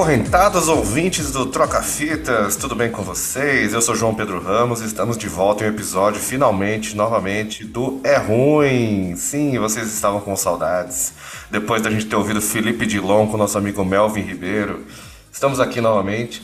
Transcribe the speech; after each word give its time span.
Acorrentados 0.00 0.66
ouvintes 0.66 1.30
do 1.30 1.44
Troca 1.44 1.82
Fitas, 1.82 2.56
tudo 2.56 2.74
bem 2.74 2.90
com 2.90 3.02
vocês? 3.02 3.74
Eu 3.74 3.82
sou 3.82 3.94
João 3.94 4.14
Pedro 4.14 4.42
Ramos 4.42 4.80
e 4.80 4.86
estamos 4.86 5.18
de 5.18 5.28
volta 5.28 5.62
em 5.62 5.66
um 5.66 5.70
episódio, 5.70 6.18
finalmente, 6.18 6.96
novamente, 6.96 7.66
do 7.66 8.00
É 8.02 8.16
Ruim. 8.16 9.14
Sim, 9.14 9.58
vocês 9.58 9.92
estavam 9.92 10.22
com 10.22 10.34
saudades. 10.34 11.12
Depois 11.50 11.82
da 11.82 11.90
gente 11.90 12.06
ter 12.06 12.16
ouvido 12.16 12.40
Felipe 12.40 12.86
Dilon 12.86 13.26
com 13.26 13.36
nosso 13.36 13.58
amigo 13.58 13.84
Melvin 13.84 14.22
Ribeiro, 14.22 14.86
estamos 15.30 15.60
aqui 15.60 15.82
novamente. 15.82 16.42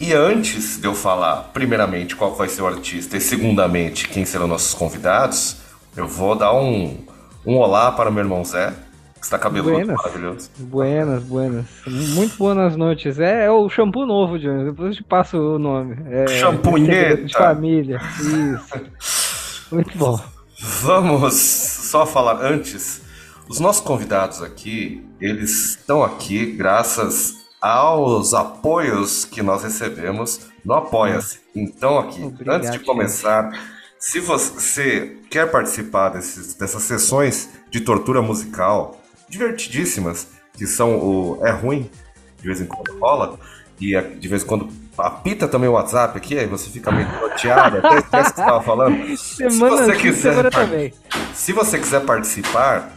E 0.00 0.12
antes 0.12 0.76
de 0.76 0.88
eu 0.88 0.94
falar, 0.94 1.50
primeiramente, 1.54 2.16
qual 2.16 2.34
vai 2.34 2.48
ser 2.48 2.62
o 2.62 2.66
artista 2.66 3.16
e, 3.16 3.20
segundamente, 3.20 4.08
quem 4.08 4.24
serão 4.24 4.48
nossos 4.48 4.74
convidados, 4.74 5.58
eu 5.96 6.08
vou 6.08 6.34
dar 6.34 6.52
um, 6.52 6.98
um 7.46 7.54
olá 7.54 7.92
para 7.92 8.10
o 8.10 8.12
meu 8.12 8.24
irmão 8.24 8.44
Zé 8.44 8.74
está 9.20 9.38
cabeludo, 9.38 9.72
buenas, 9.72 9.96
maravilhoso. 9.96 10.50
Buenas, 10.58 11.22
buenas. 11.22 11.66
Muito 11.86 12.36
boas 12.36 12.76
noites. 12.76 13.18
É, 13.18 13.46
é 13.46 13.50
o 13.50 13.68
shampoo 13.68 14.06
novo, 14.06 14.38
Johnny. 14.38 14.64
Depois 14.64 14.90
eu 14.90 14.96
te 14.96 15.04
passo 15.04 15.36
o 15.38 15.58
nome. 15.58 15.96
É, 16.10 16.26
Champunheta. 16.28 17.24
De 17.24 17.32
família. 17.32 18.00
Isso. 18.20 19.70
Muito 19.72 19.98
bom. 19.98 20.18
Vamos 20.82 21.34
só 21.34 22.06
falar 22.06 22.40
antes. 22.40 23.02
Os 23.48 23.60
nossos 23.60 23.82
convidados 23.82 24.42
aqui, 24.42 25.06
eles 25.20 25.70
estão 25.70 26.02
aqui 26.02 26.52
graças 26.52 27.34
aos 27.60 28.34
apoios 28.34 29.24
que 29.24 29.42
nós 29.42 29.62
recebemos 29.62 30.48
no 30.64 30.74
Apoia-se. 30.74 31.40
Então, 31.54 31.98
aqui, 31.98 32.22
Obrigado, 32.22 32.56
antes 32.56 32.70
de 32.72 32.80
começar, 32.80 33.50
se 33.98 34.20
você 34.20 35.16
quer 35.30 35.50
participar 35.50 36.10
desses, 36.10 36.54
dessas 36.54 36.82
sessões 36.82 37.48
de 37.70 37.80
tortura 37.80 38.20
musical, 38.20 39.00
divertidíssimas, 39.28 40.28
que 40.52 40.66
são 40.66 40.98
o 40.98 41.40
É 41.46 41.50
Ruim, 41.50 41.90
de 42.40 42.46
vez 42.46 42.60
em 42.60 42.66
quando 42.66 42.98
rola, 42.98 43.38
e 43.80 44.00
de 44.00 44.28
vez 44.28 44.42
em 44.42 44.46
quando 44.46 44.68
apita 44.96 45.46
também 45.46 45.68
o 45.68 45.72
WhatsApp 45.72 46.16
aqui, 46.16 46.38
aí 46.38 46.46
você 46.46 46.70
fica 46.70 46.90
meio 46.90 47.08
bloqueado, 47.18 47.78
até 47.78 47.98
esquece 47.98 48.06
o 48.06 48.10
que 48.10 48.36
você 48.36 48.40
estava 48.40 48.62
falando. 48.62 49.16
Semana 49.18 49.76
se 49.84 49.92
você 49.92 49.96
quiser, 49.96 50.50
também. 50.50 50.94
Se 51.34 51.52
você 51.52 51.78
quiser 51.78 52.00
participar, 52.04 52.92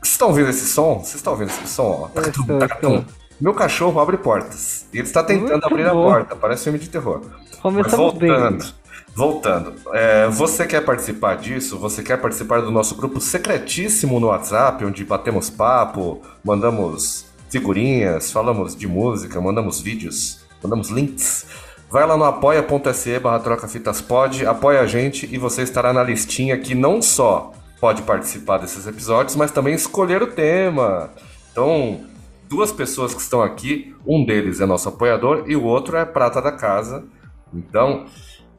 vocês 0.00 0.12
estão 0.12 0.28
ouvindo 0.28 0.50
esse 0.50 0.66
som? 0.66 0.98
Vocês 0.98 1.16
estão 1.16 1.32
ouvindo 1.32 1.48
esse 1.48 1.66
som? 1.66 2.10
Ó, 2.14 2.20
estou, 2.20 2.64
estou. 2.64 3.04
Meu 3.40 3.52
cachorro 3.52 4.00
abre 4.00 4.16
portas. 4.16 4.86
E 4.92 4.98
ele 4.98 5.06
está 5.06 5.24
tentando 5.24 5.50
Muito 5.50 5.66
abrir 5.66 5.84
bom. 5.84 6.08
a 6.08 6.12
porta, 6.12 6.36
parece 6.36 6.64
filme 6.64 6.78
de 6.78 6.88
terror. 6.88 7.22
Começamos 7.60 7.86
Mas 7.86 7.94
voltando. 7.94 8.58
Bem. 8.64 8.83
Voltando, 9.16 9.74
é, 9.92 10.26
você 10.28 10.66
quer 10.66 10.84
participar 10.84 11.36
disso? 11.36 11.78
Você 11.78 12.02
quer 12.02 12.20
participar 12.20 12.60
do 12.60 12.70
nosso 12.72 12.96
grupo 12.96 13.20
secretíssimo 13.20 14.18
no 14.18 14.26
WhatsApp, 14.26 14.84
onde 14.84 15.04
batemos 15.04 15.48
papo, 15.48 16.20
mandamos 16.42 17.24
figurinhas, 17.48 18.32
falamos 18.32 18.74
de 18.74 18.88
música, 18.88 19.40
mandamos 19.40 19.80
vídeos, 19.80 20.44
mandamos 20.60 20.90
links? 20.90 21.46
Vai 21.88 22.04
lá 22.04 22.16
no 22.16 22.24
apoia.se 22.24 23.20
barra 23.20 23.38
trocafitaspod, 23.38 24.44
apoia 24.46 24.80
a 24.80 24.86
gente 24.86 25.32
e 25.32 25.38
você 25.38 25.62
estará 25.62 25.92
na 25.92 26.02
listinha 26.02 26.58
que 26.58 26.74
não 26.74 27.00
só 27.00 27.52
pode 27.80 28.02
participar 28.02 28.58
desses 28.58 28.84
episódios, 28.84 29.36
mas 29.36 29.52
também 29.52 29.74
escolher 29.74 30.20
o 30.24 30.26
tema. 30.26 31.10
Então, 31.52 32.00
duas 32.48 32.72
pessoas 32.72 33.14
que 33.14 33.20
estão 33.20 33.40
aqui, 33.40 33.94
um 34.04 34.24
deles 34.24 34.60
é 34.60 34.66
nosso 34.66 34.88
apoiador 34.88 35.44
e 35.46 35.54
o 35.54 35.62
outro 35.62 35.96
é 35.96 36.04
prata 36.04 36.42
da 36.42 36.50
casa. 36.50 37.04
Então, 37.52 38.06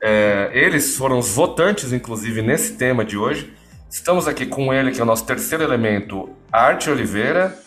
é, 0.02 0.52
eles 0.54 0.96
foram 0.96 1.20
os 1.20 1.30
votantes, 1.30 1.92
inclusive, 1.92 2.42
nesse 2.42 2.74
tema 2.74 3.04
de 3.04 3.18
hoje. 3.18 3.54
Estamos 3.90 4.28
aqui 4.28 4.46
com 4.46 4.74
ele, 4.74 4.92
que 4.92 5.00
é 5.00 5.04
o 5.04 5.06
nosso 5.06 5.26
terceiro 5.26 5.64
elemento, 5.64 6.30
Arte 6.52 6.90
Oliveira. 6.90 7.58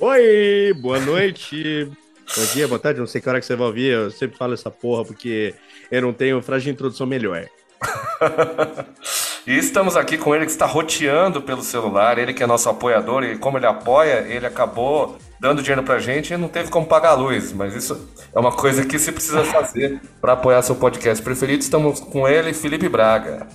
Oi, 0.00 0.72
boa 0.80 1.00
noite. 1.00 1.90
Bom 2.36 2.44
dia, 2.52 2.68
boa 2.68 2.78
tarde, 2.78 3.00
não 3.00 3.06
sei 3.06 3.20
que 3.20 3.28
hora 3.28 3.40
que 3.40 3.46
você 3.46 3.56
vai 3.56 3.66
ouvir, 3.66 3.92
eu 3.92 4.10
sempre 4.10 4.36
falo 4.36 4.52
essa 4.52 4.70
porra 4.70 5.04
porque 5.04 5.54
eu 5.90 6.02
não 6.02 6.12
tenho 6.12 6.42
frase 6.42 6.64
de 6.64 6.70
introdução 6.70 7.06
melhor. 7.06 7.46
e 9.48 9.56
estamos 9.56 9.96
aqui 9.96 10.18
com 10.18 10.34
ele 10.34 10.44
que 10.44 10.50
está 10.50 10.66
roteando 10.66 11.40
pelo 11.40 11.62
celular, 11.62 12.18
ele 12.18 12.34
que 12.34 12.42
é 12.42 12.46
nosso 12.46 12.68
apoiador, 12.68 13.24
e 13.24 13.38
como 13.38 13.56
ele 13.56 13.64
apoia, 13.64 14.26
ele 14.28 14.44
acabou 14.44 15.16
dando 15.40 15.62
dinheiro 15.62 15.82
pra 15.82 15.98
gente 15.98 16.34
e 16.34 16.36
não 16.36 16.48
teve 16.48 16.68
como 16.68 16.84
pagar 16.84 17.12
a 17.12 17.14
luz, 17.14 17.50
mas 17.54 17.74
isso 17.74 17.98
é 18.30 18.38
uma 18.38 18.52
coisa 18.52 18.84
que 18.84 18.98
se 18.98 19.10
precisa 19.10 19.42
fazer 19.44 20.02
para 20.20 20.34
apoiar 20.34 20.60
seu 20.60 20.76
podcast 20.76 21.24
preferido. 21.24 21.62
Estamos 21.62 21.98
com 21.98 22.28
ele, 22.28 22.52
Felipe 22.52 22.90
Braga. 22.90 23.46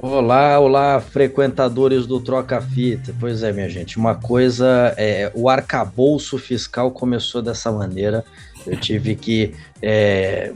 Olá, 0.00 0.58
olá, 0.58 0.98
frequentadores 0.98 2.06
do 2.06 2.18
Troca 2.18 2.62
Fita. 2.62 3.14
Pois 3.20 3.42
é, 3.42 3.52
minha 3.52 3.68
gente, 3.68 3.98
uma 3.98 4.14
coisa, 4.14 4.94
é, 4.96 5.30
o 5.34 5.46
arcabouço 5.46 6.38
fiscal 6.38 6.90
começou 6.90 7.42
dessa 7.42 7.70
maneira. 7.70 8.24
Eu 8.66 8.78
tive 8.78 9.14
que 9.14 9.54
é, 9.82 10.54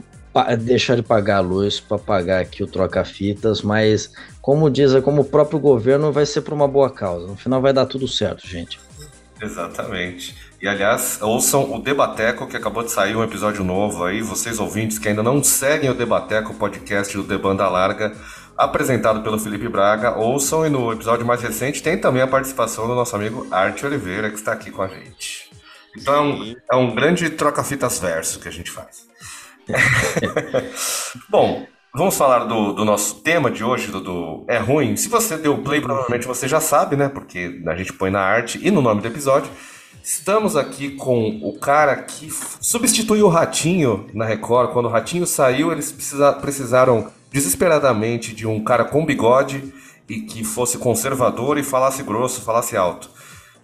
deixar 0.57 0.95
de 0.95 1.03
pagar 1.03 1.37
a 1.37 1.41
luz 1.41 1.79
para 1.79 1.97
pagar 1.97 2.41
aqui 2.41 2.63
o 2.63 2.67
troca-fitas, 2.67 3.61
mas 3.61 4.11
como 4.41 4.69
diz, 4.69 4.93
como 5.01 5.21
o 5.21 5.25
próprio 5.25 5.59
governo 5.59 6.11
vai 6.11 6.25
ser 6.25 6.41
por 6.41 6.53
uma 6.53 6.67
boa 6.67 6.89
causa. 6.89 7.27
No 7.27 7.35
final 7.35 7.61
vai 7.61 7.73
dar 7.73 7.85
tudo 7.85 8.07
certo, 8.07 8.47
gente. 8.47 8.79
Exatamente. 9.41 10.35
E 10.61 10.67
aliás, 10.67 11.19
ouçam 11.21 11.73
o 11.73 11.81
Debateco, 11.81 12.47
que 12.47 12.57
acabou 12.57 12.83
de 12.83 12.91
sair 12.91 13.15
um 13.15 13.23
episódio 13.23 13.63
novo 13.63 14.03
aí. 14.03 14.21
Vocês 14.21 14.59
ouvintes 14.59 14.97
que 14.97 15.07
ainda 15.07 15.21
não 15.21 15.43
seguem 15.43 15.89
o 15.89 15.93
Debateco, 15.93 16.53
podcast 16.55 17.15
do 17.15 17.23
The 17.23 17.37
Banda 17.37 17.69
Larga, 17.69 18.15
apresentado 18.57 19.21
pelo 19.21 19.37
Felipe 19.37 19.69
Braga, 19.69 20.17
ouçam 20.17 20.65
e 20.65 20.69
no 20.69 20.91
episódio 20.91 21.25
mais 21.25 21.41
recente 21.41 21.83
tem 21.83 21.97
também 21.97 22.23
a 22.23 22.27
participação 22.27 22.87
do 22.87 22.95
nosso 22.95 23.15
amigo 23.15 23.45
Arte 23.51 23.85
Oliveira, 23.85 24.29
que 24.29 24.37
está 24.37 24.51
aqui 24.53 24.71
com 24.71 24.81
a 24.81 24.87
gente. 24.87 25.51
Então 25.95 26.13
é 26.13 26.21
um, 26.21 26.55
é 26.71 26.75
um 26.75 26.95
grande 26.95 27.29
troca-fitas 27.29 27.99
verso 27.99 28.39
que 28.39 28.47
a 28.47 28.51
gente 28.51 28.71
faz. 28.71 29.06
Bom, 31.29 31.65
Vamos 31.95 32.15
falar 32.15 32.43
do, 32.43 32.73
do, 32.73 32.85
nosso 32.85 33.21
tema 33.21 33.49
de 33.49 33.63
hoje, 33.63 33.89
do, 33.89 34.45
É 34.47 34.59
Ruim. 34.59 34.95
Se 34.95 35.09
você 35.09 35.35
deu 35.35 35.57
play, 35.63 35.81
provavelmente 35.81 36.27
você 36.27 36.47
já 36.47 36.59
sabe, 36.59 36.95
né? 36.95 37.09
Porque 37.09 37.59
a 37.65 37.75
gente 37.75 37.91
põe 37.91 38.11
na 38.11 38.19
arte 38.19 38.59
e 38.61 38.69
no 38.69 38.83
nome 38.83 39.01
do 39.01 39.07
episódio. 39.07 39.49
Estamos 40.03 40.55
aqui 40.55 40.91
com 40.91 41.39
o 41.41 41.57
cara 41.57 41.95
que 41.95 42.29
substituiu 42.61 43.25
o 43.25 43.29
Ratinho 43.29 44.07
na 44.13 44.25
Record. 44.25 44.73
Quando 44.73 44.85
o 44.85 44.89
Ratinho 44.89 45.25
saiu, 45.25 45.71
eles 45.71 45.91
precisa, 45.91 46.33
precisaram 46.33 47.11
desesperadamente 47.31 48.31
de 48.33 48.45
um 48.45 48.63
cara 48.63 48.85
com 48.85 49.03
bigode 49.03 49.73
e 50.07 50.21
que 50.21 50.43
fosse 50.43 50.77
conservador 50.77 51.57
e 51.57 51.63
falasse 51.63 52.03
grosso, 52.03 52.41
falasse 52.41 52.77
alto. 52.77 53.09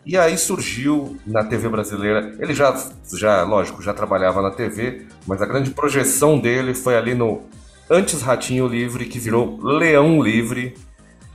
E 0.06 0.18
aí 0.18 0.38
surgiu 0.38 1.18
na 1.26 1.44
TV 1.44 1.70
brasileira. 1.70 2.36
Ele 2.40 2.54
já, 2.54 2.76
já, 3.18 3.44
lógico, 3.44 3.82
já 3.82 3.94
trabalhava 3.94 4.42
na 4.42 4.52
TV, 4.52 5.04
mas 5.26 5.42
a 5.42 5.46
grande 5.46 5.72
projeção 5.72 6.38
dele 6.40 6.74
foi 6.74 6.98
ali 6.98 7.14
no 7.14 7.42
antes 7.90 8.22
Ratinho 8.22 8.68
Livre, 8.68 9.06
que 9.06 9.20
virou 9.20 9.60
Leão 9.62 10.22
Livre. 10.22 10.76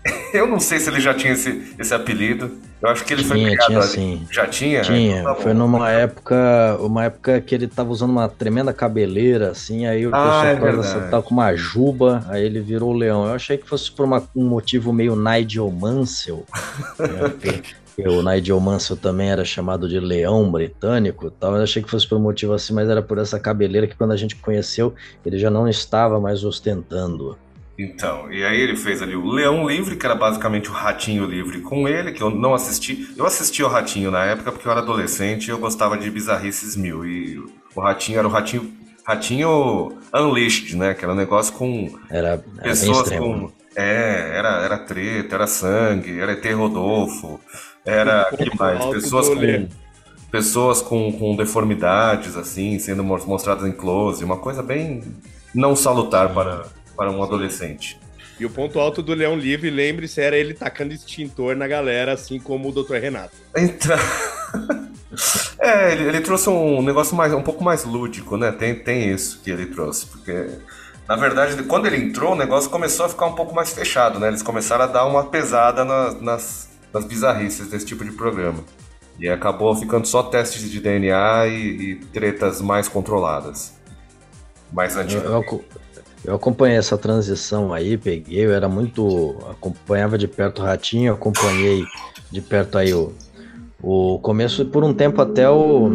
Eu 0.33 0.47
não 0.47 0.61
sei 0.61 0.79
se 0.79 0.91
ele 0.91 1.01
já 1.01 1.15
tinha 1.15 1.33
esse, 1.33 1.75
esse 1.79 1.95
apelido. 1.95 2.51
Eu 2.81 2.91
acho 2.91 3.05
que 3.05 3.13
ele 3.13 3.25
tinha, 3.25 3.35
foi 3.35 3.45
criado 3.45 3.67
tinha, 3.67 3.79
ali. 3.79 3.89
Sim. 3.89 4.27
Já 4.31 4.47
tinha? 4.47 4.83
Tinha. 4.83 5.21
Então 5.21 5.35
tá 5.35 5.43
foi 5.43 5.53
numa 5.53 5.91
época, 5.91 6.79
uma 6.81 7.05
época 7.05 7.41
que 7.41 7.55
ele 7.55 7.67
tava 7.67 7.91
usando 7.91 8.11
uma 8.11 8.29
tremenda 8.29 8.73
cabeleira, 8.73 9.51
assim, 9.51 9.87
aí 9.87 10.07
o 10.07 10.11
ah, 10.15 10.55
pessoal 10.55 11.03
é 11.03 11.09
tava 11.09 11.23
com 11.23 11.35
uma 11.35 11.55
juba, 11.57 12.25
aí 12.29 12.45
ele 12.45 12.61
virou 12.61 12.91
o 12.91 12.97
leão. 12.97 13.27
Eu 13.27 13.35
achei 13.35 13.57
que 13.57 13.69
fosse 13.69 13.91
por 13.91 14.05
uma, 14.05 14.23
um 14.37 14.45
motivo 14.45 14.93
meio 14.93 15.17
Nigel 15.17 15.71
Mansell. 15.73 16.45
né, 17.01 17.63
o 18.07 18.23
Nigel 18.23 18.61
Mansell 18.61 18.97
também 18.97 19.31
era 19.31 19.45
chamado 19.45 19.89
de 19.89 19.99
leão 19.99 20.51
britânico 20.51 21.31
tal. 21.31 21.57
Eu 21.57 21.63
achei 21.63 21.83
que 21.83 21.91
fosse 21.91 22.07
por 22.07 22.19
um 22.19 22.23
motivo 22.23 22.53
assim, 22.53 22.73
mas 22.73 22.89
era 22.89 23.03
por 23.03 23.19
essa 23.19 23.41
cabeleira 23.41 23.87
que 23.87 23.97
quando 23.97 24.13
a 24.13 24.17
gente 24.17 24.37
conheceu, 24.37 24.95
ele 25.25 25.39
já 25.39 25.51
não 25.51 25.69
estava 25.69 26.21
mais 26.21 26.45
ostentando. 26.45 27.37
Então, 27.79 28.31
e 28.33 28.45
aí 28.45 28.61
ele 28.61 28.77
fez 28.77 29.01
ali 29.01 29.15
o 29.15 29.31
Leão 29.31 29.69
Livre, 29.69 29.95
que 29.95 30.05
era 30.05 30.17
basicamente 30.17 30.69
o 30.69 30.73
Ratinho 30.73 31.25
Livre 31.27 31.61
com 31.61 31.87
ele, 31.87 32.11
que 32.11 32.21
eu 32.21 32.29
não 32.29 32.53
assisti. 32.53 33.09
Eu 33.17 33.25
assisti 33.25 33.63
o 33.63 33.69
Ratinho 33.69 34.11
na 34.11 34.25
época 34.25 34.51
porque 34.51 34.67
eu 34.67 34.73
era 34.73 34.81
adolescente 34.81 35.47
e 35.47 35.51
eu 35.51 35.59
gostava 35.59 35.97
de 35.97 36.11
bizarrices 36.11 36.75
mil. 36.75 37.07
E 37.07 37.39
o 37.75 37.81
Ratinho 37.81 38.19
era 38.19 38.27
o 38.27 38.31
Ratinho. 38.31 38.73
Ratinho 39.05 39.97
Unleashed, 40.13 40.77
né? 40.77 40.93
Que 40.93 41.05
era 41.05 41.15
um 41.15 41.17
negócio 41.17 41.55
com. 41.55 41.97
Era, 42.11 42.29
era 42.31 42.63
pessoas 42.63 43.11
com. 43.11 43.51
É, 43.77 44.33
era, 44.37 44.65
era 44.65 44.79
treta, 44.79 45.37
era 45.37 45.47
sangue, 45.47 46.19
era 46.19 46.33
ET 46.33 46.45
Rodolfo. 46.53 47.41
Era 47.85 48.31
que 48.37 48.57
mais? 48.59 48.85
Pessoas 48.87 49.29
com, 49.29 49.69
pessoas 50.31 50.83
com, 50.83 51.13
com 51.13 51.37
deformidades, 51.37 52.37
assim, 52.37 52.79
sendo 52.79 53.03
mostradas 53.03 53.67
em 53.67 53.73
close, 53.73 54.25
uma 54.25 54.37
coisa 54.37 54.63
bem 54.63 55.03
não 55.55 55.75
salutar 55.75 56.33
para, 56.35 56.67
para 56.97 57.11
um 57.11 57.23
adolescente. 57.23 57.99
E 58.39 58.47
o 58.47 58.51
ponto 58.51 58.79
alto 58.79 59.03
do 59.03 59.15
Leão 59.15 59.37
Livre, 59.37 59.69
lembre-se, 59.69 60.21
era 60.21 60.37
ele 60.37 60.55
tacando 60.55 60.95
extintor 60.95 61.57
na 61.57 61.67
galera, 61.67 62.13
assim 62.13 62.39
como 62.39 62.69
o 62.69 62.73
Dr. 62.73 62.95
Renato. 62.95 63.35
Então. 63.57 63.99
é, 65.59 65.93
ele, 65.93 66.05
ele, 66.05 66.21
trouxe 66.21 66.49
um 66.49 66.81
negócio 66.81 67.17
mais, 67.17 67.33
um 67.33 67.43
pouco 67.43 67.65
mais 67.65 67.85
lúdico, 67.85 68.37
né? 68.37 68.53
Tem, 68.53 68.77
tem 68.77 69.13
isso 69.13 69.41
que 69.43 69.51
ele 69.51 69.67
trouxe, 69.67 70.07
porque. 70.07 70.47
Na 71.09 71.17
verdade, 71.17 71.61
quando 71.63 71.87
ele 71.87 71.97
entrou, 71.97 72.35
o 72.35 72.37
negócio 72.37 72.71
começou 72.71 73.07
a 73.07 73.09
ficar 73.09 73.27
um 73.27 73.35
pouco 73.35 73.55
mais 73.55 73.73
fechado, 73.73 74.21
né? 74.21 74.29
Eles 74.29 74.43
começaram 74.43 74.85
a 74.85 74.87
dar 74.87 75.07
uma 75.07 75.25
pesada 75.25 75.83
na, 75.83 76.13
nas, 76.13 76.68
das 76.93 77.05
bizarrices 77.05 77.69
desse 77.69 77.87
tipo 77.87 78.05
de 78.05 78.13
programa. 78.13 78.65
E 79.19 79.29
acabou 79.29 79.75
ficando 79.75 80.07
só 80.07 80.23
testes 80.23 80.71
de 80.71 80.81
DNA 80.81 81.47
e, 81.49 81.53
e 81.53 81.95
tretas 81.97 82.61
mais 82.61 82.89
controladas. 82.89 83.77
Mais 84.73 84.97
antigas. 84.97 85.25
Eu, 85.25 85.33
eu, 85.33 85.65
eu, 86.25 86.35
acompanhei 86.37 86.77
essa 86.77 86.97
transição 86.97 87.73
aí, 87.73 87.97
peguei, 87.97 88.47
eu 88.47 88.53
era 88.53 88.69
muito. 88.69 89.37
acompanhava 89.51 90.17
de 90.17 90.29
perto 90.29 90.63
o 90.63 90.65
Ratinho, 90.65 91.13
acompanhei 91.15 91.85
de 92.31 92.41
perto 92.41 92.79
aí 92.79 92.95
o, 92.95 93.13
o 93.83 94.19
começo, 94.21 94.65
por 94.67 94.85
um 94.85 94.95
tempo 94.95 95.21
até 95.21 95.49
o, 95.51 95.87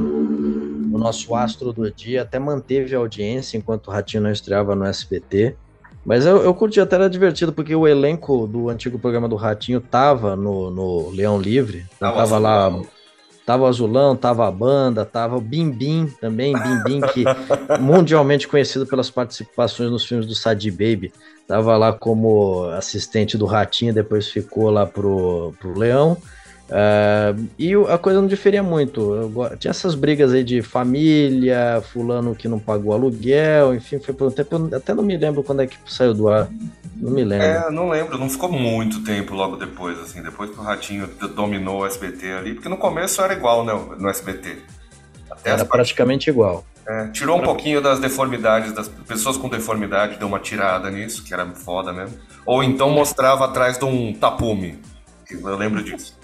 o 0.93 0.97
nosso 0.97 1.33
astro 1.33 1.71
do 1.71 1.89
dia 1.89 2.23
até 2.23 2.39
manteve 2.39 2.93
a 2.95 2.99
audiência 2.99 3.57
enquanto 3.57 3.87
o 3.87 3.91
Ratinho 3.91 4.23
não 4.23 4.31
estreava 4.31 4.75
no 4.75 4.85
SBT. 4.85 5.55
Mas 6.05 6.25
eu, 6.25 6.43
eu 6.43 6.53
curti 6.53 6.79
até 6.79 6.95
era 6.95 7.09
divertido, 7.09 7.53
porque 7.53 7.75
o 7.75 7.87
elenco 7.87 8.45
do 8.45 8.69
antigo 8.69 8.99
programa 8.99 9.29
do 9.29 9.35
Ratinho 9.35 9.79
tava 9.79 10.35
no, 10.35 10.69
no 10.69 11.09
Leão 11.11 11.39
Livre. 11.39 11.85
Então 11.95 12.13
tava 12.13 12.37
lá 12.37 12.69
Tava 13.45 13.63
o 13.63 13.65
Azulão, 13.65 14.15
tava 14.15 14.47
a 14.47 14.51
banda, 14.51 15.03
tava 15.03 15.35
o 15.35 15.41
Bim 15.41 15.69
Bim 15.69 16.07
também, 16.21 16.53
Bim 16.53 16.83
Bim, 16.85 17.01
que 17.01 17.25
mundialmente 17.79 18.47
conhecido 18.47 18.87
pelas 18.87 19.09
participações 19.09 19.91
nos 19.91 20.05
filmes 20.05 20.25
do 20.25 20.33
Sadi 20.33 20.71
Baby. 20.71 21.11
Tava 21.45 21.75
lá 21.75 21.91
como 21.91 22.63
assistente 22.69 23.37
do 23.37 23.45
Ratinho, 23.45 23.93
depois 23.93 24.29
ficou 24.29 24.69
lá 24.69 24.85
pro, 24.85 25.53
pro 25.59 25.77
Leão. 25.77 26.17
Uh, 26.73 27.47
e 27.59 27.71
a 27.87 27.99
coisa 27.99 28.19
não 28.19 28.27
diferia 28.27 28.63
muito. 28.63 29.13
Eu, 29.13 29.57
tinha 29.59 29.69
essas 29.69 29.93
brigas 29.93 30.33
aí 30.33 30.43
de 30.43 30.63
família, 30.63 31.83
fulano 31.93 32.33
que 32.33 32.47
não 32.47 32.57
pagou 32.57 32.93
aluguel, 32.93 33.75
enfim, 33.75 33.99
foi 33.99 34.11
por 34.11 34.29
um 34.29 34.31
tempo. 34.31 34.69
Eu 34.71 34.77
até 34.77 34.91
não 34.91 35.03
me 35.03 35.15
lembro 35.15 35.43
quando 35.43 35.61
é 35.61 35.67
que 35.67 35.77
saiu 35.85 36.15
do 36.15 36.27
ar. 36.29 36.49
Não 36.95 37.11
me 37.11 37.23
lembro. 37.23 37.45
É, 37.45 37.69
não 37.69 37.89
lembro, 37.89 38.17
não 38.17 38.27
ficou 38.27 38.51
muito 38.51 39.03
tempo 39.03 39.35
logo 39.35 39.55
depois, 39.55 39.99
assim, 39.99 40.23
depois 40.23 40.49
que 40.49 40.59
o 40.59 40.63
Ratinho 40.63 41.07
dominou 41.35 41.81
o 41.81 41.85
SBT 41.85 42.31
ali, 42.31 42.53
porque 42.55 42.69
no 42.69 42.77
começo 42.77 43.21
era 43.21 43.33
igual, 43.33 43.63
né, 43.63 43.73
no 43.99 44.09
SBT. 44.09 44.57
Até 45.29 45.51
era 45.51 45.65
praticamente 45.65 46.27
igual. 46.27 46.65
É, 46.87 47.07
tirou 47.09 47.37
um 47.37 47.43
pouquinho 47.43 47.81
das 47.81 47.99
deformidades, 47.99 48.73
das 48.73 48.87
pessoas 48.87 49.37
com 49.37 49.47
deformidade, 49.47 50.17
deu 50.17 50.27
uma 50.27 50.39
tirada 50.39 50.89
nisso, 50.89 51.23
que 51.23 51.33
era 51.33 51.45
foda 51.51 51.93
mesmo. 51.93 52.17
Ou 52.47 52.63
então 52.63 52.89
mostrava 52.89 53.45
atrás 53.45 53.77
de 53.77 53.85
um 53.85 54.11
tapume, 54.13 54.79
eu 55.29 55.55
lembro 55.55 55.83
disso. 55.83 56.22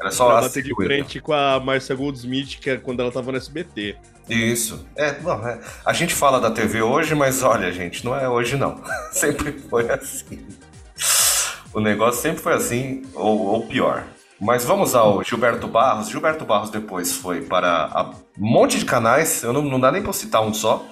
Era 0.00 0.10
só 0.10 0.26
pra 0.26 0.40
bater 0.40 0.62
de 0.62 0.74
frente 0.74 1.20
com 1.20 1.32
a 1.32 1.60
Marcia 1.60 1.94
Goldsmith, 1.94 2.58
que 2.58 2.70
é 2.70 2.76
quando 2.78 3.00
ela 3.00 3.12
tava 3.12 3.30
no 3.30 3.36
SBT. 3.36 3.96
Isso. 4.28 4.86
É, 4.96 5.12
bom, 5.12 5.46
é, 5.46 5.60
a 5.84 5.92
gente 5.92 6.14
fala 6.14 6.40
da 6.40 6.50
TV 6.50 6.80
hoje, 6.80 7.14
mas 7.14 7.42
olha, 7.42 7.70
gente, 7.70 8.04
não 8.04 8.16
é 8.16 8.28
hoje 8.28 8.56
não. 8.56 8.80
sempre 9.12 9.52
foi 9.52 9.90
assim. 9.90 10.46
O 11.74 11.80
negócio 11.80 12.22
sempre 12.22 12.42
foi 12.42 12.54
assim, 12.54 13.02
ou, 13.14 13.38
ou 13.46 13.66
pior. 13.66 14.04
Mas 14.40 14.64
vamos 14.64 14.94
ao 14.94 15.22
Gilberto 15.22 15.68
Barros. 15.68 16.08
Gilberto 16.08 16.46
Barros 16.46 16.70
depois 16.70 17.12
foi 17.12 17.42
para 17.42 18.10
um 18.38 18.50
monte 18.50 18.78
de 18.78 18.86
canais, 18.86 19.42
eu 19.42 19.52
não, 19.52 19.60
não 19.60 19.78
dá 19.78 19.92
nem 19.92 20.02
para 20.02 20.14
citar 20.14 20.42
um 20.42 20.54
só. 20.54 20.86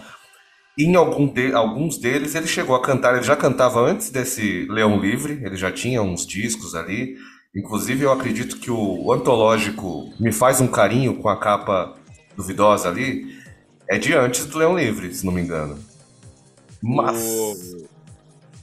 E 0.77 0.85
em 0.85 0.95
algum 0.95 1.27
de, 1.27 1.53
alguns 1.55 1.99
deles 1.99 2.35
ele 2.35 2.47
chegou 2.47 2.77
a 2.77 2.83
cantar, 2.83 3.15
ele 3.15 3.25
já 3.25 3.35
cantava 3.35 3.81
antes 3.81 4.11
desse 4.11 4.67
Leão 4.71 5.01
Livre, 5.01 5.41
ele 5.43 5.57
já 5.57 5.73
tinha 5.73 6.03
uns 6.03 6.27
discos 6.27 6.75
ali. 6.75 7.17
Inclusive, 7.55 8.05
eu 8.05 8.13
acredito 8.13 8.59
que 8.59 8.71
o 8.71 9.13
antológico 9.13 10.13
Me 10.21 10.33
Faz 10.33 10.61
um 10.61 10.69
Carinho 10.69 11.17
com 11.17 11.29
a 11.29 11.37
capa 11.37 11.95
duvidosa 12.37 12.89
ali 12.89 13.37
é 13.89 13.99
de 13.99 14.13
antes 14.15 14.47
do 14.47 14.59
Leão 14.59 14.77
Livre, 14.79 15.13
se 15.15 15.25
não 15.25 15.33
me 15.33 15.41
engano. 15.41 15.79
Mas. 16.83 17.21
O... 17.21 17.89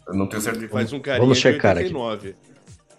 Eu 0.08 0.14
não 0.14 0.28
tenho 0.28 0.42
certeza. 0.42 0.66
Me 0.66 0.72
faz 0.72 0.94
um 0.94 1.00
carinho 1.00 1.24
Vamos 1.24 1.40
checar 1.40 1.78
aqui. 1.78 2.36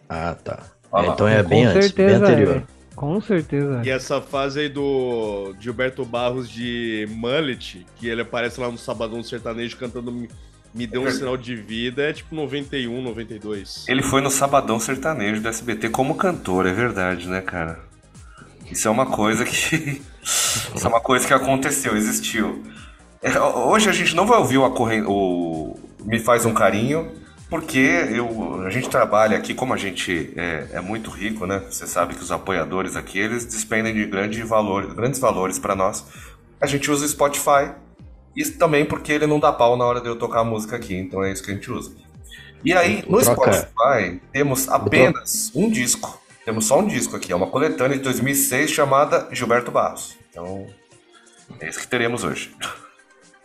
Ah, 0.09 0.35
tá. 0.35 0.65
É, 0.93 1.07
então 1.07 1.29
é 1.29 1.43
bem 1.43 1.65
antes, 1.65 1.93
bem 1.93 2.07
anterior. 2.07 2.57
É. 2.57 2.77
Com 2.97 3.21
certeza. 3.21 3.83
E 3.85 3.91
essa 3.91 4.21
fase 4.21 4.61
aí 4.61 4.69
do 4.69 5.55
Gilberto 5.61 6.05
Barros 6.05 6.49
de 6.49 7.07
Mullet, 7.11 7.87
que 7.97 8.09
ele 8.09 8.23
aparece 8.23 8.59
lá 8.59 8.71
no 8.71 8.79
Sabadão 8.79 9.23
Sertanejo 9.23 9.77
cantando 9.77 10.27
me 10.75 10.87
deu 10.87 11.03
um 11.03 11.11
sinal 11.11 11.37
de 11.37 11.55
vida, 11.57 12.03
é 12.03 12.13
tipo 12.13 12.35
91, 12.35 13.03
92. 13.03 13.87
Ele 13.89 14.03
foi 14.03 14.21
no 14.21 14.31
Sabadão 14.31 14.79
Sertanejo 14.79 15.41
do 15.41 15.49
SBT 15.49 15.89
como 15.89 16.15
cantor, 16.15 16.67
é 16.67 16.73
verdade, 16.73 17.29
né, 17.29 17.41
cara? 17.41 17.81
Isso 18.71 18.89
é 18.89 18.91
uma 18.91 19.07
coisa 19.07 19.45
que. 19.45 20.03
Isso 20.75 20.85
é 20.85 20.89
uma 20.89 21.01
coisa 21.01 21.27
que 21.27 21.33
aconteceu, 21.33 21.97
existiu. 21.97 22.63
É, 23.23 23.39
hoje 23.41 23.89
a 23.89 23.93
gente 23.93 24.15
não 24.15 24.27
vai 24.27 24.39
ouvir 24.39 24.59
o, 24.59 24.67
o 25.07 25.79
Me 26.05 26.19
Faz 26.19 26.45
um 26.45 26.53
Carinho, 26.53 27.13
porque 27.49 27.79
eu, 27.79 28.63
a 28.67 28.71
gente 28.71 28.89
trabalha 28.89 29.37
aqui, 29.37 29.55
como 29.55 29.73
a 29.73 29.77
gente 29.77 30.33
é, 30.37 30.69
é, 30.73 30.81
muito 30.81 31.11
rico, 31.11 31.47
né? 31.47 31.63
Você 31.71 31.87
sabe 31.87 32.15
que 32.15 32.23
os 32.23 32.33
apoiadores 32.33 32.97
aqui, 32.97 33.19
eles 33.19 33.45
despendem 33.45 33.95
de 33.95 34.05
grande 34.05 34.43
valor, 34.43 34.95
grandes 34.95 35.21
valores 35.21 35.59
para 35.59 35.75
nós. 35.75 36.05
A 36.61 36.67
gente 36.67 36.91
usa 36.91 37.05
o 37.05 37.09
Spotify 37.09 37.71
isso 38.37 38.59
também 38.59 38.85
porque 38.85 39.13
ele 39.13 39.27
não 39.27 39.41
dá 39.41 39.53
pau 39.53 39.77
na 39.77 39.85
hora 39.85 40.01
de 40.01 40.07
eu 40.07 40.17
tocar 40.17 40.41
a 40.41 40.45
música 40.45 40.77
aqui, 40.77 40.95
então 40.95 41.25
é 41.25 41.33
isso 41.33 41.43
que 41.43 41.51
a 41.51 41.55
gente 41.55 41.71
usa. 41.71 41.93
E 42.65 42.73
aí, 42.73 43.03
no 43.09 43.21
Troca. 43.21 43.53
Spotify, 43.53 44.21
temos 44.33 44.69
apenas 44.69 45.51
um 45.55 45.71
disco. 45.71 46.21
Temos 46.45 46.67
só 46.67 46.79
um 46.79 46.87
disco 46.87 47.17
aqui, 47.17 47.33
é 47.33 47.37
uma 47.37 47.49
coletânea 47.49 47.97
de 47.97 48.03
2006 48.05 48.71
chamada 48.71 49.29
Gilberto 49.33 49.71
Barros. 49.71 50.17
Então, 50.31 50.67
é 51.61 51.69
isso 51.69 51.79
que 51.79 51.89
teremos 51.89 52.25
hoje. 52.25 52.55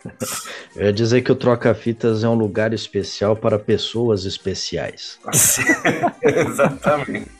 Eu 0.74 0.86
ia 0.86 0.92
dizer 0.92 1.22
que 1.22 1.30
o 1.30 1.34
Troca-Fitas 1.34 2.24
é 2.24 2.28
um 2.28 2.34
lugar 2.34 2.72
especial 2.72 3.36
para 3.36 3.58
pessoas 3.58 4.24
especiais. 4.24 5.18
Exatamente. 6.22 7.30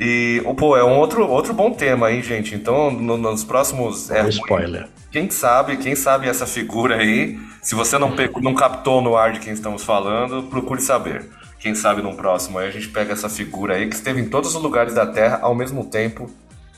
E, 0.00 0.42
pô, 0.56 0.76
é 0.76 0.84
um 0.84 0.98
outro, 0.98 1.26
outro 1.28 1.52
bom 1.52 1.72
tema 1.72 2.08
aí, 2.08 2.22
gente. 2.22 2.54
Então, 2.54 2.90
no, 2.90 3.16
nos 3.16 3.44
próximos. 3.44 4.10
É, 4.10 4.26
spoiler. 4.28 4.88
Quem 5.16 5.30
sabe, 5.30 5.78
quem 5.78 5.96
sabe 5.96 6.28
essa 6.28 6.46
figura 6.46 6.96
aí, 6.96 7.40
se 7.62 7.74
você 7.74 7.96
não, 7.96 8.14
não 8.42 8.54
captou 8.54 9.00
no 9.00 9.16
ar 9.16 9.32
de 9.32 9.40
quem 9.40 9.54
estamos 9.54 9.82
falando, 9.82 10.42
procure 10.42 10.82
saber. 10.82 11.24
Quem 11.58 11.74
sabe 11.74 12.02
no 12.02 12.14
próximo 12.14 12.58
aí 12.58 12.68
a 12.68 12.70
gente 12.70 12.88
pega 12.88 13.14
essa 13.14 13.26
figura 13.26 13.76
aí 13.76 13.88
que 13.88 13.94
esteve 13.94 14.20
em 14.20 14.28
todos 14.28 14.54
os 14.54 14.62
lugares 14.62 14.92
da 14.92 15.06
Terra 15.06 15.38
ao 15.40 15.54
mesmo 15.54 15.86
tempo 15.86 16.30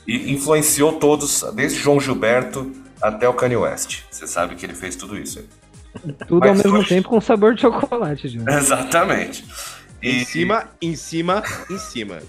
e 0.07 0.31
influenciou 0.31 0.93
todos, 0.93 1.43
desde 1.53 1.79
João 1.79 1.99
Gilberto 1.99 2.71
até 3.01 3.27
o 3.27 3.33
Kanye 3.33 3.57
West. 3.57 4.03
Você 4.09 4.25
sabe 4.25 4.55
que 4.55 4.65
ele 4.65 4.73
fez 4.73 4.95
tudo 4.95 5.17
isso 5.17 5.39
aí. 5.39 5.45
Tudo 6.25 6.39
Mas 6.39 6.49
ao 6.51 6.55
mesmo 6.55 6.77
hoje... 6.77 6.87
tempo 6.87 7.09
com 7.09 7.19
sabor 7.19 7.55
de 7.55 7.59
chocolate, 7.59 8.29
João. 8.29 8.47
Exatamente. 8.57 9.43
E... 10.01 10.21
Em 10.21 10.25
cima, 10.25 10.63
em 10.81 10.95
cima, 10.95 11.43
em 11.69 11.77
cima. 11.77 12.19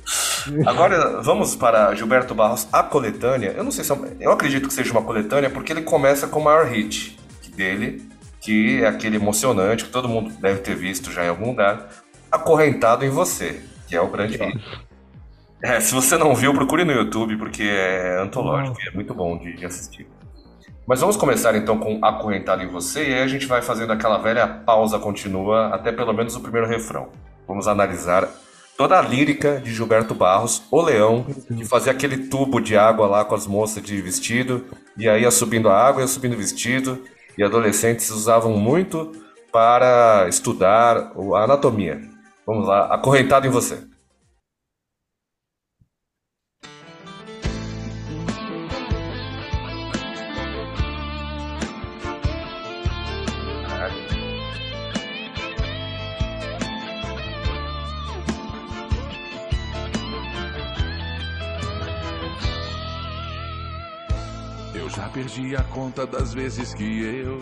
Agora 0.67 1.21
vamos 1.23 1.55
para 1.55 1.95
Gilberto 1.95 2.35
Barros, 2.35 2.67
a 2.73 2.83
coletânea. 2.83 3.55
Eu 3.57 3.65
não 3.65 3.71
sei 3.71 3.85
se 3.85 3.93
é, 3.93 3.97
eu 4.21 4.33
acredito 4.33 4.69
que 4.69 4.75
seja 4.75 4.93
uma 4.93 5.03
coletânea 5.03 5.51
porque 5.51 5.73
ele 5.73 5.83
começa 5.83 6.27
com 6.27 6.41
o 6.41 6.45
maior 6.45 6.67
hit 6.67 7.19
dele, 7.55 8.03
que 8.41 8.83
é 8.83 8.87
aquele 8.87 9.17
emocionante 9.17 9.85
que 9.85 9.91
todo 9.91 10.09
mundo 10.09 10.31
deve 10.41 10.61
ter 10.61 10.75
visto 10.75 11.13
já 11.13 11.25
em 11.25 11.29
algum 11.29 11.49
lugar, 11.49 11.89
Acorrentado 12.33 13.05
em 13.05 13.11
Você, 13.11 13.61
que 13.89 13.95
é 13.95 14.01
o 14.01 14.09
grande 14.09 14.37
hit. 14.37 14.65
É, 15.63 15.79
se 15.79 15.93
você 15.93 16.17
não 16.17 16.35
viu, 16.35 16.55
procure 16.55 16.85
no 16.85 16.93
YouTube 16.93 17.37
porque 17.37 17.63
é 17.63 18.19
antológico 18.23 18.81
e 18.81 18.89
é 18.89 18.93
muito 18.93 19.13
bom 19.13 19.37
de, 19.37 19.53
de 19.55 19.67
assistir. 19.67 20.07
Mas 20.87 21.01
vamos 21.01 21.17
começar 21.17 21.55
então 21.55 21.79
com 21.79 22.03
Acorrentado 22.03 22.63
em 22.63 22.69
Você 22.69 23.11
e 23.11 23.15
aí 23.15 23.23
a 23.23 23.27
gente 23.27 23.47
vai 23.47 23.61
fazendo 23.61 23.93
aquela 23.93 24.19
velha 24.19 24.47
pausa 24.47 24.99
continua 24.99 25.69
até 25.69 25.93
pelo 25.93 26.13
menos 26.15 26.35
o 26.35 26.41
primeiro 26.41 26.67
refrão. 26.67 27.11
Vamos 27.51 27.67
analisar 27.67 28.29
toda 28.79 28.97
a 28.97 29.03
lírica 29.03 29.61
de 29.61 29.75
Gilberto 29.75 30.15
Barros, 30.15 30.63
o 30.71 30.81
Leão, 30.81 31.27
que 31.49 31.65
fazia 31.65 31.91
aquele 31.91 32.29
tubo 32.29 32.61
de 32.61 32.77
água 32.77 33.09
lá 33.09 33.25
com 33.25 33.35
as 33.35 33.45
moças 33.45 33.83
de 33.83 34.01
vestido, 34.01 34.67
e 34.97 35.09
aí 35.09 35.23
ia 35.23 35.33
subindo 35.33 35.69
a 35.69 35.77
água, 35.77 36.01
ia 36.01 36.07
subindo 36.07 36.35
o 36.35 36.37
vestido, 36.37 37.03
e 37.37 37.43
adolescentes 37.43 38.09
usavam 38.11 38.57
muito 38.57 39.11
para 39.51 40.27
estudar 40.29 41.11
a 41.35 41.43
anatomia. 41.43 42.01
Vamos 42.47 42.69
lá, 42.69 42.87
acorrentado 42.95 43.49
em 43.49 43.51
você. 43.51 43.79
Perdi 65.21 65.55
a 65.55 65.63
conta 65.65 66.07
das 66.07 66.33
vezes 66.33 66.73
que 66.73 67.05
eu 67.05 67.39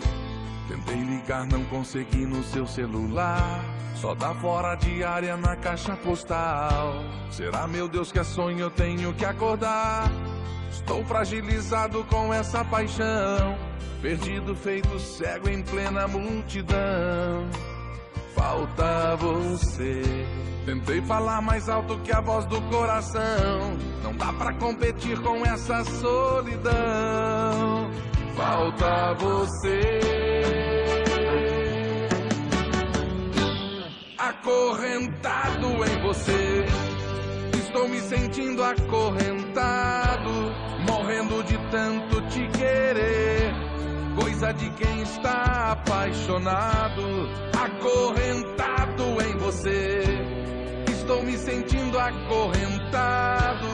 tentei 0.67 1.01
ligar, 1.01 1.47
não 1.47 1.63
consegui 1.65 2.25
no 2.25 2.43
seu 2.43 2.67
celular. 2.67 3.63
Só 3.95 4.13
dá 4.13 4.33
fora 4.35 4.75
diária 4.75 5.37
na 5.37 5.55
caixa 5.55 5.95
postal. 5.95 7.05
Será, 7.31 7.67
meu 7.67 7.87
Deus, 7.87 8.11
que 8.11 8.19
é 8.19 8.23
sonho 8.23 8.59
eu 8.59 8.69
tenho 8.69 9.13
que 9.13 9.23
acordar? 9.23 10.11
Estou 10.69 11.05
fragilizado 11.05 12.03
com 12.05 12.33
essa 12.33 12.65
paixão. 12.65 13.57
Perdido, 14.01 14.53
feito 14.55 14.99
cego 14.99 15.49
em 15.49 15.61
plena 15.63 16.05
multidão. 16.05 17.47
Falta 18.39 19.17
você. 19.17 20.01
Tentei 20.65 21.01
falar 21.01 21.41
mais 21.41 21.67
alto 21.67 21.99
que 21.99 22.11
a 22.11 22.21
voz 22.21 22.45
do 22.45 22.61
coração 22.63 23.77
Não 24.01 24.15
dá 24.15 24.31
pra 24.31 24.53
competir 24.53 25.19
com 25.19 25.45
essa 25.45 25.83
solidão. 25.83 26.71
Falta 28.37 29.13
você. 29.15 29.99
Acorrentado 34.17 35.67
em 35.83 36.01
você. 36.01 36.65
Estou 37.57 37.89
me 37.89 37.99
sentindo 37.99 38.63
acorrentado, 38.63 40.31
morrendo 40.87 41.43
de 41.43 41.57
tanto 41.69 42.21
te 42.29 42.47
querer. 42.57 43.68
Coisa 44.19 44.53
de 44.53 44.69
quem 44.71 45.01
está 45.01 45.71
apaixonado, 45.71 47.29
acorrentado 47.57 49.03
em 49.25 49.37
você. 49.37 50.03
Estou 50.91 51.23
me 51.23 51.37
sentindo 51.37 51.97
acorrentado, 51.97 53.67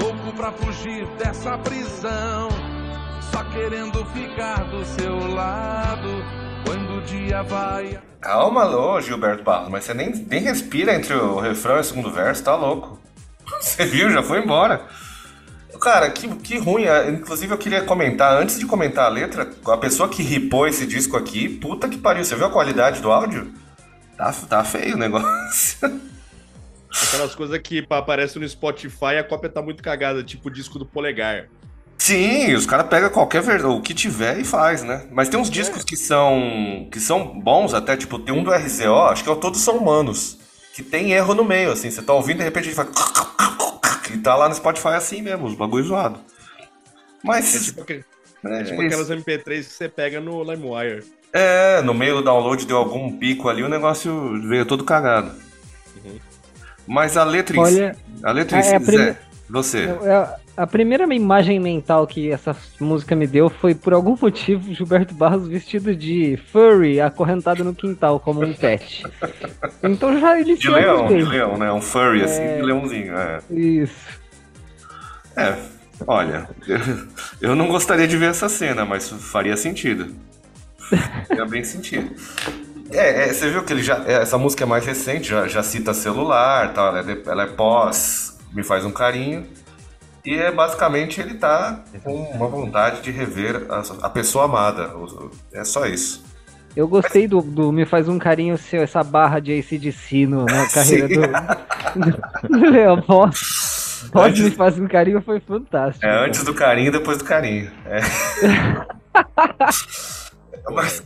louco 0.00 0.32
pra 0.36 0.52
fugir 0.52 1.06
dessa 1.16 1.58
prisão. 1.58 2.48
Só 3.32 3.42
querendo 3.44 4.04
ficar 4.06 4.64
do 4.70 4.84
seu 4.84 5.34
lado 5.34 6.08
quando 6.64 6.98
o 6.98 7.02
dia 7.02 7.42
vai. 7.42 8.00
Calma, 8.20 8.66
ô 8.66 9.00
Gilberto 9.00 9.42
Barros, 9.42 9.68
mas 9.68 9.84
você 9.84 9.94
nem, 9.94 10.10
nem 10.10 10.42
respira 10.42 10.94
entre 10.94 11.14
o 11.14 11.40
refrão 11.40 11.76
e 11.76 11.80
o 11.80 11.84
segundo 11.84 12.10
verso, 12.10 12.44
tá 12.44 12.54
louco. 12.54 12.98
Você 13.60 13.86
viu? 13.86 14.10
Já 14.10 14.22
foi 14.22 14.40
embora. 14.40 14.86
Cara, 15.80 16.10
que, 16.10 16.28
que 16.36 16.58
ruim. 16.58 16.84
é, 16.84 17.10
Inclusive, 17.10 17.52
eu 17.52 17.58
queria 17.58 17.82
comentar, 17.82 18.40
antes 18.40 18.58
de 18.58 18.66
comentar 18.66 19.06
a 19.06 19.08
letra, 19.08 19.50
a 19.66 19.76
pessoa 19.76 20.08
que 20.08 20.22
ripou 20.22 20.66
esse 20.66 20.86
disco 20.86 21.16
aqui, 21.16 21.48
puta 21.48 21.88
que 21.88 21.98
pariu. 21.98 22.24
Você 22.24 22.34
viu 22.34 22.46
a 22.46 22.50
qualidade 22.50 23.00
do 23.00 23.10
áudio? 23.10 23.52
Tá, 24.16 24.32
tá 24.32 24.64
feio 24.64 24.96
o 24.96 24.98
negócio. 24.98 25.78
Aquelas 27.08 27.34
coisas 27.34 27.58
que 27.58 27.86
aparecem 27.88 28.40
no 28.40 28.48
Spotify 28.48 29.14
e 29.14 29.18
a 29.18 29.24
cópia 29.24 29.50
tá 29.50 29.62
muito 29.62 29.82
cagada, 29.82 30.22
tipo 30.24 30.48
o 30.48 30.50
disco 30.50 30.78
do 30.78 30.86
Polegar. 30.86 31.48
Sim, 31.98 32.54
os 32.54 32.64
caras 32.64 32.86
pegam 32.88 33.10
qualquer 33.10 33.42
verdade, 33.42 33.74
o 33.74 33.80
que 33.82 33.92
tiver 33.92 34.38
e 34.38 34.44
faz, 34.44 34.82
né? 34.82 35.06
Mas 35.10 35.28
tem 35.28 35.38
uns 35.38 35.50
discos 35.50 35.84
que 35.84 35.96
são 35.96 36.88
que 36.90 37.00
são 37.00 37.40
bons 37.40 37.74
até, 37.74 37.96
tipo, 37.96 38.18
tem 38.18 38.32
um 38.34 38.42
do 38.42 38.52
RZO, 38.52 38.94
acho 39.10 39.24
que 39.24 39.28
é 39.28 39.32
o 39.32 39.36
Todos 39.36 39.60
São 39.60 39.76
Humanos, 39.78 40.38
que 40.78 40.82
tem 40.84 41.10
erro 41.10 41.34
no 41.34 41.44
meio, 41.44 41.72
assim, 41.72 41.90
você 41.90 42.00
tá 42.00 42.12
ouvindo 42.12 42.38
de 42.38 42.44
repente 42.44 42.68
ele 42.68 42.74
faz 42.76 42.88
e 44.14 44.18
tá 44.18 44.36
lá 44.36 44.48
no 44.48 44.54
Spotify 44.54 44.90
assim 44.90 45.20
mesmo, 45.20 45.44
os 45.48 45.56
bagulho 45.56 45.82
zoado. 45.82 46.20
Mas 47.20 47.52
É 47.52 47.58
tipo, 47.64 47.80
aquele- 47.82 48.04
é, 48.44 48.60
é 48.60 48.62
tipo 48.62 48.80
aquelas 48.82 49.10
MP3 49.10 49.44
que 49.66 49.72
você 49.72 49.88
pega 49.88 50.20
no 50.20 50.40
LimeWire. 50.44 51.02
É, 51.32 51.82
no 51.82 51.92
meio 51.92 52.14
do 52.18 52.22
download 52.22 52.64
deu 52.64 52.76
algum 52.76 53.10
pico 53.18 53.48
ali, 53.48 53.64
o 53.64 53.68
negócio 53.68 54.40
veio 54.48 54.64
todo 54.64 54.84
cagado. 54.84 55.32
Mas 56.86 57.16
a 57.16 57.24
letra 57.24 57.58
Olha, 57.60 57.94
si, 57.94 58.24
a 58.24 58.30
letra 58.30 58.58
é 58.58 58.62
si, 58.62 58.74
a 58.76 58.78
Zé, 58.78 59.18
você. 59.50 59.84
É, 60.04 60.36
A 60.58 60.66
primeira 60.66 61.04
imagem 61.14 61.60
mental 61.60 62.04
que 62.04 62.32
essa 62.32 62.56
música 62.80 63.14
me 63.14 63.28
deu 63.28 63.48
foi, 63.48 63.76
por 63.76 63.92
algum 63.92 64.16
motivo, 64.20 64.74
Gilberto 64.74 65.14
Barros 65.14 65.46
vestido 65.46 65.94
de 65.94 66.36
furry, 66.50 67.00
acorrentado 67.00 67.62
no 67.62 67.72
quintal, 67.72 68.18
como 68.18 68.44
um 68.44 68.52
pet. 68.52 69.04
Então 69.84 70.18
já 70.18 70.34
De 70.34 70.42
iniciou 70.50 70.74
leão, 70.74 71.06
de 71.06 71.22
leão, 71.22 71.56
né? 71.56 71.72
Um 71.72 71.80
furry 71.80 72.24
assim, 72.24 72.56
de 72.56 72.62
leãozinho, 72.62 73.16
é. 73.16 73.38
Isso. 73.52 74.18
É, 75.36 75.56
olha, 76.04 76.48
eu 77.40 77.54
não 77.54 77.68
gostaria 77.68 78.08
de 78.08 78.16
ver 78.16 78.30
essa 78.30 78.48
cena, 78.48 78.84
mas 78.84 79.08
faria 79.08 79.56
sentido. 79.56 80.12
Faria 81.28 81.46
bem 81.46 81.62
sentido. 81.62 82.10
É, 82.90 83.28
é, 83.28 83.32
você 83.32 83.48
viu 83.48 83.62
que 83.62 83.72
ele 83.72 83.82
já. 83.84 84.02
é, 84.08 84.14
essa 84.14 84.36
música 84.36 84.64
é 84.64 84.66
mais 84.66 84.84
recente, 84.84 85.28
já, 85.28 85.46
já 85.46 85.62
cita 85.62 85.94
celular, 85.94 86.72
tal, 86.72 86.88
ela, 86.88 86.98
é, 86.98 87.02
de- 87.14 87.28
ela 87.30 87.42
é 87.44 87.46
pós 87.46 88.36
Me 88.52 88.64
Faz 88.64 88.84
um 88.84 88.90
Carinho. 88.90 89.46
E 90.28 90.34
é 90.36 90.52
basicamente 90.52 91.22
ele 91.22 91.32
tá 91.36 91.80
com 92.04 92.12
uma 92.14 92.46
vontade 92.48 93.00
de 93.00 93.10
rever 93.10 93.64
a, 93.70 93.82
a 94.02 94.10
pessoa 94.10 94.44
amada. 94.44 94.90
É 95.54 95.64
só 95.64 95.86
isso. 95.86 96.22
Eu 96.76 96.86
gostei 96.86 97.26
do, 97.26 97.40
do 97.40 97.72
Me 97.72 97.86
Faz 97.86 98.08
um 98.10 98.18
Carinho 98.18 98.58
seu, 98.58 98.82
essa 98.82 99.02
barra 99.02 99.40
de 99.40 99.58
ACDC 99.58 100.26
no, 100.26 100.44
na 100.44 100.68
carreira 100.70 101.08
do, 101.08 101.22
do 102.60 102.70
Leão. 102.70 103.00
Pós, 103.00 104.10
pós 104.12 104.26
Antes- 104.32 104.42
Me 104.44 104.50
Faz 104.50 104.78
um 104.78 104.86
Carinho 104.86 105.22
foi 105.22 105.40
fantástico. 105.40 106.04
É 106.04 106.26
antes 106.26 106.44
do 106.44 106.52
carinho, 106.52 106.92
depois 106.92 107.16
do 107.16 107.24
carinho. 107.24 107.70
É. 107.86 108.00
Mas, 110.70 111.02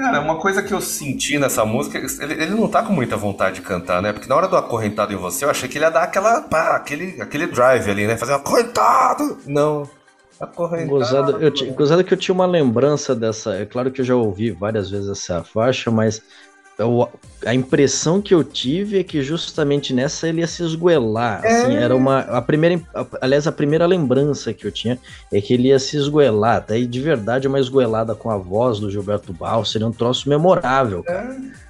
cara, 0.00 0.20
uma 0.20 0.36
coisa 0.36 0.62
que 0.62 0.72
eu 0.72 0.80
senti 0.80 1.38
nessa 1.38 1.64
música, 1.64 1.98
ele, 1.98 2.32
ele 2.34 2.54
não 2.54 2.68
tá 2.68 2.82
com 2.82 2.92
muita 2.92 3.16
vontade 3.16 3.56
de 3.56 3.62
cantar, 3.62 4.00
né? 4.00 4.12
Porque 4.12 4.28
na 4.28 4.34
hora 4.34 4.48
do 4.48 4.56
acorrentado 4.56 5.12
em 5.12 5.16
você, 5.16 5.44
eu 5.44 5.50
achei 5.50 5.68
que 5.68 5.76
ele 5.78 5.84
ia 5.84 5.90
dar 5.90 6.04
aquela, 6.04 6.40
pá, 6.40 6.76
aquele, 6.76 7.20
aquele 7.20 7.46
drive 7.46 7.90
ali, 7.90 8.06
né? 8.06 8.16
Fazer 8.16 8.32
um 8.32 8.36
acorrentado! 8.36 9.38
Não. 9.46 9.88
Acorrentado. 10.40 10.88
Gozado, 10.88 11.42
eu, 11.42 11.74
gozado 11.74 12.02
que 12.02 12.14
eu 12.14 12.18
tinha 12.18 12.34
uma 12.34 12.46
lembrança 12.46 13.14
dessa. 13.14 13.54
É 13.56 13.66
claro 13.66 13.90
que 13.90 14.00
eu 14.00 14.04
já 14.04 14.16
ouvi 14.16 14.50
várias 14.50 14.90
vezes 14.90 15.10
essa 15.10 15.44
faixa, 15.44 15.90
mas 15.90 16.22
a 17.46 17.54
impressão 17.54 18.20
que 18.20 18.34
eu 18.34 18.44
tive 18.44 18.98
é 18.98 19.02
que 19.04 19.22
justamente 19.22 19.92
nessa 19.94 20.28
ele 20.28 20.40
ia 20.40 20.46
se 20.46 20.62
esgoelar. 20.62 21.40
Assim, 21.44 21.74
era 21.76 21.94
uma. 21.96 22.20
A 22.20 22.42
primeira, 22.42 22.80
aliás, 23.20 23.46
a 23.46 23.52
primeira 23.52 23.86
lembrança 23.86 24.52
que 24.52 24.66
eu 24.66 24.72
tinha 24.72 24.98
é 25.32 25.40
que 25.40 25.54
ele 25.54 25.68
ia 25.68 25.78
se 25.78 25.96
esgoelar. 25.96 26.64
Daí, 26.66 26.86
de 26.86 27.00
verdade, 27.00 27.48
uma 27.48 27.58
esgoelada 27.60 28.14
com 28.14 28.30
a 28.30 28.36
voz 28.36 28.78
do 28.80 28.90
Gilberto 28.90 29.32
Barros 29.32 29.70
seria 29.72 29.86
um 29.86 29.92
troço 29.92 30.28
memorável. 30.28 31.04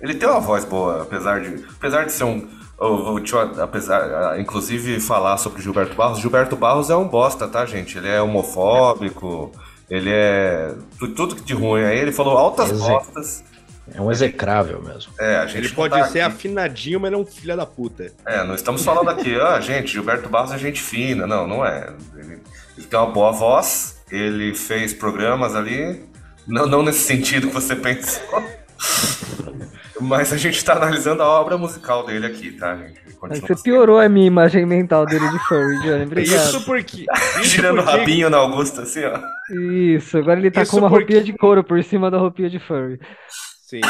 Ele 0.00 0.14
tem 0.14 0.28
uma 0.28 0.40
voz 0.40 0.64
boa, 0.64 1.02
apesar 1.02 1.40
de, 1.40 1.62
apesar 1.78 2.04
de 2.04 2.12
ser 2.12 2.24
um. 2.24 2.48
eu 2.80 3.04
vou 3.04 3.20
te- 3.20 3.34
apesar, 3.60 4.40
inclusive 4.40 4.98
falar 5.00 5.36
sobre 5.38 5.62
Gilberto 5.62 5.94
Barros. 5.94 6.18
Gilberto 6.18 6.56
Barros 6.56 6.90
é 6.90 6.96
um 6.96 7.06
bosta, 7.06 7.46
tá, 7.46 7.64
gente? 7.66 7.96
Ele 7.98 8.08
é 8.08 8.20
homofóbico, 8.20 9.52
ele 9.88 10.10
é. 10.10 10.74
tu- 10.98 11.08
Tudo 11.14 11.34
de 11.36 11.54
ruim. 11.54 11.82
Aí 11.84 11.98
ele 11.98 12.12
falou 12.12 12.36
altas 12.36 12.70
Exato. 12.70 12.90
bostas. 12.90 13.44
É 13.94 14.00
um 14.00 14.10
execrável 14.10 14.80
mesmo. 14.82 15.12
É, 15.18 15.36
a 15.36 15.46
gente 15.46 15.66
Ele 15.66 15.68
pode 15.74 15.94
tá 15.98 16.04
ser 16.06 16.20
aqui- 16.20 16.34
afinadinho, 16.36 17.00
mas 17.00 17.10
não 17.12 17.20
um 17.22 17.26
filho 17.26 17.56
da 17.56 17.66
puta. 17.66 18.12
É, 18.26 18.44
não 18.44 18.54
estamos 18.54 18.84
falando 18.84 19.08
aqui, 19.10 19.34
ah, 19.40 19.60
gente, 19.60 19.92
Gilberto 19.92 20.28
Barros 20.28 20.52
é 20.52 20.58
gente 20.58 20.80
fina. 20.80 21.26
Não, 21.26 21.46
não 21.46 21.64
é. 21.64 21.92
Ele, 22.16 22.38
ele 22.78 22.86
tem 22.86 22.98
uma 22.98 23.10
boa 23.10 23.32
voz, 23.32 24.00
ele 24.10 24.54
fez 24.54 24.92
programas 24.94 25.54
ali, 25.56 26.02
não, 26.46 26.66
não 26.66 26.82
nesse 26.82 27.00
sentido 27.00 27.48
que 27.48 27.54
você 27.54 27.74
pensou. 27.76 28.42
Mas 30.00 30.32
a 30.32 30.36
gente 30.38 30.64
tá 30.64 30.72
analisando 30.74 31.22
a 31.22 31.28
obra 31.28 31.58
musical 31.58 32.06
dele 32.06 32.24
aqui, 32.26 32.52
tá, 32.52 32.74
gente? 32.74 33.00
Continua 33.20 33.48
Você 33.48 33.62
piorou 33.62 34.00
a 34.00 34.08
minha 34.08 34.26
imagem 34.26 34.64
mental 34.64 35.04
dele 35.04 35.28
de 35.28 35.38
furry, 35.40 35.78
Johnny. 35.82 36.04
Obrigado. 36.04 36.36
Isso 36.48 36.64
porque. 36.64 37.04
Isso 37.36 37.44
girando 37.44 37.80
o 37.80 37.84
porque- 37.84 37.98
rabinho 37.98 38.30
na 38.30 38.38
Augusta, 38.38 38.82
assim, 38.82 39.02
ó. 39.04 39.20
Isso, 39.54 40.16
agora 40.16 40.38
ele 40.40 40.50
tá 40.50 40.62
Isso 40.62 40.70
com 40.70 40.78
uma 40.78 40.88
porque- 40.88 41.02
roupinha 41.12 41.22
de 41.22 41.36
couro 41.38 41.62
por 41.62 41.84
cima 41.84 42.10
da 42.10 42.16
roupinha 42.16 42.48
de 42.48 42.58
furry. 42.58 42.98
Sim. 43.70 43.80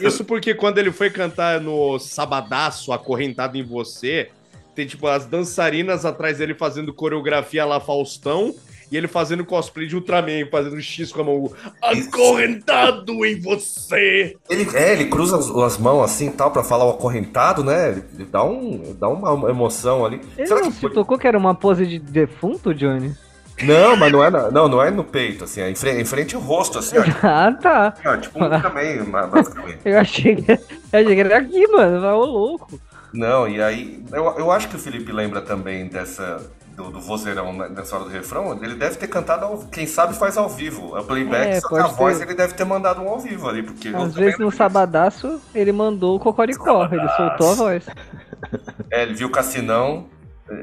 Isso 0.00 0.24
porque 0.24 0.52
quando 0.52 0.78
ele 0.78 0.90
foi 0.90 1.10
cantar 1.10 1.60
no 1.60 1.96
Sabadaço, 2.00 2.92
Acorrentado 2.92 3.56
em 3.56 3.62
Você, 3.62 4.30
tem 4.74 4.84
tipo 4.84 5.06
as 5.06 5.26
dançarinas 5.26 6.04
atrás 6.04 6.38
dele 6.38 6.54
fazendo 6.54 6.92
coreografia 6.92 7.64
lá 7.64 7.78
Faustão 7.78 8.52
e 8.90 8.96
ele 8.96 9.06
fazendo 9.06 9.44
cosplay 9.44 9.86
de 9.86 9.94
Ultraman, 9.94 10.44
fazendo 10.50 10.74
um 10.74 10.80
X 10.80 11.12
com 11.12 11.20
a 11.20 11.24
mão. 11.24 11.52
Acorrentado 11.80 13.24
em 13.24 13.38
você! 13.40 14.36
Ele, 14.48 14.68
é, 14.76 14.92
ele 14.94 15.06
cruza 15.06 15.36
as, 15.38 15.48
as 15.48 15.78
mãos 15.78 16.02
assim 16.02 16.26
e 16.26 16.32
tal 16.32 16.50
pra 16.50 16.64
falar 16.64 16.84
o 16.86 16.90
acorrentado, 16.90 17.62
né? 17.62 17.90
Ele, 17.90 18.04
ele 18.14 18.24
dá, 18.24 18.42
um, 18.42 18.94
dá 18.98 19.08
uma 19.08 19.48
emoção 19.48 20.04
ali. 20.04 20.20
Ele 20.36 20.46
Será 20.48 20.60
não 20.60 20.68
que 20.68 20.74
se 20.74 20.80
foi- 20.80 20.90
tocou 20.92 21.16
que 21.16 21.28
era 21.28 21.38
uma 21.38 21.54
pose 21.54 21.86
de 21.86 22.00
defunto, 22.00 22.74
Johnny? 22.74 23.14
Não, 23.62 23.96
mas 23.96 24.12
não 24.12 24.24
é, 24.24 24.30
na- 24.30 24.50
não, 24.50 24.68
não 24.68 24.82
é 24.82 24.90
no 24.90 25.04
peito, 25.04 25.44
assim, 25.44 25.60
é 25.60 25.70
em 25.70 25.74
frente, 25.74 26.00
em 26.00 26.04
frente 26.04 26.34
ao 26.34 26.40
rosto, 26.40 26.78
assim, 26.78 26.96
ó. 26.98 27.02
Ah, 27.22 27.52
tá. 27.52 27.94
Ó, 28.04 28.16
tipo 28.16 28.42
um 28.44 28.48
também, 28.60 29.02
basicamente. 29.04 29.78
Eu 29.84 29.98
achei 29.98 30.36
que, 30.36 30.50
eu 30.52 30.58
achei 31.00 31.14
que 31.14 31.20
era 31.20 31.38
aqui, 31.38 31.66
mano. 31.68 32.00
Vai, 32.00 32.12
Ô, 32.12 32.24
louco. 32.24 32.80
Não, 33.12 33.48
e 33.48 33.60
aí, 33.60 34.02
eu, 34.12 34.24
eu 34.38 34.50
acho 34.52 34.68
que 34.68 34.76
o 34.76 34.78
Felipe 34.78 35.10
lembra 35.12 35.40
também 35.42 35.88
dessa, 35.88 36.48
do, 36.76 36.90
do 36.90 37.00
vozeirão 37.00 37.52
nessa 37.52 37.96
hora 37.96 38.04
do 38.04 38.10
refrão. 38.10 38.56
Ele 38.62 38.74
deve 38.76 38.96
ter 38.96 39.08
cantado, 39.08 39.44
ao, 39.44 39.58
quem 39.58 39.86
sabe 39.86 40.14
faz 40.14 40.36
ao 40.38 40.48
vivo. 40.48 40.96
É 40.96 41.02
playback, 41.02 41.48
É, 41.56 41.60
só 41.60 41.68
que 41.68 41.74
a 41.74 41.82
pode 41.84 41.96
voz 41.96 42.16
ser. 42.18 42.22
ele 42.24 42.34
deve 42.34 42.54
ter 42.54 42.64
mandado 42.64 43.00
um 43.02 43.08
ao 43.08 43.18
vivo 43.18 43.48
ali, 43.48 43.62
porque... 43.64 43.88
Às 43.88 44.14
vezes 44.14 44.38
no 44.38 44.50
sabadaço 44.52 45.40
ele 45.54 45.72
mandou 45.72 46.16
o 46.16 46.20
cocoricó. 46.20 46.88
Ele 46.90 47.08
soltou 47.10 47.50
a 47.50 47.54
voz. 47.54 47.86
É, 48.90 49.02
ele 49.02 49.14
viu 49.14 49.28
o 49.28 49.30
Cassinão, 49.30 50.06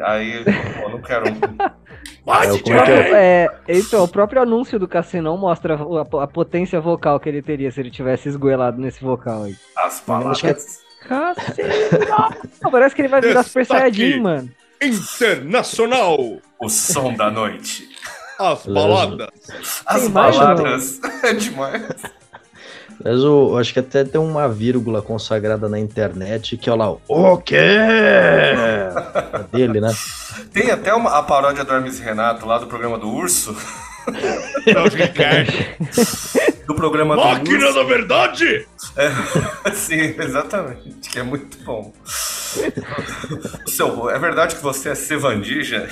aí 0.03 0.43
pô, 0.81 0.89
não 0.89 1.01
quero 1.01 1.29
um... 1.29 1.37
É, 2.27 2.55
é 2.55 2.59
que 2.59 2.71
é? 2.73 3.13
É, 3.13 3.49
então, 3.69 4.03
o 4.03 4.07
próprio 4.07 4.41
anúncio 4.41 4.77
do 4.77 4.85
Cassinão 4.85 5.37
mostra 5.37 5.75
a, 5.75 6.23
a 6.23 6.27
potência 6.27 6.79
vocal 6.81 7.21
que 7.21 7.29
ele 7.29 7.41
teria 7.41 7.71
se 7.71 7.79
ele 7.79 7.89
tivesse 7.89 8.27
esgoelado 8.27 8.81
nesse 8.81 9.01
vocal 9.01 9.43
aí. 9.43 9.55
As 9.77 10.01
palavras... 10.01 10.83
Cassinão! 11.07 12.29
Parece 12.69 12.95
que 12.95 13.01
ele 13.01 13.07
vai 13.07 13.21
virar 13.21 13.43
Super. 13.43 13.65
Saiyajin, 13.65 14.19
mano. 14.19 14.49
Internacional! 14.81 16.17
O 16.59 16.69
som 16.69 17.13
da 17.13 17.31
noite. 17.31 17.87
As 18.37 18.65
baladas! 18.65 19.29
As 19.85 20.09
palavras. 20.09 20.99
É 21.23 21.33
demais. 21.33 21.83
Mas 23.03 23.19
eu, 23.19 23.49
eu 23.51 23.57
acho 23.57 23.73
que 23.73 23.79
até 23.79 24.03
tem 24.03 24.19
uma 24.19 24.49
vírgula 24.49 25.01
consagrada 25.01 25.69
na 25.69 25.79
internet 25.79 26.57
que 26.57 26.69
é 26.69 26.73
lá, 26.73 26.91
o 27.07 27.37
quê? 27.37 27.55
É 27.55 28.93
dele, 29.51 29.79
né? 29.79 29.93
Tem 30.51 30.71
até 30.71 30.93
uma, 30.93 31.17
a 31.17 31.23
paródia 31.23 31.63
do 31.63 31.73
Hermes 31.73 31.99
Renato 31.99 32.45
lá 32.45 32.57
do 32.57 32.67
programa 32.67 32.97
do 32.97 33.09
Urso. 33.09 33.55
Do 36.65 36.75
programa 36.75 37.15
do 37.15 37.23
Máquina 37.23 37.65
Urso. 37.65 37.73
da 37.75 37.83
verdade! 37.83 38.67
É, 38.95 39.09
sim, 39.73 40.15
exatamente. 40.17 41.09
Que 41.09 41.19
é 41.19 41.23
muito 41.23 41.57
bom. 41.63 41.93
Seu, 43.67 44.09
é 44.09 44.19
verdade 44.19 44.55
que 44.55 44.63
você 44.63 44.89
é 44.89 44.95
Sevandija? 44.95 45.87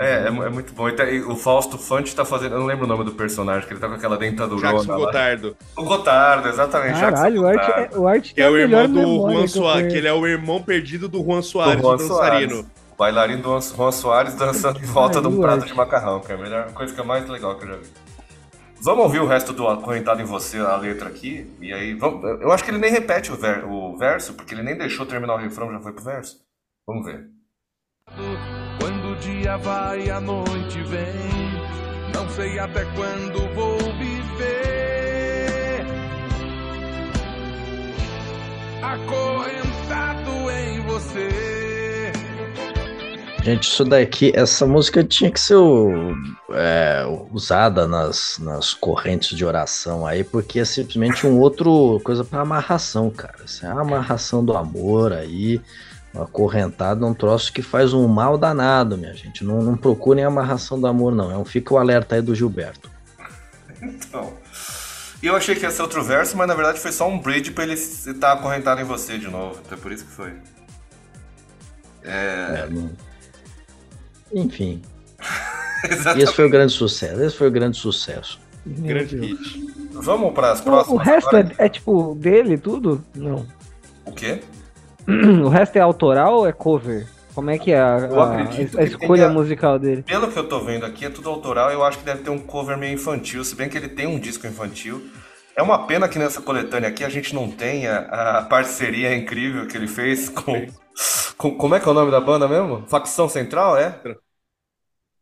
É, 0.00 0.22
é, 0.22 0.26
é 0.26 0.30
muito 0.30 0.72
bom. 0.74 0.88
E 0.88 0.92
e 1.16 1.20
o 1.22 1.34
Fausto 1.34 1.76
Fante 1.76 2.14
tá 2.14 2.24
fazendo. 2.24 2.54
Eu 2.54 2.60
não 2.60 2.66
lembro 2.66 2.84
o 2.84 2.88
nome 2.88 3.02
do 3.04 3.12
personagem, 3.12 3.66
que 3.66 3.72
ele 3.74 3.80
tá 3.80 3.88
com 3.88 3.94
aquela 3.94 4.16
dentadura. 4.16 4.60
Jackson 4.68 4.96
Gotardo. 4.96 5.56
O 5.76 5.82
Gotardo, 5.84 6.48
exatamente. 6.48 7.00
Caralho, 7.00 7.42
o 7.42 7.46
Art, 7.46 7.66
Jackson 7.66 7.96
é, 7.96 7.98
o 7.98 8.08
Art 8.08 8.32
Que 8.32 8.40
é 8.40 8.48
o 8.50 8.54
a 8.54 8.58
irmão 8.60 8.88
do 8.88 9.32
Juan 9.32 9.46
Soares, 9.48 9.92
que 9.92 9.98
ele 9.98 10.06
é 10.08 10.12
o 10.12 10.24
irmão 10.26 10.62
perdido 10.62 11.08
do 11.08 11.18
Juan 11.24 11.38
Do 11.38 11.42
Soares, 11.42 11.82
Juan 11.82 11.96
do 11.96 12.08
dançarino. 12.08 12.52
Soares. 12.52 12.70
O 12.92 12.96
bailarino 12.96 13.42
do 13.42 13.60
Juan 13.60 13.92
Soares 13.92 14.34
dançando 14.34 14.78
em 14.78 14.84
volta 14.86 15.20
de 15.20 15.26
um 15.26 15.40
prato 15.40 15.60
Art. 15.62 15.68
de 15.68 15.74
macarrão, 15.74 16.20
que 16.20 16.30
é 16.30 16.34
a 16.36 16.38
melhor 16.38 16.72
coisa 16.72 16.94
que 16.94 17.00
é 17.00 17.04
mais 17.04 17.28
legal 17.28 17.56
que 17.56 17.64
eu 17.64 17.68
já 17.68 17.76
vi. 17.76 17.86
Vamos 18.80 19.04
ouvir 19.04 19.18
o 19.20 19.26
resto 19.26 19.52
do 19.52 19.66
Acorrentado 19.66 20.22
em 20.22 20.24
Você, 20.24 20.58
a 20.58 20.76
letra 20.76 21.08
aqui, 21.08 21.52
e 21.60 21.72
aí 21.72 21.94
vamos, 21.94 22.22
eu 22.40 22.52
acho 22.52 22.62
que 22.62 22.70
ele 22.70 22.78
nem 22.78 22.92
repete 22.92 23.32
o, 23.32 23.36
ver- 23.36 23.64
o 23.64 23.96
verso, 23.96 24.34
porque 24.34 24.54
ele 24.54 24.62
nem 24.62 24.78
deixou 24.78 25.04
terminar 25.04 25.34
o 25.34 25.38
refrão, 25.38 25.72
já 25.72 25.80
foi 25.80 25.92
pro 25.92 26.04
verso. 26.04 26.36
Vamos 26.86 27.04
ver. 27.04 27.26
O 28.16 28.67
dia 29.20 29.56
vai 29.58 30.10
a 30.10 30.20
noite 30.20 30.82
vem, 30.84 32.12
não 32.14 32.28
sei 32.30 32.58
até 32.58 32.84
quando 32.96 33.54
vou 33.54 33.78
viver. 33.78 35.84
Acorrentado 38.82 40.50
em 40.50 40.80
você. 40.82 42.12
Gente, 43.42 43.62
isso 43.62 43.84
daqui, 43.84 44.32
essa 44.34 44.66
música 44.66 45.02
tinha 45.02 45.30
que 45.30 45.40
ser 45.40 45.56
é, 46.50 47.04
usada 47.32 47.86
nas, 47.86 48.38
nas 48.38 48.74
correntes 48.74 49.36
de 49.36 49.44
oração 49.44 50.06
aí, 50.06 50.22
porque 50.22 50.60
é 50.60 50.64
simplesmente 50.64 51.26
um 51.26 51.38
outro 51.38 52.00
coisa 52.04 52.24
para 52.24 52.40
amarração, 52.40 53.10
cara. 53.10 53.38
Isso 53.46 53.64
é 53.64 53.68
a 53.68 53.80
amarração 53.80 54.44
do 54.44 54.56
amor 54.56 55.12
aí, 55.12 55.60
acorrentado 56.14 57.04
é 57.04 57.08
um 57.08 57.14
troço 57.14 57.52
que 57.52 57.62
faz 57.62 57.92
um 57.92 58.06
mal 58.08 58.36
danado, 58.38 58.96
minha 58.98 59.14
gente. 59.14 59.44
Não, 59.44 59.62
não 59.62 59.76
procurem 59.76 60.24
amarração 60.24 60.80
do 60.80 60.86
amor, 60.86 61.14
não. 61.14 61.30
É 61.30 61.36
um 61.36 61.44
fica 61.44 61.74
o 61.74 61.78
alerta 61.78 62.14
aí 62.16 62.22
do 62.22 62.34
Gilberto. 62.34 62.90
Então. 63.82 64.32
E 65.22 65.26
eu 65.26 65.34
achei 65.36 65.54
que 65.54 65.62
ia 65.62 65.70
ser 65.70 65.82
outro 65.82 66.02
verso, 66.02 66.36
mas 66.36 66.46
na 66.46 66.54
verdade 66.54 66.78
foi 66.78 66.92
só 66.92 67.08
um 67.08 67.18
bridge 67.18 67.50
pra 67.50 67.64
ele 67.64 67.74
estar 67.74 68.32
acorrentado 68.32 68.80
em 68.80 68.84
você 68.84 69.18
de 69.18 69.28
novo. 69.28 69.60
Então 69.64 69.76
é 69.76 69.80
por 69.80 69.90
isso 69.92 70.04
que 70.04 70.12
foi. 70.12 70.32
É, 72.04 72.66
não- 72.70 72.90
Enfim, 74.32 74.80
esse 76.16 76.32
foi 76.32 76.46
o 76.46 76.50
grande 76.50 76.72
sucesso. 76.72 77.20
Esse 77.22 77.36
foi 77.36 77.48
o 77.48 77.50
grande 77.50 77.76
sucesso. 77.76 78.40
Meu 78.64 78.88
Grande 78.88 79.16
Deus. 79.16 79.38
hit. 79.54 79.66
Vamos 79.92 80.32
pras 80.34 80.60
O, 80.60 80.62
próximas. 80.64 81.00
o 81.00 81.02
resto 81.02 81.36
é, 81.36 81.50
é 81.58 81.68
tipo 81.68 82.14
dele 82.14 82.58
tudo? 82.58 83.02
Não. 83.14 83.46
O 84.04 84.12
quê? 84.12 84.42
O 85.44 85.48
resto 85.48 85.76
é 85.76 85.80
autoral 85.80 86.34
ou 86.36 86.46
é 86.46 86.52
cover? 86.52 87.06
Como 87.34 87.50
é 87.50 87.58
que 87.58 87.70
é 87.72 87.80
a, 87.80 87.98
Eu 88.10 88.20
a- 88.20 88.32
acredito 88.32 88.78
a 88.78 88.82
escolha 88.82 89.22
tenha- 89.24 89.28
musical 89.32 89.78
dele? 89.78 90.02
Pelo 90.02 90.30
que 90.30 90.38
eu 90.38 90.48
tô 90.48 90.60
vendo 90.60 90.84
aqui, 90.84 91.04
é 91.06 91.10
tudo 91.10 91.28
autoral. 91.30 91.70
Eu 91.70 91.84
acho 91.84 91.98
que 91.98 92.04
deve 92.04 92.22
ter 92.22 92.30
um 92.30 92.38
cover 92.38 92.76
meio 92.76 92.94
infantil, 92.94 93.44
se 93.44 93.54
bem 93.54 93.68
que 93.68 93.76
ele 93.78 93.88
tem 93.88 94.06
um 94.06 94.18
disco 94.18 94.46
infantil. 94.46 95.02
É 95.56 95.62
uma 95.62 95.86
pena 95.86 96.08
que 96.08 96.18
nessa 96.18 96.40
coletânea 96.42 96.88
aqui 96.88 97.04
a 97.04 97.08
gente 97.08 97.34
não 97.34 97.50
tenha 97.50 97.98
a 98.10 98.42
parceria 98.42 99.14
incrível 99.16 99.66
que 99.66 99.76
ele 99.76 99.88
fez 99.88 100.28
com. 100.28 100.66
com 101.36 101.56
como 101.56 101.74
é 101.74 101.80
que 101.80 101.88
é 101.88 101.90
o 101.90 101.94
nome 101.94 102.10
da 102.10 102.20
banda 102.20 102.46
mesmo? 102.48 102.84
Facção 102.86 103.28
Central, 103.28 103.76
é? 103.76 104.00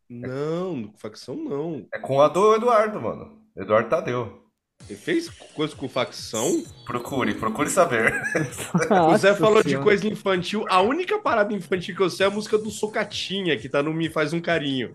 Não, 0.08 0.92
facção 0.98 1.34
não. 1.36 1.86
É 1.92 1.98
com 1.98 2.20
a 2.20 2.28
do 2.28 2.54
Eduardo, 2.54 3.00
mano. 3.00 3.38
Eduardo 3.56 3.88
Tadeu. 3.88 4.45
Ele 4.88 4.98
fez 4.98 5.28
coisa 5.54 5.74
com 5.74 5.88
facção? 5.88 6.62
Procure, 6.84 7.34
procure 7.34 7.68
saber. 7.68 8.14
o 9.10 9.16
Zé 9.16 9.34
falou 9.34 9.62
de 9.62 9.76
coisa 9.78 10.06
infantil. 10.06 10.64
A 10.68 10.80
única 10.80 11.18
parada 11.18 11.52
infantil 11.52 11.96
que 11.96 12.02
eu 12.02 12.10
sei 12.10 12.26
é 12.26 12.28
a 12.28 12.32
música 12.32 12.56
do 12.56 12.70
Socatinha, 12.70 13.56
que 13.58 13.68
tá 13.68 13.82
no 13.82 13.92
Me 13.92 14.08
Faz 14.08 14.32
um 14.32 14.40
Carinho. 14.40 14.92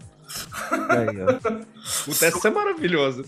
Puta, 2.06 2.26
essa 2.26 2.48
é 2.48 2.52
maravilhosa. 2.52 3.26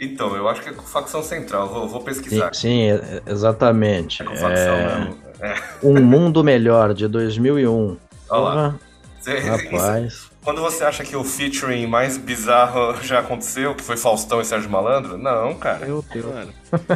Então, 0.00 0.34
eu 0.34 0.48
acho 0.48 0.62
que 0.62 0.70
é 0.70 0.72
com 0.72 0.82
Facção 0.82 1.22
Central. 1.22 1.68
Vou, 1.68 1.88
vou 1.88 2.00
Sim, 2.00 2.04
pesquisar. 2.06 2.52
sim, 2.52 2.90
é- 2.90 3.22
exatamente. 3.26 4.22
É 4.22 4.24
com 4.24 4.34
facção 4.34 4.74
É, 4.74 4.98
mesmo. 4.98 5.18
É. 5.40 5.54
Um 5.84 6.00
Mundo 6.02 6.42
Melhor, 6.42 6.92
de 6.94 7.06
2001. 7.06 7.96
Olha 8.28 8.40
lá. 8.42 8.78
Cê- 9.20 9.38
rapaz. 9.38 10.31
Quando 10.44 10.60
você 10.60 10.82
acha 10.84 11.04
que 11.04 11.14
o 11.14 11.22
featuring 11.22 11.86
mais 11.86 12.16
bizarro 12.18 12.96
já 13.02 13.20
aconteceu, 13.20 13.74
que 13.76 13.82
foi 13.82 13.96
Faustão 13.96 14.40
e 14.40 14.44
Sérgio 14.44 14.68
Malandro? 14.68 15.16
Não, 15.16 15.54
cara. 15.54 15.86
Meu 15.86 16.02
Deus. 16.02 16.26
Mano, 16.26 16.52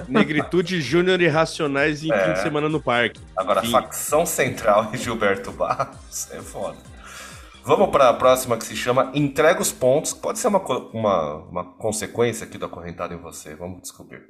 Negritude 0.08 0.80
Júnior 0.80 1.20
e 1.20 1.28
Racionais 1.28 2.02
em 2.02 2.12
É. 2.12 2.24
fim 2.26 2.32
de 2.32 2.40
semana 2.40 2.68
no 2.68 2.80
parque. 2.82 3.20
Agora, 3.36 3.60
Sim. 3.62 3.70
Facção 3.70 4.26
Central 4.26 4.90
e 4.92 4.96
Gilberto 4.98 5.52
Barros 5.52 6.28
é 6.32 6.40
foda. 6.40 6.76
Vamos 7.64 7.90
para 7.90 8.08
a 8.08 8.14
próxima 8.14 8.56
que 8.56 8.64
se 8.64 8.76
chama 8.76 9.10
Entrega 9.14 9.60
os 9.60 9.72
Pontos. 9.72 10.12
Pode 10.12 10.38
ser 10.38 10.48
uma, 10.48 10.60
uma, 10.92 11.34
uma 11.48 11.64
consequência 11.64 12.46
aqui 12.46 12.58
do 12.58 12.66
acorrentado 12.66 13.12
em 13.14 13.16
você. 13.18 13.54
Vamos 13.54 13.82
descobrir. 13.82 14.22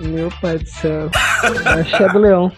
Meu 0.00 0.30
pai 0.40 0.58
do 0.58 0.68
céu. 0.68 1.10
Axé 1.80 2.08
do 2.08 2.18
Leão. 2.18 2.52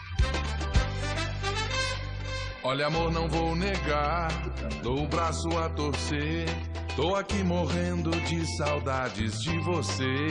Olha, 2.63 2.87
amor, 2.87 3.11
não 3.11 3.29
vou 3.29 3.57
negar, 3.57 4.29
dou 4.83 5.03
o 5.05 5.09
braço 5.09 5.49
a 5.59 5.69
torcer. 5.71 6.47
Tô 6.95 7.17
aqui 7.17 7.43
morrendo 7.43 8.11
de 8.11 8.47
saudades 8.57 9.43
de 9.43 9.59
você. 9.61 10.27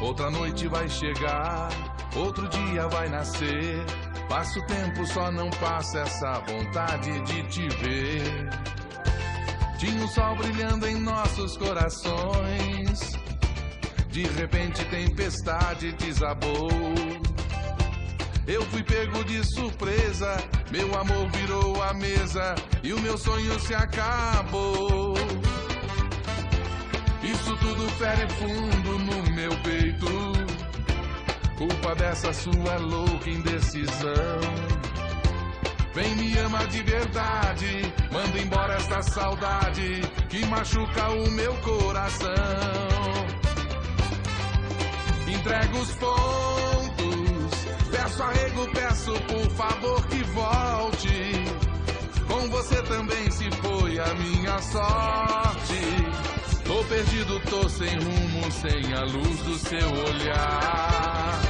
Outra 0.00 0.30
noite 0.30 0.66
vai 0.66 0.88
chegar, 0.88 1.68
outro 2.16 2.48
dia 2.48 2.88
vai 2.88 3.08
nascer. 3.08 3.84
Passa 4.28 4.58
o 4.58 4.66
tempo, 4.66 5.06
só 5.06 5.30
não 5.30 5.50
passa 5.50 6.00
essa 6.00 6.40
vontade 6.40 7.20
de 7.20 7.42
te 7.44 7.68
ver. 7.76 8.48
Tinha 9.78 10.04
o 10.04 10.08
sol 10.08 10.36
brilhando 10.36 10.88
em 10.88 11.00
nossos 11.00 11.56
corações. 11.56 13.19
De 14.10 14.26
repente, 14.26 14.84
tempestade 14.86 15.92
desabou. 15.92 16.68
Eu 18.46 18.62
fui 18.66 18.82
pego 18.82 19.22
de 19.24 19.44
surpresa, 19.44 20.36
meu 20.72 20.98
amor 20.98 21.30
virou 21.30 21.80
a 21.82 21.94
mesa 21.94 22.56
e 22.82 22.92
o 22.92 22.98
meu 22.98 23.16
sonho 23.16 23.58
se 23.60 23.72
acabou. 23.72 25.14
Isso 27.22 27.56
tudo 27.58 27.88
fere 27.90 28.28
fundo 28.30 28.98
no 28.98 29.30
meu 29.30 29.50
peito, 29.62 30.06
culpa 31.56 31.94
dessa 31.94 32.32
sua 32.32 32.76
louca 32.78 33.30
indecisão. 33.30 34.40
Vem 35.94 36.16
me 36.16 36.36
ama 36.38 36.66
de 36.66 36.82
verdade, 36.82 37.92
manda 38.10 38.38
embora 38.40 38.74
esta 38.74 39.02
saudade 39.02 40.00
que 40.28 40.44
machuca 40.46 41.10
o 41.10 41.30
meu 41.30 41.54
coração. 41.58 43.29
Entrega 45.40 45.78
os 45.78 45.90
pontos, 45.92 47.54
peço 47.90 48.22
arrego, 48.22 48.70
peço 48.74 49.12
por 49.22 49.50
favor 49.52 50.06
que 50.08 50.22
volte. 50.24 51.32
Com 52.28 52.50
você 52.50 52.82
também 52.82 53.30
se 53.30 53.50
foi 53.52 53.98
a 53.98 54.14
minha 54.16 54.58
sorte. 54.58 55.80
Tô 56.62 56.84
perdido, 56.84 57.40
tô 57.48 57.66
sem 57.70 57.88
rumo, 57.88 58.52
sem 58.52 58.92
a 58.92 59.00
luz 59.04 59.40
do 59.40 59.56
seu 59.56 59.88
olhar. 60.08 61.40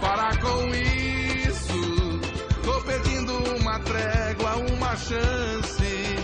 Para 0.00 0.36
com 0.38 0.66
isso, 0.74 2.20
tô 2.64 2.80
pedindo 2.82 3.32
uma 3.60 3.78
trégua, 3.78 4.56
uma 4.56 4.96
chance. 4.96 6.16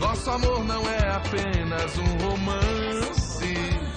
Nosso 0.00 0.30
amor 0.30 0.64
não 0.64 0.88
é 0.88 1.10
apenas 1.10 1.98
um 1.98 2.26
romance. 2.26 3.87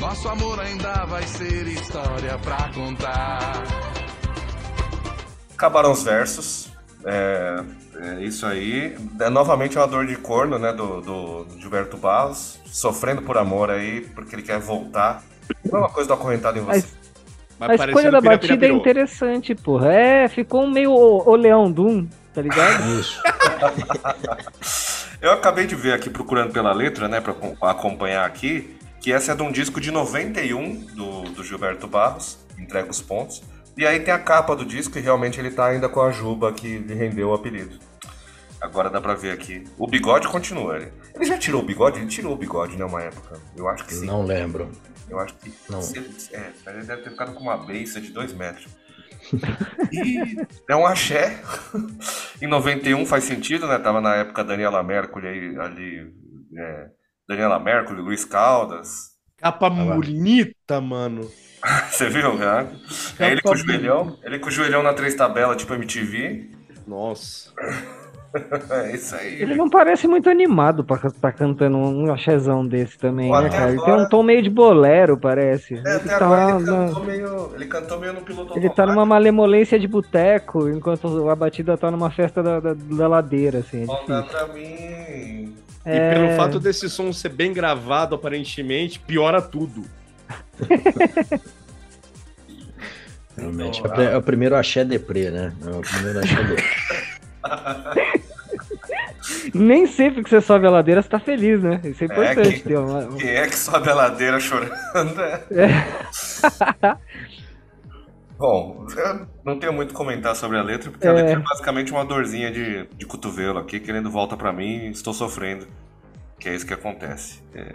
Nosso 0.00 0.28
amor 0.28 0.60
ainda 0.60 1.04
vai 1.06 1.22
ser 1.24 1.66
história 1.66 2.38
pra 2.38 2.70
contar. 2.72 3.62
Acabaram 5.54 5.90
os 5.92 6.02
versos. 6.04 6.70
É, 7.04 7.62
é 8.00 8.22
isso 8.24 8.46
aí. 8.46 8.96
É, 9.20 9.28
novamente 9.28 9.76
uma 9.76 9.86
dor 9.86 10.06
de 10.06 10.16
corno, 10.16 10.58
né, 10.58 10.72
do, 10.72 11.00
do 11.00 11.46
Gilberto 11.58 11.96
Barros. 11.96 12.60
Sofrendo 12.66 13.22
por 13.22 13.36
amor 13.36 13.70
aí, 13.70 14.02
porque 14.14 14.36
ele 14.36 14.42
quer 14.42 14.60
voltar. 14.60 15.22
Não 15.64 15.78
é 15.80 15.82
uma 15.82 15.90
coisa 15.90 16.06
do 16.06 16.14
acorrentado 16.14 16.58
em 16.58 16.62
você. 16.62 16.86
Mas 17.58 17.80
a 17.80 17.86
escolha 17.86 18.10
da 18.12 18.20
batida 18.20 18.56
Pira, 18.56 18.72
é 18.72 18.76
interessante, 18.76 19.54
porra. 19.54 19.92
É, 19.92 20.28
ficou 20.28 20.64
meio 20.68 20.92
o, 20.92 21.28
o 21.28 21.34
Leão 21.34 21.72
Doom, 21.72 22.06
tá 22.32 22.40
ligado? 22.40 22.84
Isso. 23.00 23.20
Eu 25.20 25.32
acabei 25.32 25.66
de 25.66 25.74
ver 25.74 25.92
aqui 25.94 26.08
procurando 26.08 26.52
pela 26.52 26.72
letra, 26.72 27.08
né, 27.08 27.20
pra 27.20 27.32
acom- 27.32 27.56
acompanhar 27.60 28.24
aqui, 28.24 28.77
que 29.00 29.12
essa 29.12 29.32
é 29.32 29.34
de 29.34 29.42
um 29.42 29.52
disco 29.52 29.80
de 29.80 29.90
91 29.90 30.86
do, 30.94 31.22
do 31.22 31.44
Gilberto 31.44 31.86
Barros, 31.86 32.38
entrega 32.58 32.90
os 32.90 33.00
pontos. 33.00 33.42
E 33.76 33.86
aí 33.86 34.00
tem 34.00 34.12
a 34.12 34.18
capa 34.18 34.56
do 34.56 34.64
disco 34.64 34.98
e 34.98 35.00
realmente 35.00 35.38
ele 35.38 35.50
tá 35.50 35.66
ainda 35.66 35.88
com 35.88 36.00
a 36.00 36.10
juba 36.10 36.52
que 36.52 36.78
lhe 36.78 36.94
rendeu 36.94 37.28
o 37.28 37.34
apelido. 37.34 37.78
Agora 38.60 38.90
dá 38.90 39.00
pra 39.00 39.14
ver 39.14 39.30
aqui. 39.30 39.62
O 39.78 39.86
bigode 39.86 40.26
continua. 40.26 40.76
Ele, 40.76 40.92
ele 41.14 41.24
já 41.24 41.38
tirou 41.38 41.62
o 41.62 41.64
bigode? 41.64 42.00
Ele 42.00 42.08
tirou 42.08 42.32
o 42.32 42.36
bigode, 42.36 42.76
né, 42.76 42.84
uma 42.84 43.02
época. 43.02 43.40
Eu 43.56 43.68
acho 43.68 43.84
que 43.84 43.94
sim. 43.94 44.06
Não 44.06 44.24
lembro. 44.24 44.68
Eu 45.08 45.20
acho 45.20 45.34
que. 45.36 45.52
Não. 45.70 45.78
É, 46.32 46.52
ele 46.66 46.84
deve 46.84 47.02
ter 47.02 47.10
ficado 47.10 47.32
com 47.34 47.40
uma 47.40 47.56
beiça 47.56 48.00
de 48.00 48.10
dois 48.10 48.32
metros. 48.32 48.66
E 49.90 50.36
é 50.68 50.76
um 50.76 50.86
axé. 50.86 51.40
em 52.42 52.46
91 52.46 53.06
faz 53.06 53.24
sentido, 53.24 53.66
né? 53.66 53.78
Tava 53.78 54.00
na 54.00 54.16
época 54.16 54.44
Daniela 54.44 54.82
Mercury 54.82 55.26
aí, 55.28 55.56
ali. 55.56 56.12
é, 56.56 56.90
Daniela 57.28 57.58
Mercury, 57.58 58.00
Luiz 58.00 58.24
Caldas. 58.24 59.10
Capa 59.36 59.68
bonita, 59.68 60.80
mano. 60.80 61.30
Você 61.90 62.08
viu, 62.08 62.34
né? 62.34 62.68
É 63.18 63.30
ele 63.32 63.42
com 63.42 63.50
o 63.50 63.56
joelhão. 63.56 64.16
Ele 64.22 64.38
com 64.38 64.48
o 64.48 64.50
joelhão 64.50 64.82
na 64.82 64.94
três 64.94 65.14
tabela, 65.14 65.54
tipo 65.56 65.74
MTV. 65.74 66.50
Nossa. 66.86 67.52
É 68.70 68.94
isso 68.94 69.14
aí. 69.16 69.40
Ele 69.40 69.54
não 69.54 69.70
parece 69.70 70.06
muito 70.06 70.28
animado 70.28 70.84
pra 70.84 70.96
estar 71.08 71.32
cantando 71.32 71.78
um 71.78 72.12
axézão 72.12 72.64
desse 72.64 72.98
também, 72.98 73.30
Pô, 73.30 73.40
né, 73.40 73.48
cara? 73.48 73.70
Ele 73.70 73.78
agora- 73.80 73.96
tem 73.96 74.04
um 74.04 74.08
tom 74.10 74.22
meio 74.22 74.42
de 74.42 74.50
bolero, 74.50 75.16
parece. 75.18 75.76
É, 75.76 75.78
ele, 75.78 75.88
até 75.88 76.18
tá, 76.18 76.26
agora 76.26 76.56
ele 76.56 76.64
na- 76.70 76.86
cantou, 76.88 77.04
meio, 77.04 77.54
ele 77.54 77.64
cantou 77.66 77.98
meio 77.98 78.12
no 78.12 78.20
piloto 78.20 78.58
ele 78.58 78.68
tá 78.68 78.84
numa 78.84 79.06
malemolência 79.06 79.78
de 79.78 79.88
boteco, 79.88 80.68
enquanto 80.68 81.26
a 81.30 81.34
batida 81.34 81.78
tá 81.78 81.90
numa 81.90 82.10
festa 82.10 82.42
da, 82.42 82.60
da, 82.60 82.74
da 82.74 83.08
ladeira, 83.08 83.60
assim. 83.60 83.84
É 83.84 84.22
pra 84.22 84.46
mim. 84.48 85.56
E 85.88 85.96
É, 85.96 86.12
pelo 86.14 86.36
fato 86.36 86.60
desse 86.60 86.88
som 86.90 87.12
ser 87.12 87.30
bem 87.30 87.52
gravado, 87.52 88.14
aparentemente, 88.14 88.98
piora 89.00 89.40
tudo. 89.40 89.84
Realmente. 93.36 93.80
É 93.96 94.12
é 94.12 94.16
o 94.16 94.22
primeiro 94.22 94.56
axé 94.56 94.84
deprê, 94.84 95.30
né? 95.30 95.52
É 95.64 95.70
o 95.70 95.80
primeiro 95.80 96.18
axé 96.18 96.42
deprê. 96.44 96.64
Nem 99.54 99.86
sempre 99.86 100.22
que 100.24 100.30
você 100.30 100.40
sobe 100.40 100.66
a 100.66 100.70
ladeira 100.70 101.00
você 101.02 101.08
tá 101.08 101.20
feliz, 101.20 101.62
né? 101.62 101.80
Isso 101.84 102.02
é 102.02 102.06
importante. 102.06 102.60
que- 102.60 102.68
ter 102.68 102.78
uma- 102.78 103.06
Quem 103.16 103.30
é 103.30 103.46
que 103.46 103.56
sobe 103.56 103.88
a 103.90 103.94
ladeira 103.94 104.40
chorando? 104.40 104.72
Bom, 108.38 108.86
eu 108.96 109.26
não 109.44 109.58
tenho 109.58 109.72
muito 109.72 109.92
a 109.92 109.96
comentar 109.96 110.36
sobre 110.36 110.56
a 110.58 110.62
letra, 110.62 110.90
porque 110.90 111.06
a 111.06 111.10
É. 111.10 111.14
letra 111.14 111.32
é 111.32 111.36
basicamente 111.42 111.90
uma 111.92 112.04
dorzinha 112.04 112.50
de, 112.50 112.86
de 112.96 113.04
cotovelo 113.06 113.58
aqui, 113.58 113.80
querendo 113.80 114.10
volta 114.10 114.36
pra 114.36 114.52
mim 114.52 114.86
e 114.86 114.90
estou 114.90 115.12
sofrendo. 115.12 115.66
Que 116.38 116.48
é 116.48 116.54
isso 116.54 116.64
que 116.66 116.72
acontece. 116.74 117.42
É 117.54 117.74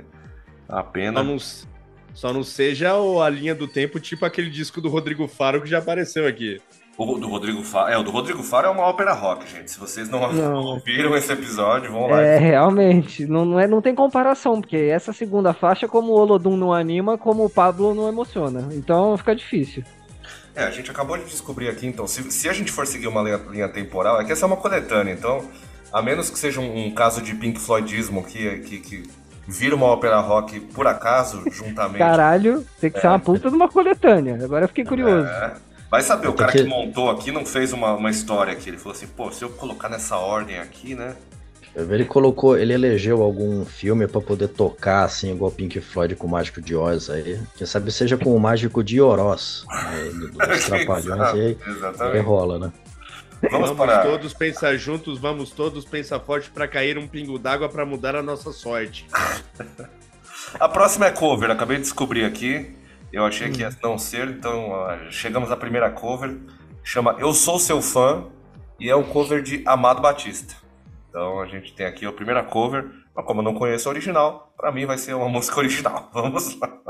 pena. 0.91 1.19
Só 1.19 1.23
não, 1.23 1.37
só 2.13 2.33
não 2.33 2.43
seja 2.43 2.95
o- 2.97 3.21
a 3.21 3.29
linha 3.29 3.53
do 3.53 3.67
tempo, 3.67 3.99
tipo 3.99 4.25
aquele 4.25 4.49
disco 4.49 4.79
do 4.79 4.89
Rodrigo 4.89 5.27
Faro 5.27 5.61
que 5.61 5.69
já 5.69 5.79
apareceu 5.79 6.25
aqui. 6.27 6.61
O 6.95 7.17
do 7.17 7.27
Rodrigo 7.27 7.63
Faro. 7.63 7.91
É, 7.91 7.97
o 7.97 8.03
do 8.03 8.11
Rodrigo 8.11 8.43
Faro 8.43 8.67
é 8.67 8.69
uma 8.69 8.83
ópera 8.83 9.13
rock, 9.13 9.49
gente. 9.49 9.71
Se 9.71 9.79
vocês 9.79 10.07
não, 10.09 10.31
Não. 10.31 10.63
ouviram 10.63 11.15
esse 11.17 11.33
episódio, 11.33 11.91
vão 11.91 12.05
lá. 12.07 12.21
É, 12.21 12.37
realmente, 12.37 13.25
não, 13.25 13.43
não, 13.43 13.59
é, 13.59 13.67
não 13.67 13.81
tem 13.81 13.95
comparação, 13.95 14.61
porque 14.61 14.77
essa 14.77 15.11
segunda 15.11 15.53
faixa, 15.53 15.87
como 15.87 16.11
o 16.11 16.15
Olodum 16.19 16.55
não 16.55 16.71
anima, 16.71 17.17
como 17.17 17.43
o 17.43 17.49
Pablo 17.49 17.95
não 17.95 18.07
emociona. 18.07 18.69
Então 18.73 19.17
fica 19.17 19.35
difícil. 19.35 19.83
É, 20.55 20.63
a 20.65 20.71
gente 20.71 20.91
acabou 20.91 21.17
de 21.17 21.25
descobrir 21.25 21.67
aqui, 21.69 21.87
então, 21.87 22.05
se, 22.07 22.31
se 22.31 22.47
a 22.47 22.53
gente 22.53 22.71
for 22.71 22.85
seguir 22.85 23.07
uma 23.07 23.21
linha, 23.23 23.41
linha 23.49 23.69
temporal, 23.69 24.21
é 24.21 24.23
que 24.25 24.31
essa 24.31 24.45
é 24.45 24.47
uma 24.47 24.57
coletânea, 24.57 25.11
então, 25.11 25.43
a 25.91 26.01
menos 26.01 26.29
que 26.29 26.37
seja 26.37 26.59
um, 26.61 26.85
um 26.87 26.91
caso 26.91 27.21
de 27.21 27.33
Pink 27.33 27.59
Floydismo 27.59 28.23
que, 28.23 28.59
que, 28.59 28.77
que 28.79 29.03
vira 29.47 29.75
uma 29.75 29.87
ópera 29.87 30.19
rock 30.19 30.59
por 30.59 30.85
acaso, 30.85 31.43
juntamente. 31.51 31.97
Caralho, 31.99 32.63
tem 32.79 32.91
que 32.91 32.99
ser 33.01 33.07
uma 33.07 33.19
puta 33.19 33.49
de 33.49 33.55
uma 33.55 33.67
coletânea. 33.67 34.37
Agora 34.43 34.65
eu 34.65 34.67
fiquei 34.69 34.85
curioso. 34.85 35.27
É. 35.27 35.53
Vai 35.89 36.01
saber, 36.01 36.27
o 36.27 36.31
Tem 36.31 36.37
cara 36.39 36.51
que- 36.51 36.63
que 36.63 36.69
montou 36.69 37.09
aqui 37.09 37.31
não 37.31 37.45
fez 37.45 37.71
uma, 37.73 37.93
uma 37.93 38.09
história 38.09 38.51
aqui. 38.53 38.69
Ele 38.69 38.77
falou 38.77 38.95
assim, 38.95 39.05
pô, 39.07 39.31
se 39.31 39.43
eu 39.43 39.49
colocar 39.49 39.89
nessa 39.89 40.17
ordem 40.17 40.57
aqui, 40.59 40.95
né? 40.95 41.15
Ele 41.75 42.05
colocou, 42.05 42.55
ele 42.55 42.71
elegeu 42.73 43.23
algum 43.23 43.65
filme 43.65 44.07
pra 44.07 44.21
poder 44.21 44.47
tocar, 44.49 45.05
assim, 45.05 45.31
igual 45.31 45.49
Pink 45.51 45.81
Floyd 45.81 46.15
com 46.15 46.27
o 46.27 46.29
Mágico 46.29 46.61
de 46.61 46.75
Oz 46.75 47.09
aí. 47.09 47.39
Quem 47.55 47.65
sabe 47.65 47.91
seja 47.91 48.15
com 48.15 48.35
o 48.35 48.39
Mágico 48.39 48.83
de 48.83 49.01
Oroz, 49.01 49.65
né, 49.67 50.11
dos 50.53 50.65
Trapalhões, 50.65 51.33
e 51.35 51.57
aí, 52.13 52.19
rola, 52.19 52.59
né? 52.59 52.71
Vamos, 53.51 53.71
Vamos 53.71 53.85
para. 53.85 54.03
todos 54.03 54.33
pensar 54.33 54.77
juntos, 54.77 55.19
vamos 55.19 55.49
todos 55.49 55.83
pensar 55.83 56.19
forte 56.19 56.49
pra 56.51 56.67
cair 56.67 56.97
um 56.97 57.07
pingo 57.07 57.39
d'água 57.39 57.67
pra 57.67 57.85
mudar 57.85 58.15
a 58.15 58.21
nossa 58.21 58.51
sorte. 58.53 59.05
A 60.59 60.69
próxima 60.69 61.07
é 61.07 61.11
cover, 61.11 61.49
acabei 61.49 61.77
de 61.77 61.83
descobrir 61.83 62.23
aqui. 62.23 62.73
Eu 63.11 63.25
achei 63.25 63.49
Hum. 63.49 63.51
que 63.51 63.61
ia 63.61 63.69
não 63.83 63.97
ser, 63.97 64.27
então 64.29 64.71
chegamos 65.09 65.51
à 65.51 65.57
primeira 65.57 65.89
cover. 65.89 66.37
Chama 66.83 67.15
Eu 67.19 67.33
Sou 67.33 67.59
Seu 67.59 67.81
Fã 67.81 68.25
e 68.79 68.89
é 68.89 68.95
um 68.95 69.03
cover 69.03 69.41
de 69.41 69.61
Amado 69.65 70.01
Batista. 70.01 70.55
Então 71.13 71.39
a 71.39 71.45
gente 71.45 71.75
tem 71.75 71.85
aqui 71.85 72.07
a 72.07 72.11
primeira 72.11 72.43
cover, 72.43 72.89
mas 73.15 73.23
como 73.23 73.41
eu 73.41 73.43
não 73.43 73.53
conheço 73.53 73.87
a 73.87 73.91
original, 73.91 74.51
pra 74.57 74.71
mim 74.71 74.87
vai 74.87 74.97
ser 74.97 75.13
uma 75.13 75.29
música 75.29 75.59
original. 75.59 76.09
Vamos 76.11 76.59
lá. 76.59 76.81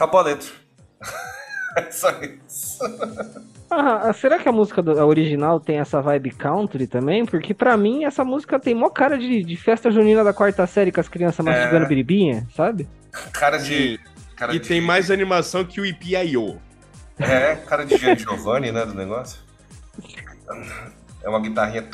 Acabou 0.00 0.20
a 0.20 0.22
letra. 0.24 0.48
É 1.76 1.88
só 1.92 2.10
isso. 2.20 2.80
Ah, 3.70 4.12
será 4.12 4.40
que 4.40 4.48
a 4.48 4.52
música 4.52 4.82
do- 4.82 4.98
a 4.98 5.06
original 5.06 5.60
tem 5.60 5.78
essa 5.78 6.02
vibe 6.02 6.32
country 6.32 6.88
também? 6.88 7.24
Porque 7.24 7.54
pra 7.54 7.76
mim 7.76 8.04
essa 8.04 8.24
música 8.24 8.58
tem 8.58 8.74
mó 8.74 8.88
cara 8.90 9.16
de, 9.16 9.44
de 9.44 9.56
festa 9.56 9.88
junina 9.88 10.24
da 10.24 10.32
quarta 10.32 10.66
série 10.66 10.90
com 10.90 11.00
as 11.00 11.08
crianças 11.08 11.46
mastigando 11.46 11.86
biribinha, 11.86 12.44
sabe? 12.56 12.88
Cara 13.32 13.56
de. 13.58 14.00
Cara 14.34 14.52
E 14.52 14.58
de, 14.58 14.66
tem 14.66 14.80
mais 14.80 15.12
animação 15.12 15.64
que 15.64 15.80
o 15.80 15.86
IPIO. 15.86 16.60
É, 17.20 17.54
cara 17.54 17.84
de 17.84 17.96
Gian 17.96 18.16
Giovanni, 18.16 18.72
né, 18.72 18.84
do 18.84 18.94
negócio. 18.94 19.38
É 21.22 21.28
uma 21.28 21.38
guitarrinha. 21.40 21.88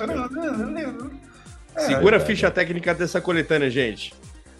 É, 1.74 1.80
Segura 1.80 2.16
a 2.16 2.20
ficha 2.20 2.50
técnica 2.50 2.94
dessa 2.94 3.20
coletânea, 3.20 3.68
gente. 3.68 4.14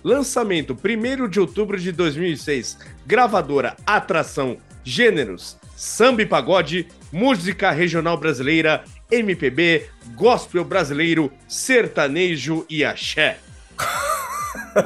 Lançamento 0.06 0.72
1 0.72 1.28
de 1.28 1.40
outubro 1.40 1.76
de 1.76 1.90
2006. 1.90 2.78
Gravadora, 3.04 3.74
atração, 3.84 4.56
gêneros, 4.84 5.58
samba 5.74 6.22
e 6.22 6.26
pagode, 6.26 6.86
música 7.10 7.72
regional 7.72 8.16
brasileira, 8.16 8.84
MPB, 9.10 9.86
gospel 10.14 10.64
brasileiro, 10.64 11.32
sertanejo 11.48 12.64
e 12.70 12.84
axé. 12.84 13.38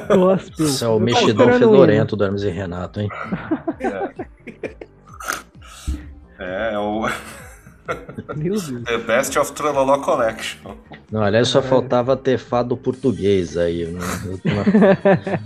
Gospel. 0.09 0.65
Isso 0.65 0.83
é 0.83 0.87
o 0.87 0.99
mexidão 0.99 1.53
fedorento 1.53 2.15
do 2.15 2.23
Hermes 2.23 2.41
e 2.41 2.49
Renato, 2.49 2.99
hein? 2.99 3.09
É, 6.39 6.73
é 6.73 6.79
o 6.79 7.05
o. 7.05 7.07
Meu 8.35 8.53
Deus. 8.55 8.71
The 8.85 8.97
Best 8.99 9.37
of 9.39 9.51
Trololó 9.53 9.99
Collection. 9.99 10.75
Não, 11.11 11.23
aliás, 11.23 11.47
só 11.47 11.61
faltava 11.61 12.15
ter 12.17 12.37
fado 12.37 12.75
português 12.77 13.57
aí. 13.57 13.85
né? 13.87 13.99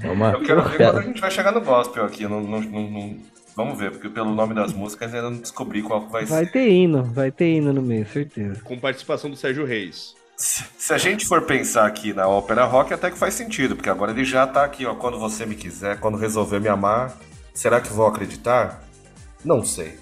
É 0.03 0.09
uma, 0.11 0.31
Eu 0.31 0.41
quero 0.43 0.63
ver 0.63 0.77
quando 0.77 0.97
a 0.99 1.01
gente 1.01 1.21
vai 1.21 1.31
chegar 1.31 1.51
no 1.51 1.61
gospel 1.61 2.05
aqui. 2.05 2.27
Não, 2.27 2.41
não- 2.41 3.17
Vamos 3.55 3.79
ver, 3.79 3.89
porque 3.91 4.09
pelo 4.09 4.35
nome 4.35 4.53
das 4.53 4.73
músicas 4.73 5.13
ainda 5.13 5.29
não 5.29 5.37
descobri 5.37 5.81
qual 5.81 6.01
vai, 6.09 6.25
Vai 6.25 6.43
ser. 6.43 6.51
ter 6.51 6.69
hino, 6.69 7.03
vai 7.05 7.31
ter 7.31 7.45
hino 7.55 7.71
no 7.71 7.81
meio, 7.81 8.05
certeza. 8.05 8.59
Com 8.61 8.77
participação 8.77 9.29
do 9.29 9.37
Sérgio 9.37 9.65
Reis. 9.65 10.13
Se, 10.35 10.65
se 10.77 10.93
a 10.93 10.97
gente 10.97 11.25
for 11.25 11.41
pensar 11.43 11.85
aqui 11.85 12.11
na 12.13 12.27
ópera 12.27 12.65
rock, 12.65 12.93
até 12.93 13.09
que 13.09 13.17
faz 13.17 13.33
sentido, 13.33 13.73
porque 13.77 13.89
agora 13.89 14.11
ele 14.11 14.25
já 14.25 14.45
tá 14.45 14.65
aqui, 14.65 14.85
ó. 14.85 14.93
Quando 14.95 15.17
você 15.17 15.45
me 15.45 15.55
quiser, 15.55 15.97
quando 16.01 16.17
resolver 16.17 16.59
me 16.59 16.67
amar, 16.67 17.15
será 17.53 17.79
que 17.79 17.87
vou 17.93 18.05
acreditar? 18.05 18.83
Não 19.45 19.63
sei. 19.63 19.97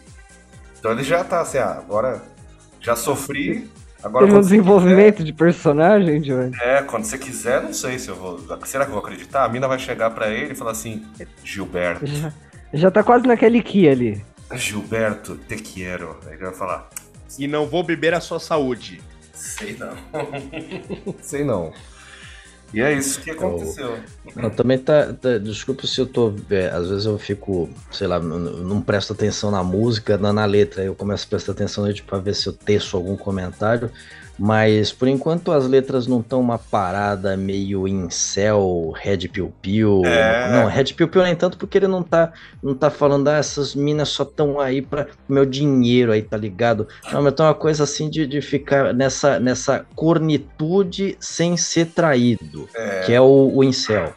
Então 0.80 0.92
ele 0.92 1.04
já 1.04 1.24
tá 1.24 1.42
assim, 1.42 1.60
ah, 1.60 1.78
agora 1.78 2.24
já 2.84 2.96
sofri. 2.96 3.68
Agora 4.04 4.26
Teve 4.26 4.38
um 4.38 4.42
desenvolvimento 4.42 5.24
de 5.24 5.32
personagem, 5.32 6.20
Johnny. 6.20 6.52
quiser- 6.52 6.68
é, 6.78 6.82
quando 6.82 7.06
você 7.06 7.18
quiser, 7.18 7.64
não 7.64 7.72
sei 7.74 7.98
se 7.98 8.10
eu 8.10 8.16
vou. 8.16 8.38
Será 8.66 8.84
que 8.84 8.92
eu 8.92 8.96
vou 8.96 9.04
acreditar? 9.04 9.46
A 9.46 9.50
mina 9.50 9.66
vai 9.68 9.80
chegar 9.80 10.10
pra 10.12 10.30
ele 10.30 10.52
e 10.52 10.56
falar 10.56 10.72
assim: 10.72 11.06
Gilberto, 11.44 12.06
Já, 12.06 12.34
já 12.74 12.92
tá 12.92 13.02
quase 13.02 13.26
naquele 13.26 13.62
Ki 13.64 13.88
ali. 13.88 14.22
Gilberto, 14.56 15.38
te 15.48 15.56
quero. 15.56 16.18
Aí 16.28 16.34
ele 16.34 16.44
vai 16.44 16.54
falar: 16.54 16.90
E 17.40 17.48
não 17.48 17.66
vou 17.66 17.82
beber 17.82 18.14
a 18.14 18.20
sua 18.20 18.40
saúde. 18.40 19.02
Sei 19.34 19.78
não. 19.80 19.94
sei 21.22 21.44
não. 21.46 21.72
E 22.74 22.82
é 22.82 22.92
isso 22.92 23.22
que 23.22 23.30
aconteceu. 23.30 24.00
Não, 24.36 24.50
também 24.50 24.80
tá, 24.80 25.14
tá- 25.14 25.38
Desculpa 25.38 25.86
se 25.86 26.02
eu 26.02 26.08
tô. 26.08 26.34
é, 26.50 26.70
às 26.70 26.90
vezes 26.90 27.06
eu 27.06 27.20
fico, 27.20 27.70
sei 27.92 28.08
lá, 28.08 28.20
não, 28.20 28.40
não 28.40 28.82
presto 28.82 29.14
atenção 29.14 29.52
na 29.52 29.64
música, 29.64 30.18
na, 30.18 30.34
na 30.34 30.46
letra. 30.46 30.84
Eu 30.84 30.96
começo 30.96 31.26
a 31.26 31.30
prestar 31.30 31.52
atenção 31.52 31.84
aí, 31.86 31.94
tipo, 31.94 32.08
pra 32.10 32.18
ver 32.18 32.34
se 32.34 32.48
eu 32.48 32.54
teço 32.54 32.98
algum 32.98 33.16
comentário. 33.16 33.92
Mas 34.38 34.92
por 34.92 35.08
enquanto 35.08 35.52
as 35.52 35.68
letras 35.68 36.08
não 36.08 36.20
estão 36.20 36.42
uma 36.42 36.58
parada 36.58 37.38
meio 37.38 37.88
incel, 37.88 38.92
Red 38.96 39.28
Pill 39.30 39.54
Pill. 39.62 40.02
É. 40.06 40.52
Não, 40.52 40.66
Red 40.68 40.86
Pill 40.96 41.08
Pill 41.08 41.24
nem 41.24 41.36
tanto 41.36 41.58
porque 41.58 41.78
ele 41.78 41.88
não 41.88 42.02
tá, 42.02 42.34
não 42.62 42.74
tá 42.74 42.90
falando, 42.90 43.28
ah, 43.28 43.38
essas 43.38 43.76
minas 43.76 44.10
só 44.10 44.24
estão 44.24 44.60
aí 44.60 44.82
pra 44.82 45.06
meu 45.30 45.46
dinheiro 45.46 46.12
aí, 46.12 46.22
tá 46.24 46.36
ligado? 46.36 46.88
Não, 47.12 47.22
mas 47.22 47.34
tá 47.34 47.44
uma 47.46 47.54
coisa 47.54 47.84
assim 47.84 48.10
de, 48.10 48.26
de 48.26 48.42
ficar 48.42 48.92
nessa, 48.94 49.40
nessa 49.40 49.86
cornitude 49.96 51.16
sem 51.20 51.56
ser 51.58 51.88
traído, 51.88 52.68
que 53.06 53.14
é 53.14 53.22
o, 53.22 53.52
o 53.54 53.64
incel. 53.64 54.14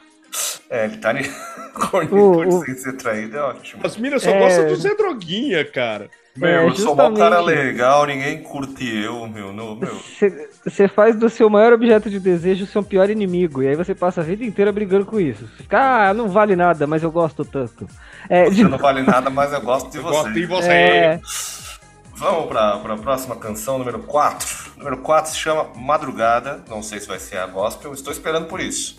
É, 0.71 0.85
ele 0.87 0.97
tá 0.99 1.11
ali. 1.11 1.31
Cornitude 1.91 2.19
O- 2.21 2.59
o- 2.61 2.65
sem 2.65 2.75
ser 2.75 2.95
traído 2.95 3.37
é 3.37 3.41
ótimo. 3.43 3.83
As 3.85 3.97
minas 3.99 4.23
só 4.23 4.31
É. 4.31 4.39
gostam 4.39 4.67
do 4.67 4.77
Zé 4.77 4.95
Droguinha, 4.95 5.63
cara. 5.65 6.09
Meu, 6.37 6.49
É, 6.49 6.67
eu 6.67 6.75
sou 6.75 6.95
mó 6.95 7.11
cara 7.13 7.41
legal, 7.41 8.05
ninguém 8.07 8.43
curte 8.43 8.87
eu, 8.87 9.27
meu. 9.27 9.47
Você 10.65 10.87
faz 10.89 11.17
do 11.17 11.31
seu 11.31 11.49
maior 11.49 11.73
objeto 11.73 12.11
de 12.11 12.21
desejo 12.21 12.65
o 12.65 12.67
seu 12.67 12.83
pior 12.83 13.09
inimigo. 13.09 13.63
E 13.63 13.69
aí 13.69 13.75
você 13.77 13.95
passa 13.95 14.21
a 14.21 14.25
vida 14.25 14.45
inteira 14.45 14.71
brigando 14.73 15.07
com 15.07 15.19
isso. 15.19 15.47
Fica, 15.57 16.09
ah, 16.09 16.15
não 16.15 16.29
vale 16.29 16.55
nada, 16.55 16.87
mas 16.87 17.03
eu 17.03 17.11
gosto 17.11 17.45
tanto. 17.45 17.87
É, 18.29 18.45
Você 18.45 18.57
de- 18.57 18.65
não 18.65 18.77
vale 18.79 19.03
nada, 19.03 19.31
mas 19.31 19.53
eu 19.53 19.61
gosto 19.61 19.91
de 19.91 19.97
Eu 19.97 20.03
você. 20.03 20.17
gosto 20.17 20.33
de 20.33 20.47
você. 20.47 20.69
é, 20.71 21.21
Vamos 22.19 22.47
pra, 22.49 22.79
pra 22.79 22.97
próxima 22.97 23.37
canção, 23.37 23.79
número 23.79 23.99
4. 24.01 24.73
Número 24.79 24.97
4 24.99 25.33
se 25.33 25.39
chama 25.39 25.69
Madrugada. 25.77 26.63
Não 26.69 26.83
sei 26.83 26.99
se 26.99 27.07
vai 27.07 27.19
ser 27.19 27.37
a 27.39 27.47
gospel, 27.47 27.93
estou 27.93 28.13
esperando 28.13 28.47
por 28.47 28.61
isso. 28.61 28.99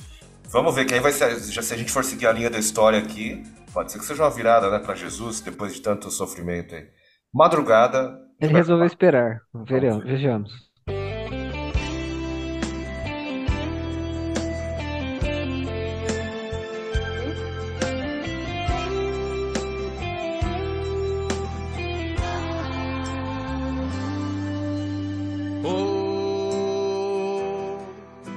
Vamos 0.49 0.73
ver, 0.75 0.85
que 0.85 0.93
aí 0.93 0.99
vai 0.99 1.11
ser. 1.11 1.37
Já 1.51 1.61
se 1.61 1.73
a 1.73 1.77
gente 1.77 1.91
for 1.91 2.03
seguir 2.03 2.27
a 2.27 2.31
linha 2.31 2.49
da 2.49 2.59
história 2.59 2.99
aqui, 2.99 3.43
pode 3.73 3.91
ser 3.91 3.99
que 3.99 4.05
seja 4.05 4.23
uma 4.23 4.29
virada, 4.29 4.69
né, 4.69 4.79
pra 4.79 4.93
Jesus, 4.95 5.41
depois 5.41 5.73
de 5.73 5.81
tanto 5.81 6.09
sofrimento 6.11 6.75
aí. 6.75 6.85
Madrugada. 7.33 8.19
ele 8.39 8.53
resolveu 8.53 8.85
esperar. 8.85 9.41
Veremos, 9.53 10.03
vejamos. 10.03 10.67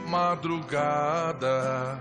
Madrugada. 0.09 1.99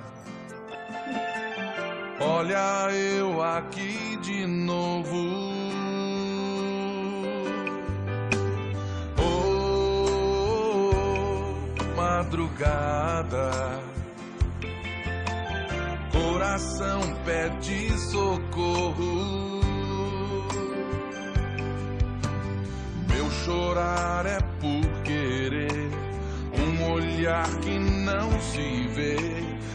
Olha 2.20 2.92
eu 2.92 3.42
aqui 3.42 4.18
de 4.22 4.46
novo. 4.46 5.89
Madrugada. 12.10 13.52
Coração 16.12 17.02
pede 17.24 17.98
socorro. 18.12 19.62
Meu 23.08 23.30
chorar 23.46 24.26
é 24.26 24.40
por 24.60 25.04
querer 25.04 25.92
um 26.58 26.92
olhar 26.94 27.48
que 27.60 27.78
não 27.78 28.40
se 28.42 28.88
vê. 28.88 29.18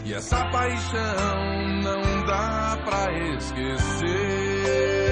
E 0.05 0.13
essa 0.13 0.45
paixão 0.51 1.81
não 1.83 2.25
dá 2.25 2.77
pra 2.85 3.11
esquecer. 3.35 5.04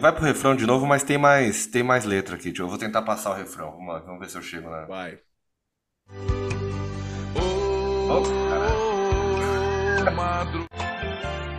Ele 0.00 0.04
vai 0.08 0.12
pro 0.12 0.24
refrão 0.24 0.56
de 0.56 0.64
novo, 0.64 0.86
mas 0.86 1.02
tem 1.02 1.18
mais, 1.18 1.66
tem 1.66 1.82
mais 1.82 2.06
letra 2.06 2.34
aqui, 2.34 2.50
tio. 2.50 2.64
Eu 2.64 2.68
vou 2.70 2.78
tentar 2.78 3.02
passar 3.02 3.32
o 3.32 3.34
refrão. 3.34 3.72
Vamos 3.72 3.86
lá, 3.92 3.98
vamos 4.00 4.18
ver 4.18 4.30
se 4.30 4.36
eu 4.38 4.40
chego 4.40 4.70
na. 4.70 4.86
Vai. 4.86 5.18
Oh, 7.36 8.22
oh, 10.08 10.10
madru... 10.12 10.64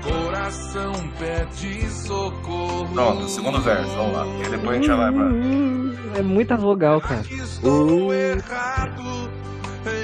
Coração 0.01 0.91
pede 1.19 1.87
socorro. 1.91 2.91
Pronto, 2.91 3.29
segundo 3.29 3.61
verso, 3.61 3.91
vamos 3.95 4.13
lá. 4.15 4.25
E 4.25 4.49
depois 4.49 4.69
a 4.69 4.73
gente 4.73 4.87
já 4.87 4.95
vai 4.95 5.11
pra. 5.11 5.23
Hum, 5.23 5.95
É 6.15 6.21
muita 6.23 6.57
vogal, 6.57 6.99
cara. 6.99 7.21
Estou 7.21 8.11
errado 8.11 9.29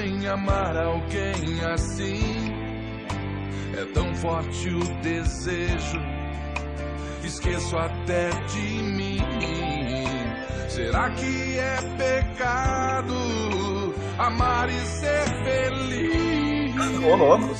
em 0.04 0.28
amar 0.28 0.76
alguém 0.76 1.64
assim. 1.72 2.52
É 3.76 3.84
tão 3.92 4.14
forte 4.14 4.68
o 4.68 4.78
desejo, 5.02 5.98
esqueço 7.28 7.76
até 7.76 8.30
de 8.30 8.82
mim. 8.82 9.18
Será 10.68 11.10
que 11.10 11.58
é 11.58 11.76
pecado 11.96 13.14
amar 14.18 14.68
e 14.70 14.80
ser 14.80 15.24
feliz? 15.44 16.74
Ô, 17.04 17.16
louco. 17.16 17.54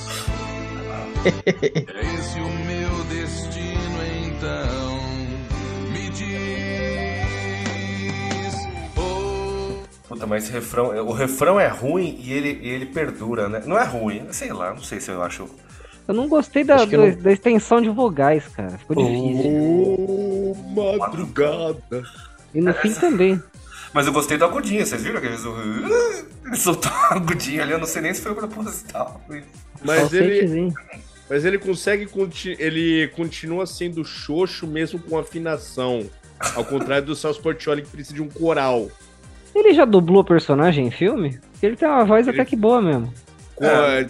É 1.25 2.15
esse 2.15 2.41
o 2.41 2.49
meu 2.49 3.05
destino, 3.05 3.99
então 4.27 5.01
me 5.93 6.09
diz. 6.11 6.29
Oh, 8.97 9.83
Puta, 10.09 10.27
mas 10.27 10.45
esse 10.45 10.53
refrão. 10.53 10.87
O 11.07 11.13
refrão 11.13 11.61
é 11.61 11.69
ruim 11.69 12.19
e 12.23 12.33
ele, 12.33 12.61
e 12.63 12.69
ele 12.69 12.87
perdura, 12.87 13.49
né? 13.49 13.63
Não 13.67 13.79
é 13.79 13.85
ruim, 13.85 14.33
sei 14.33 14.53
lá, 14.53 14.73
não 14.73 14.83
sei 14.83 15.01
se 15.01 15.11
eu 15.11 15.23
acho. 15.23 15.49
Eu 16.09 16.15
não 16.15 16.27
gostei 16.27 16.65
da, 16.65 16.77
da, 16.85 16.87
não- 16.97 17.15
da 17.15 17.31
extensão 17.33 17.81
de 17.83 17.91
vogais, 17.91 18.49
cara. 18.49 18.79
Ficou 18.79 18.97
difícil. 18.97 19.51
Oh, 19.53 20.57
madrugada. 20.75 22.03
E 22.55 22.61
no 22.61 22.73
fim 22.75 22.93
também. 22.95 23.43
Mas 23.93 24.07
eu 24.07 24.13
gostei 24.13 24.37
do 24.39 24.45
agudinho, 24.45 24.85
vocês 24.85 25.03
viram 25.03 25.21
que 25.21 25.27
eles 25.27 25.41
soltou 26.61 26.91
um 26.91 27.15
agudinho 27.17 27.63
ali, 27.63 27.73
eu 27.73 27.79
não 27.79 27.87
sei 27.87 28.03
nem 28.03 28.13
se 28.15 28.23
foi 28.23 28.35
proposital. 28.35 29.21
Mas 29.85 30.13
ele, 30.13 30.29
Falsetezinho. 30.31 30.75
mas 31.29 31.45
ele 31.45 31.59
consegue. 31.59 32.07
conti- 32.07 32.57
Ele 32.59 33.09
continua 33.09 33.67
sendo 33.67 34.05
xoxo 34.05 34.67
mesmo 34.67 34.99
com 34.99 35.19
afinação. 35.19 36.07
Ao 36.55 36.65
contrário 36.65 37.05
do 37.07 37.17
Celso 37.17 37.41
Portioli 37.43 37.83
que 37.83 37.89
precisa 37.89 38.15
de 38.15 38.23
um 38.23 38.29
coral. 38.29 38.89
Ele 39.55 39.75
já 39.75 39.85
dublou 39.85 40.23
personagem 40.23 40.87
em 40.87 40.91
filme? 40.91 41.39
Ele 41.61 41.75
tem 41.77 41.89
uma 41.89 42.05
voz 42.05 42.29
Ele- 42.29 42.41
até 42.41 42.49
que 42.49 42.55
boa 42.57 42.81
mesmo. 42.81 43.13
Com 43.57 43.65
É. 43.65 44.09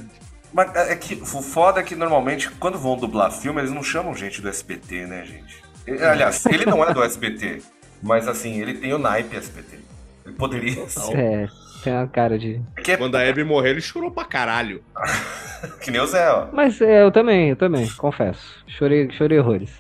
Mas 0.53 0.75
é 0.75 0.97
que 0.97 1.15
o 1.15 1.27
foda 1.27 1.81
é 1.81 1.83
que 1.83 1.95
normalmente, 1.95 2.51
quando 2.53 2.79
vão 2.79 2.97
dublar 2.97 3.31
filme, 3.31 3.61
eles 3.61 3.71
não 3.73 3.83
chamam 3.83 4.15
gente 4.15 4.41
do 4.41 4.49
SBT, 4.49 5.07
né, 5.07 5.25
gente? 5.25 5.63
Ele- 5.87 6.05
aliás, 6.05 6.45
ele 6.47 6.65
não 6.67 6.83
é 6.85 6.93
do 6.93 7.03
SBT, 7.03 7.63
mas 8.03 8.27
assim, 8.29 8.61
ele 8.61 8.75
tem 8.75 8.93
o 8.93 8.99
naipe 8.99 9.37
SBT. 9.37 9.79
Ele 10.25 10.35
poderia 10.35 10.89
ser. 10.89 11.17
É, 11.17 11.49
tem 11.85 11.93
uma 11.93 12.07
cara 12.07 12.39
de. 12.39 12.61
É 12.87 12.97
Quando 12.97 13.15
a 13.17 13.23
Hebe 13.23 13.45
morreu, 13.45 13.73
ele 13.73 13.81
chorou 13.81 14.11
pra 14.11 14.25
caralho. 14.25 14.83
que 15.83 15.91
nem 15.91 16.01
o 16.01 16.07
Zé, 16.07 16.31
ó. 16.31 16.47
Mas 16.53 16.81
é, 16.81 17.03
eu 17.03 17.11
também, 17.11 17.51
eu 17.51 17.57
também, 17.57 17.89
confesso. 17.97 18.63
Chorei, 18.67 19.11
chorei 19.13 19.39
horrores. 19.39 19.71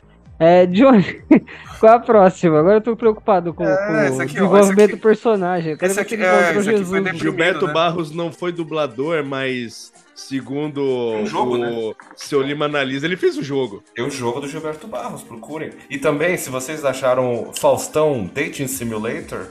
É, 0.40 0.66
Johnny, 0.66 1.20
qual 1.80 1.94
a 1.94 1.98
próxima? 1.98 2.60
Agora 2.60 2.76
eu 2.76 2.80
tô 2.80 2.94
preocupado 2.96 3.52
com, 3.52 3.64
É, 3.66 4.08
com 4.08 4.16
o 4.16 4.20
aqui, 4.20 4.22
ó, 4.22 4.24
desenvolvimento 4.26 4.78
esse 4.78 4.88
do 4.88 4.94
aqui- 4.94 5.02
personagem. 5.02 5.72
Eu 5.72 5.78
quero 5.78 5.90
esse 5.90 6.00
aqui- 6.00 6.14
é, 6.14 6.18
esse 6.18 6.70
aqui 6.70 6.84
foi 6.84 7.02
Jesus. 7.04 7.18
Gilberto 7.18 7.66
né? 7.66 7.72
Barros 7.72 8.10
não 8.14 8.30
foi 8.32 8.52
dublador, 8.52 9.24
mas 9.24 9.92
segundo 10.18 10.82
Um 10.82 11.26
jogo, 11.26 11.54
o 11.54 11.58
né? 11.58 11.94
seu 12.16 12.42
Lima 12.42 12.64
analisa, 12.64 13.06
ele 13.06 13.16
fez 13.16 13.38
o 13.38 13.42
jogo. 13.42 13.82
Tem 13.94 14.04
o 14.04 14.10
jogo 14.10 14.40
do 14.40 14.48
Gilberto 14.48 14.86
Barros, 14.88 15.22
procurem. 15.22 15.70
E 15.88 15.96
também, 15.96 16.36
se 16.36 16.50
vocês 16.50 16.84
acharam 16.84 17.52
Faustão 17.54 18.28
Dating 18.34 18.66
Simulator, 18.66 19.46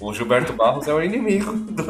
o 0.00 0.12
Gilberto 0.12 0.52
Barros 0.52 0.88
é 0.88 0.92
o 0.92 1.00
inimigo. 1.00 1.52
Do... 1.52 1.84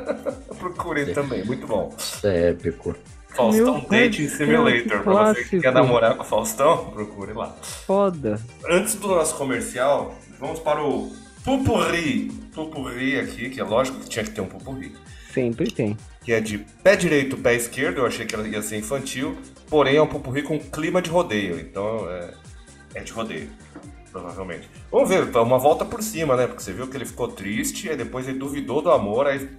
procurem 0.56 1.12
também, 1.12 1.44
muito 1.44 1.66
bom. 1.66 1.94
É 2.24 2.48
épico. 2.48 2.96
Faustão 3.28 3.74
Meu 3.74 3.88
Dating 3.88 4.28
céu, 4.28 4.46
Simulator, 4.46 5.02
pra 5.02 5.34
você 5.34 5.44
que 5.44 5.60
quer 5.60 5.72
namorar 5.72 6.16
com 6.16 6.22
o 6.22 6.26
Faustão, 6.26 6.90
procure 6.90 7.32
lá. 7.32 7.54
Foda. 7.62 8.40
Antes 8.68 8.94
do 8.94 9.06
nosso 9.06 9.36
comercial, 9.36 10.14
vamos 10.40 10.58
para 10.60 10.82
o 10.82 11.12
Pupurri. 11.44 12.32
Pupurri 12.54 13.20
aqui, 13.20 13.50
que 13.50 13.60
é 13.60 13.64
lógico 13.64 14.00
que 14.00 14.08
tinha 14.08 14.24
que 14.24 14.30
ter 14.30 14.40
um 14.40 14.46
Pupurri. 14.46 14.92
Sempre 15.32 15.70
tem. 15.70 15.96
Que 16.30 16.34
é 16.34 16.40
de 16.40 16.58
pé 16.58 16.94
direito, 16.94 17.36
pé 17.36 17.56
esquerdo. 17.56 17.98
Eu 17.98 18.06
achei 18.06 18.24
que 18.24 18.36
ela 18.36 18.46
ia 18.46 18.62
ser 18.62 18.76
infantil. 18.76 19.36
Porém, 19.68 19.96
é 19.96 20.02
um 20.02 20.06
Pupurri 20.06 20.42
com 20.42 20.60
clima 20.60 21.02
de 21.02 21.10
rodeio. 21.10 21.58
Então, 21.58 22.08
é, 22.08 22.32
é 22.94 23.00
de 23.00 23.10
rodeio. 23.10 23.50
Provavelmente. 24.12 24.70
Vamos 24.92 25.08
ver, 25.08 25.24
então, 25.24 25.42
uma 25.42 25.58
volta 25.58 25.84
por 25.84 26.00
cima, 26.00 26.36
né? 26.36 26.46
Porque 26.46 26.62
você 26.62 26.72
viu 26.72 26.86
que 26.86 26.96
ele 26.96 27.04
ficou 27.04 27.26
triste, 27.26 27.90
aí 27.90 27.96
depois 27.96 28.28
ele 28.28 28.38
duvidou 28.38 28.80
do 28.80 28.92
amor, 28.92 29.26
aí 29.26 29.50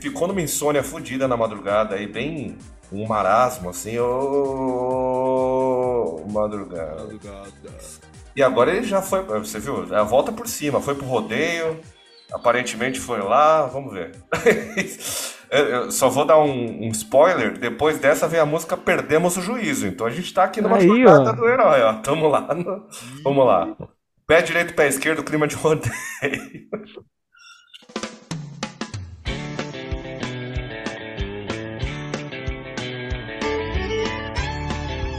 ficou 0.00 0.28
numa 0.28 0.40
insônia 0.40 0.84
fodida 0.84 1.26
na 1.26 1.36
madrugada, 1.36 1.96
aí 1.96 2.06
bem 2.06 2.56
um 2.92 3.04
marasmo, 3.08 3.68
assim, 3.68 3.98
ô 3.98 4.14
madrugada. 6.30 7.08
E 8.36 8.42
agora 8.42 8.72
ele 8.72 8.86
já 8.86 9.02
foi, 9.02 9.24
você 9.24 9.58
viu? 9.58 9.92
A 9.92 10.04
volta 10.04 10.30
por 10.30 10.46
cima, 10.46 10.80
foi 10.80 10.94
pro 10.94 11.06
rodeio, 11.06 11.80
aparentemente 12.32 13.00
foi 13.00 13.18
lá, 13.20 13.66
vamos 13.66 13.92
ver. 13.92 14.14
Eu- 15.50 15.90
só 15.90 16.08
vou 16.08 16.24
dar 16.24 16.38
um, 16.38 16.84
um 16.86 16.88
spoiler, 16.90 17.58
depois 17.58 17.98
dessa 17.98 18.28
vem 18.28 18.38
a 18.40 18.46
música 18.46 18.76
Perdemos 18.76 19.36
o 19.36 19.42
Juízo. 19.42 19.86
Então 19.86 20.06
a 20.06 20.10
gente 20.10 20.32
tá 20.32 20.44
aqui 20.44 20.60
numa 20.60 20.76
Aí, 20.76 20.86
jornada 20.86 21.30
ó. 21.30 21.32
do 21.32 21.48
herói, 21.48 21.82
ó. 21.82 21.94
Tamo 21.94 22.28
lá. 22.28 22.54
no- 22.54 22.86
Vamos 23.24 23.46
lá. 23.46 23.76
Pé 24.26 24.42
direito, 24.42 24.74
pé 24.74 24.86
esquerdo, 24.86 25.24
clima 25.24 25.48
de 25.48 25.56
rodeio. 25.56 25.90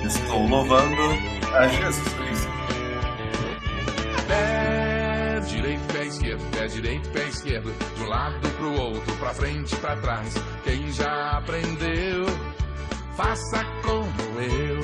Estou 0.05 0.45
louvando 0.47 1.01
a 1.55 1.67
Jesus 1.67 2.13
pé 6.51 6.67
direito, 6.67 7.09
pé 7.09 7.27
esquerdo, 7.27 7.73
de 7.95 8.03
um 8.03 8.07
lado 8.07 8.49
pro 8.57 8.73
outro, 8.73 9.15
pra 9.17 9.33
frente, 9.33 9.75
pra 9.77 9.95
trás. 9.97 10.33
Quem 10.63 10.91
já 10.91 11.31
aprendeu, 11.37 12.25
faça 13.15 13.63
como 13.83 14.39
eu. 14.39 14.79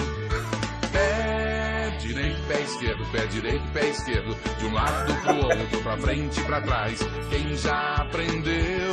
Pé 0.92 1.98
direito, 2.00 2.42
pé 2.48 2.62
esquerdo, 2.62 3.12
pé 3.12 3.26
direito, 3.28 3.64
pé 3.74 3.90
esquerdo, 3.90 4.38
de 4.58 4.66
um 4.66 4.74
lado 4.74 5.14
pro 5.22 5.36
outro, 5.36 5.84
pra 5.84 5.98
frente, 5.98 6.42
pra 6.42 6.62
trás. 6.62 7.00
Quem 7.30 7.56
já 7.56 7.96
aprendeu, 7.96 8.92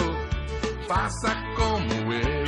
faça 0.86 1.34
como 1.56 2.12
eu. 2.12 2.43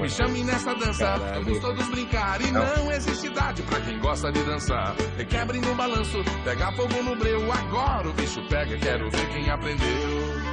Me 0.00 0.08
chame 0.10 0.42
nessa 0.44 0.74
dança, 0.74 1.04
Caralho. 1.18 1.44
vamos 1.44 1.60
todos 1.60 1.88
brincar 1.88 2.40
e 2.40 2.50
Não. 2.50 2.64
não 2.76 2.92
existe 2.92 3.26
idade 3.26 3.62
pra 3.62 3.80
quem 3.80 3.98
gosta 3.98 4.30
de 4.32 4.42
dançar. 4.44 4.94
Requebre 5.16 5.60
no 5.60 5.74
balanço, 5.74 6.22
pega 6.44 6.72
fogo 6.72 7.02
no 7.02 7.16
breu, 7.16 7.40
agora 7.52 8.08
o 8.08 8.12
bicho 8.12 8.42
pega, 8.48 8.76
quero 8.78 9.10
ver 9.10 9.28
quem 9.28 9.50
aprendeu. 9.50 10.44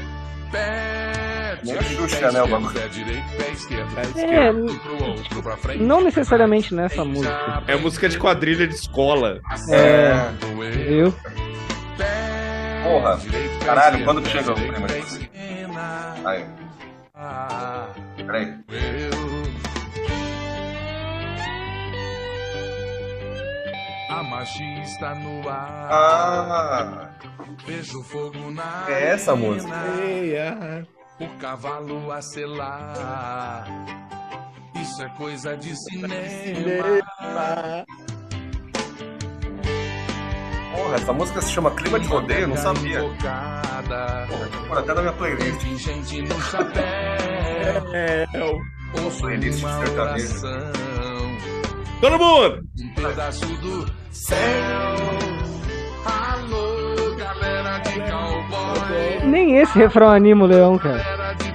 Pé 0.52 1.60
Nem 1.64 1.78
direito, 1.78 2.10
pé 2.10 2.32
né, 2.32 2.40
esquerdo, 2.42 2.74
pé 2.74 2.88
direito, 2.90 3.38
pé 3.38 3.52
esquerdo. 3.52 3.96
Pé 3.96 4.22
É, 4.48 4.52
Um 4.52 4.66
pro 4.80 5.04
outro, 5.10 5.44
pra 5.44 5.58
frente. 5.58 5.82
não 5.84 6.02
necessariamente 6.02 6.74
nessa 6.76 7.06
música. 7.06 7.64
É 7.68 7.76
música 7.78 8.10
de 8.10 8.18
quadrilha 8.18 8.68
de 8.68 8.74
escola. 8.76 9.40
É. 9.70 10.30
Eu. 10.42 11.12
Viu? 11.12 11.16
Porra. 12.84 13.20
Caralho, 13.66 13.96
esquerdo, 13.96 14.06
quando 14.06 14.22
que 14.24 14.30
chega 14.30 14.52
o 14.52 14.58
esquerdo. 14.58 15.32
Aí, 16.26 16.46
Ah, 17.24 17.88
peraí. 18.18 18.58
eu. 18.70 19.12
A 24.10 24.24
magia 24.24 24.82
está 24.82 25.14
no 25.14 25.48
ar. 25.48 25.88
Ah, 25.92 27.10
Vejo 27.66 28.02
fogo 28.04 28.50
na 28.50 28.86
É 28.90 29.10
essa 29.10 29.36
música. 29.36 29.72
O 31.20 31.28
cavalo 31.38 32.12
a 32.12 32.22
selar. 32.24 33.66
Isso 34.82 35.04
é 35.04 35.10
coisa 35.10 35.56
de 35.56 35.76
cinema. 35.76 36.16
Porra, 40.82 40.96
essa 40.96 41.14
música 41.14 41.42
se 41.42 41.52
chama 41.52 41.72
Clima 41.72 42.00
de 42.00 42.08
Rodeio, 42.08 42.42
eu 42.42 42.48
não 42.48 42.58
sabia. 42.58 43.00
Porra, 43.02 44.48
por 44.68 44.78
até 44.78 44.94
na 44.94 45.02
minha 45.02 45.14
playlist. 45.14 45.62
Gente 45.78 46.22
no 46.24 46.42
chapéu. 46.42 46.82
É, 47.94 48.26
é 48.34 49.02
Ouço 49.04 49.22
Playlist 49.22 49.64
uma 49.64 49.86
sertaneja. 49.86 50.48
oração. 50.48 50.72
Todo 52.02 52.20
mundo! 52.20 52.62
Um 52.82 52.94
pedaço 52.96 53.46
do 53.46 53.86
céu. 54.10 54.38
Alô, 56.06 57.16
galera 57.16 57.78
de 57.80 58.00
cowboy. 58.00 59.28
Nem 59.30 59.58
esse 59.58 59.78
refrão 59.78 60.10
anima 60.10 60.44
o 60.44 60.48
leão, 60.48 60.78
cara. 60.78 61.34
De. 61.34 61.52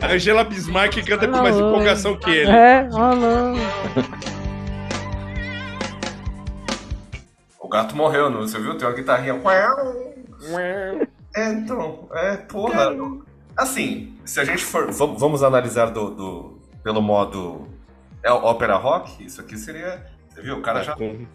A 0.00 0.12
Angela 0.12 0.44
Bismarck 0.44 1.04
canta 1.04 1.26
com 1.26 1.38
mais 1.38 1.56
Alô. 1.56 1.70
empolgação 1.70 2.16
que 2.16 2.30
ele. 2.30 2.50
É, 2.50 2.88
ah 2.92 3.52
O 7.68 7.70
gato 7.70 7.94
morreu, 7.94 8.30
não? 8.30 8.40
Você 8.40 8.58
viu? 8.58 8.78
Tem 8.78 8.88
uma 8.88 8.94
guitarrinha. 8.94 9.34
É, 11.36 11.52
então, 11.52 12.08
é, 12.12 12.38
porra. 12.38 12.94
Assim, 13.54 14.16
se 14.24 14.40
a 14.40 14.44
gente 14.46 14.64
for. 14.64 14.90
Vamos, 14.90 15.42
analisar 15.42 15.90
do, 15.90 16.08
do- 16.08 16.58
pelo 16.82 17.02
modo. 17.02 17.68
É 18.24 18.32
ópera 18.32 18.74
rock? 18.76 19.22
Isso 19.22 19.42
aqui 19.42 19.58
seria. 19.58 20.02
Você 20.30 20.40
viu? 20.40 20.56
O 20.56 20.62
cara 20.62 20.82
já, 20.82 20.96
Com- 20.96 21.26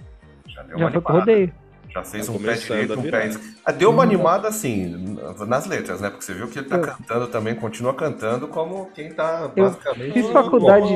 já 0.48 0.64
deu 0.64 0.80
Já 0.80 0.86
uma 0.86 0.92
foi 0.92 1.02
pro 1.02 1.12
animada. 1.12 1.32
rodeio. 1.32 1.54
Já 1.94 2.04
fez 2.04 2.26
Tá 2.26 2.32
um 2.32 2.40
pé 2.40 2.54
direito, 2.54 3.00
um 3.00 3.04
pé 3.04 3.28
esquerdo. 3.28 3.56
Ah, 3.64 3.72
deu 3.72 3.90
uma 3.92 4.02
animada 4.04 4.48
assim, 4.48 5.16
nas 5.48 5.66
letras, 5.68 6.02
né? 6.02 6.10
Porque 6.10 6.26
você 6.26 6.34
viu 6.34 6.48
que 6.48 6.60
ele 6.60 6.68
tá 6.68 6.80
cantando 6.80 7.28
também, 7.28 7.54
continua 7.56 7.94
cantando 7.94 8.48
como 8.48 8.90
quem 8.96 9.14
tá 9.14 9.52
Eu 9.56 9.66
basicamente. 9.66 10.14
Fiz 10.14 10.28
faculdade. 10.30 10.92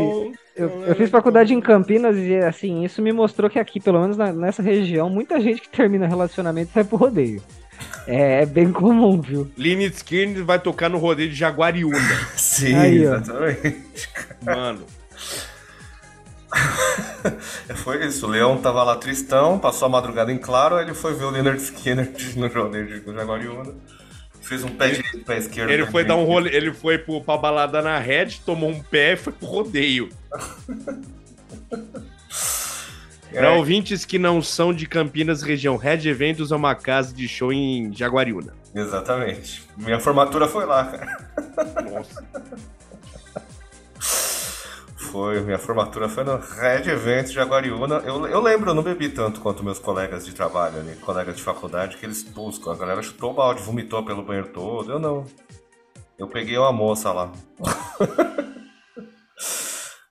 Eu, 0.55 0.69
eu 0.87 0.95
fiz 0.95 1.09
faculdade 1.11 1.53
em 1.53 1.61
Campinas 1.61 2.17
e 2.17 2.35
assim, 2.37 2.83
isso 2.83 2.99
me 3.01 3.13
mostrou 3.13 3.47
que 3.49 3.59
aqui, 3.59 3.79
pelo 3.79 4.01
menos 4.01 4.17
na- 4.17 4.33
nessa 4.33 4.63
região, 4.63 5.07
muita 5.07 5.39
gente 5.39 5.61
que 5.61 5.69
termina 5.69 6.07
relacionamento 6.07 6.71
vai 6.73 6.83
pro 6.83 6.97
rodeio. 6.97 7.43
É, 8.07 8.41
é 8.41 8.45
bem 8.47 8.71
comum, 8.71 9.21
viu? 9.21 9.51
Lynyrd 9.55 9.93
Skynyrd 9.97 10.41
vai 10.41 10.57
tocar 10.57 10.89
no 10.89 10.97
rodeio 10.97 11.29
de 11.29 11.35
Jaguariúna. 11.35 11.99
Sim, 12.35 12.73
Aí, 12.73 13.07
ó. 13.07 13.15
exatamente. 13.17 14.09
Mano, 14.43 14.79
Foi 17.83 18.05
isso, 18.05 18.25
o 18.25 18.29
Leão 18.29 18.57
tava 18.57 18.83
lá 18.83 18.95
tristão, 18.95 19.59
passou 19.59 19.85
a 19.87 19.89
madrugada 19.89 20.31
em 20.31 20.37
claro, 20.37 20.75
aí 20.75 20.85
ele 20.85 20.93
foi 20.93 21.13
ver 21.13 21.25
o 21.25 21.29
Leonard 21.29 21.61
Skinner 21.61 22.09
no 22.35 22.47
rodeio 22.47 22.87
de 22.87 23.13
Jaguariúna. 23.13 23.73
Fez 24.41 24.63
um 24.63 24.69
pé 24.69 24.91
direito, 24.91 25.25
pé 25.25 25.37
esquerdo. 25.39 25.69
ele 25.71 25.85
foi 25.87 26.05
dar 26.05 26.15
um 26.15 26.23
rolê, 26.23 26.55
ele 26.55 26.73
foi 26.73 26.97
pro, 26.97 27.19
pra 27.19 27.35
balada 27.35 27.81
na 27.81 27.99
Red, 27.99 28.39
tomou 28.45 28.69
um 28.69 28.81
pé 28.81 29.13
e 29.13 29.17
foi 29.17 29.33
pro 29.33 29.45
rodeio. 29.45 30.09
É. 33.31 33.39
Pra 33.39 33.53
ouvintes 33.53 34.05
que 34.05 34.17
não 34.17 34.41
são 34.41 34.73
de 34.73 34.85
Campinas, 34.85 35.41
região 35.41 35.75
Red 35.75 36.07
Eventos 36.07 36.51
é 36.51 36.55
uma 36.55 36.73
casa 36.73 37.13
de 37.13 37.27
show 37.27 37.51
em 37.51 37.93
Jaguariúna. 37.93 38.53
Exatamente. 38.73 39.63
Minha 39.75 39.99
formatura 39.99 40.47
foi 40.47 40.65
lá, 40.65 40.85
cara. 40.85 41.29
Nossa. 41.91 42.23
Foi, 45.11 45.39
minha 45.39 45.57
formatura 45.57 46.09
foi 46.09 46.25
no 46.25 46.37
Red 46.37 46.89
Event 46.89 47.31
Jaguariúna. 47.31 48.01
Eu, 48.05 48.27
eu 48.27 48.41
lembro, 48.41 48.71
eu 48.71 48.73
não 48.73 48.83
bebi 48.83 49.07
tanto 49.07 49.39
quanto 49.39 49.63
meus 49.63 49.79
colegas 49.79 50.25
de 50.25 50.35
trabalho 50.35 50.79
ali, 50.79 50.95
colegas 50.97 51.37
de 51.37 51.43
faculdade, 51.43 51.95
que 51.95 52.05
eles 52.05 52.23
buscam. 52.23 52.73
A 52.73 52.75
galera 52.75 53.01
chutou 53.01 53.31
o 53.31 53.33
balde, 53.33 53.61
vomitou 53.61 54.03
pelo 54.03 54.23
banheiro 54.23 54.49
todo. 54.49 54.91
Eu 54.91 54.99
não. 54.99 55.25
Eu 56.19 56.27
peguei 56.27 56.57
uma 56.57 56.73
moça 56.73 57.13
lá. 57.13 57.31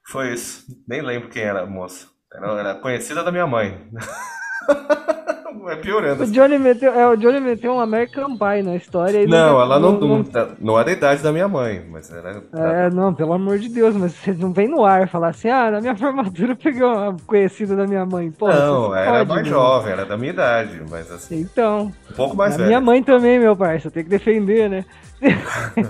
foi 0.08 0.32
isso. 0.32 0.64
Nem 0.88 1.02
lembro 1.02 1.28
quem 1.28 1.42
era 1.42 1.62
a 1.62 1.66
moça. 1.66 2.06
Era, 2.32 2.58
era 2.58 2.74
conhecida 2.76 3.22
da 3.22 3.30
minha 3.30 3.46
mãe. 3.46 3.90
vai 5.66 5.76
piorando. 5.76 6.22
O 6.22 6.26
Johnny 6.26 6.58
meteu, 6.58 6.92
é, 6.92 7.06
o 7.08 7.16
Johnny 7.16 7.40
meteu 7.40 7.72
um 7.74 7.80
American 7.80 8.36
Pie 8.38 8.62
na 8.62 8.76
história. 8.76 9.22
e 9.22 9.26
Não, 9.26 9.60
ela 9.60 9.78
não, 9.78 9.92
não, 9.98 10.18
não, 10.18 10.48
não 10.60 10.80
é 10.80 10.84
da 10.84 10.92
idade 10.92 11.22
da 11.22 11.32
minha 11.32 11.48
mãe, 11.48 11.84
mas 11.90 12.10
era. 12.10 12.42
É, 12.54 12.90
não, 12.90 13.12
pelo 13.12 13.32
amor 13.32 13.58
de 13.58 13.68
Deus, 13.68 13.94
mas 13.96 14.12
você 14.12 14.32
não 14.32 14.52
vem 14.52 14.68
no 14.68 14.84
ar 14.84 15.08
falar 15.08 15.28
assim, 15.28 15.48
ah, 15.48 15.70
na 15.70 15.80
minha 15.80 15.96
formatura 15.96 16.52
eu 16.52 16.56
peguei 16.56 16.82
uma 16.82 17.16
conhecida 17.26 17.76
da 17.76 17.86
minha 17.86 18.06
mãe. 18.06 18.30
Pô, 18.30 18.48
não, 18.48 18.94
era 18.94 19.18
pode, 19.18 19.28
mais 19.28 19.42
meu. 19.42 19.52
jovem, 19.52 19.92
era 19.92 20.04
da 20.06 20.16
minha 20.16 20.32
idade, 20.32 20.80
mas 20.88 21.10
assim, 21.10 21.40
Então, 21.40 21.92
um 22.10 22.14
pouco 22.14 22.36
mais 22.36 22.54
a 22.54 22.56
velho. 22.58 22.68
minha 22.68 22.80
mãe 22.80 23.02
também, 23.02 23.38
meu 23.38 23.56
parça, 23.56 23.90
tem 23.90 24.04
que 24.04 24.10
defender, 24.10 24.70
né? 24.70 24.84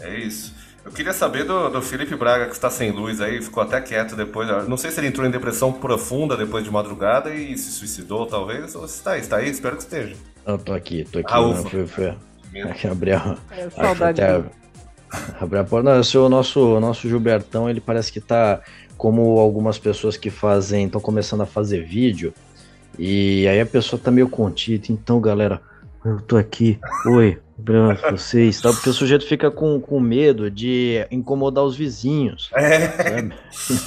É 0.00 0.18
isso. 0.18 0.54
Eu 0.86 0.92
queria 0.92 1.12
saber 1.12 1.42
do, 1.42 1.68
do 1.68 1.82
Felipe 1.82 2.14
Braga, 2.14 2.46
que 2.46 2.52
está 2.52 2.70
sem 2.70 2.92
luz 2.92 3.20
aí, 3.20 3.42
ficou 3.42 3.60
até 3.60 3.80
quieto 3.80 4.14
depois. 4.14 4.48
Não 4.68 4.76
sei 4.76 4.92
se 4.92 5.00
ele 5.00 5.08
entrou 5.08 5.26
em 5.26 5.30
depressão 5.32 5.72
profunda 5.72 6.36
depois 6.36 6.62
de 6.62 6.70
madrugada 6.70 7.34
e 7.34 7.58
se 7.58 7.72
suicidou, 7.72 8.24
talvez, 8.24 8.76
ou 8.76 8.86
se 8.86 8.98
está 8.98 9.10
aí, 9.10 9.20
está 9.20 9.38
aí, 9.38 9.50
espero 9.50 9.74
que 9.76 9.82
esteja. 9.82 10.14
Eu 10.46 10.56
tô 10.56 10.72
aqui, 10.72 11.04
tô 11.10 11.18
aqui. 11.18 11.32
Ah, 11.32 11.40
não, 11.40 11.50
ufa. 11.50 11.68
foi, 11.68 11.86
foi. 11.88 12.14
Aqui, 12.62 12.86
Gabriel. 12.86 13.36
É, 13.50 13.64
Acho 13.64 13.74
saudade 13.74 14.22
até-. 14.22 14.44
Abrir 15.40 15.58
a 15.58 15.64
porta. 15.64 15.90
Não, 15.90 16.00
é 16.00 16.18
o 16.24 16.28
nosso, 16.28 16.76
o 16.76 16.80
nosso 16.80 17.08
Gilbertão, 17.08 17.68
ele 17.68 17.80
parece 17.80 18.12
que 18.12 18.20
tá 18.20 18.60
como 18.96 19.40
algumas 19.40 19.80
pessoas 19.80 20.16
que 20.16 20.30
fazem, 20.30 20.86
estão 20.86 21.00
começando 21.00 21.40
a 21.40 21.46
fazer 21.46 21.84
vídeo, 21.84 22.32
e 22.96 23.46
aí 23.48 23.60
a 23.60 23.66
pessoa 23.66 24.00
tá 24.00 24.12
meio 24.12 24.28
contida. 24.28 24.86
Então, 24.90 25.20
galera, 25.20 25.60
eu 26.04 26.20
tô 26.20 26.36
aqui. 26.36 26.78
Oi, 27.06 27.40
pra 27.64 28.10
vocês, 28.10 28.60
tá? 28.60 28.70
Porque 28.70 28.90
o 28.90 28.92
sujeito 28.92 29.26
fica 29.26 29.50
com, 29.50 29.80
com 29.80 29.98
medo 29.98 30.50
de 30.50 31.06
incomodar 31.10 31.64
os 31.64 31.76
vizinhos. 31.76 32.50
É, 32.54 33.28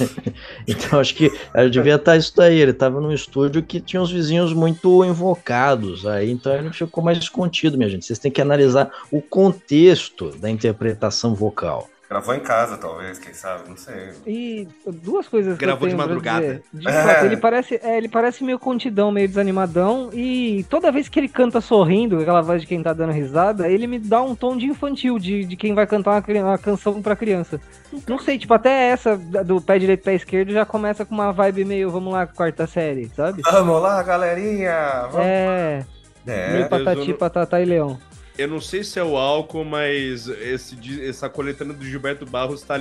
então 0.66 0.98
acho 0.98 1.14
que 1.14 1.30
devia 1.70 1.94
estar 1.94 2.16
isso 2.16 2.32
daí. 2.36 2.58
Ele 2.58 2.72
estava 2.72 3.00
num 3.00 3.12
estúdio 3.12 3.62
que 3.62 3.80
tinha 3.80 4.02
os 4.02 4.10
vizinhos 4.10 4.52
muito 4.52 5.04
invocados. 5.04 6.06
Aí 6.06 6.30
então 6.30 6.54
ele 6.54 6.72
ficou 6.72 7.02
mais 7.02 7.28
contido, 7.28 7.78
minha 7.78 7.88
gente. 7.88 8.04
Vocês 8.04 8.18
têm 8.18 8.30
que 8.30 8.42
analisar 8.42 8.90
o 9.10 9.22
contexto 9.22 10.30
da 10.38 10.50
interpretação 10.50 11.34
vocal. 11.34 11.88
Gravou 12.10 12.34
em 12.34 12.40
casa, 12.40 12.76
talvez, 12.76 13.20
quem 13.20 13.32
sabe, 13.32 13.68
não 13.68 13.76
sei. 13.76 14.10
E 14.26 14.66
duas 14.84 15.28
coisas 15.28 15.56
que 15.56 15.64
Gravou 15.64 15.86
eu 15.86 15.90
de 15.90 15.96
tenho 15.96 15.96
pra 15.96 16.06
madrugada. 16.08 16.40
dizer. 16.40 16.62
De 16.74 16.88
É. 16.88 17.02
fato, 17.04 17.24
ele 17.24 17.36
parece, 17.36 17.80
é, 17.80 17.96
ele 17.96 18.08
parece 18.08 18.42
meio 18.42 18.58
contidão, 18.58 19.12
meio 19.12 19.28
desanimadão. 19.28 20.10
E 20.12 20.66
toda 20.68 20.90
vez 20.90 21.08
que 21.08 21.20
ele 21.20 21.28
canta 21.28 21.60
sorrindo, 21.60 22.16
com 22.16 22.22
aquela 22.22 22.42
voz 22.42 22.62
de 22.62 22.66
quem 22.66 22.82
tá 22.82 22.92
dando 22.92 23.12
risada, 23.12 23.68
ele 23.68 23.86
me 23.86 23.96
dá 24.00 24.20
um 24.20 24.34
tom 24.34 24.56
de 24.56 24.66
infantil, 24.66 25.20
de, 25.20 25.44
de 25.44 25.54
quem 25.54 25.72
vai 25.72 25.86
cantar 25.86 26.10
uma, 26.20 26.40
uma 26.42 26.58
canção 26.58 27.00
pra 27.00 27.14
criança. 27.14 27.60
Não 28.08 28.18
sei, 28.18 28.36
tipo, 28.38 28.52
até 28.54 28.88
essa 28.88 29.16
do 29.16 29.60
pé 29.60 29.78
direito 29.78 30.02
pé 30.02 30.14
esquerdo 30.14 30.50
já 30.52 30.66
começa 30.66 31.04
com 31.04 31.14
uma 31.14 31.32
vibe 31.32 31.64
meio, 31.64 31.90
vamos 31.92 32.12
lá, 32.12 32.26
quarta 32.26 32.66
série, 32.66 33.08
sabe? 33.14 33.40
Vamos 33.42 33.80
lá, 33.80 34.02
galerinha! 34.02 35.02
Vamos... 35.12 35.26
É, 35.26 35.84
É, 36.26 36.50
meio 36.52 36.64
eu 36.64 36.68
patati, 36.68 37.08
não- 37.10 37.16
patatá 37.18 37.60
e 37.60 37.64
leão. 37.64 37.96
Eu 38.40 38.48
não 38.48 38.60
sei 38.60 38.82
se 38.82 38.98
é 38.98 39.04
o 39.04 39.16
álcool, 39.16 39.64
mas 39.64 40.26
esse, 40.28 40.76
essa 41.06 41.28
coletânea 41.28 41.74
do 41.74 41.84
Gilberto 41.84 42.24
Barros 42.24 42.62
tá, 42.62 42.76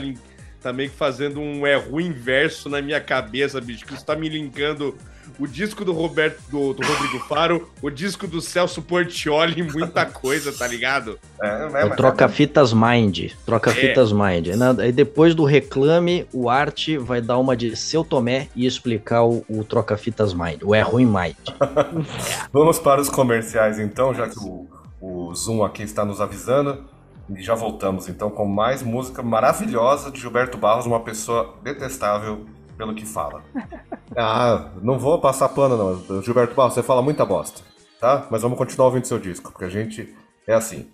tá 0.62 0.72
meio 0.72 0.90
que 0.90 0.96
fazendo 0.96 1.40
um 1.40 1.66
erro 1.68 2.00
inverso 2.00 2.70
na 2.70 2.82
minha 2.82 3.02
cabeça, 3.02 3.60
bicho. 3.60 3.86
Que 3.86 3.94
isso 3.94 4.06
tá 4.06 4.16
me 4.16 4.30
linkando 4.30 4.96
o 5.38 5.46
disco 5.46 5.86
do 5.86 5.92
Roberto, 5.94 6.42
do, 6.50 6.74
do 6.74 6.82
Rodrigo 6.86 7.20
Faro, 7.28 7.70
o 7.84 7.90
disco 7.92 8.26
do 8.26 8.42
Celso 8.42 8.82
Portioli, 8.82 9.62
muita 9.62 10.04
coisa, 10.08 10.52
tá 10.52 10.66
ligado? 10.66 11.20
é, 11.42 11.48
é, 11.48 11.62
É 11.62 11.66
o 11.86 11.90
mas- 11.90 11.96
troca-fitas 11.98 12.74
mind. 12.74 13.32
Troca-fitas 13.46 14.12
mind. 14.12 14.48
Aí, 14.48 14.56
na- 14.56 14.72
aí 14.82 14.92
depois 14.92 15.36
do 15.36 15.44
reclame, 15.44 16.26
o 16.34 16.50
Arte 16.50 16.98
vai 16.98 17.22
dar 17.22 17.38
uma 17.38 17.56
de 17.56 17.76
seu 17.76 18.04
Tomé 18.04 18.48
e 18.56 18.66
explicar 18.66 19.24
o, 19.24 19.46
o 19.48 19.64
troca-fitas 19.64 20.34
mind. 20.34 20.64
O 20.64 20.74
é 20.74 20.82
ruim 20.82 21.06
mind. 21.06 21.36
Vamos 22.52 22.80
para 22.80 23.00
os 23.02 23.10
comerciais 23.10 23.78
então, 23.80 24.14
já 24.14 24.28
que 24.28 24.40
o, 24.40 24.68
o 25.02 25.34
Zoom 25.34 25.64
aqui 25.64 25.84
está 25.84 26.04
nos 26.06 26.22
avisando. 26.22 26.86
E 27.30 27.44
já 27.44 27.54
voltamos 27.54 28.10
então 28.10 28.30
com 28.30 28.46
mais 28.46 28.82
música 28.82 29.22
maravilhosa 29.22 30.10
de 30.10 30.20
Gilberto 30.20 30.58
Barros, 30.58 30.88
uma 30.88 31.00
pessoa 31.02 31.56
detestável 31.62 32.46
pelo 32.78 32.96
que 32.96 33.06
fala. 33.06 33.44
Ah, 34.18 34.72
não 34.82 34.98
vou 34.98 35.22
passar 35.22 35.48
pano 35.50 35.78
não. 35.78 36.24
Gilberto 36.24 36.56
Barros, 36.56 36.74
você 36.74 36.82
fala 36.82 37.00
muita 37.00 37.24
bosta, 37.24 37.62
tá? 38.02 38.26
Mas 38.32 38.42
vamos 38.42 38.58
continuar 38.58 38.88
ouvindo 38.88 39.06
seu 39.06 39.20
disco, 39.20 39.52
porque 39.52 39.66
a 39.66 39.70
gente 39.70 40.16
é 40.48 40.54
assim. 40.56 40.92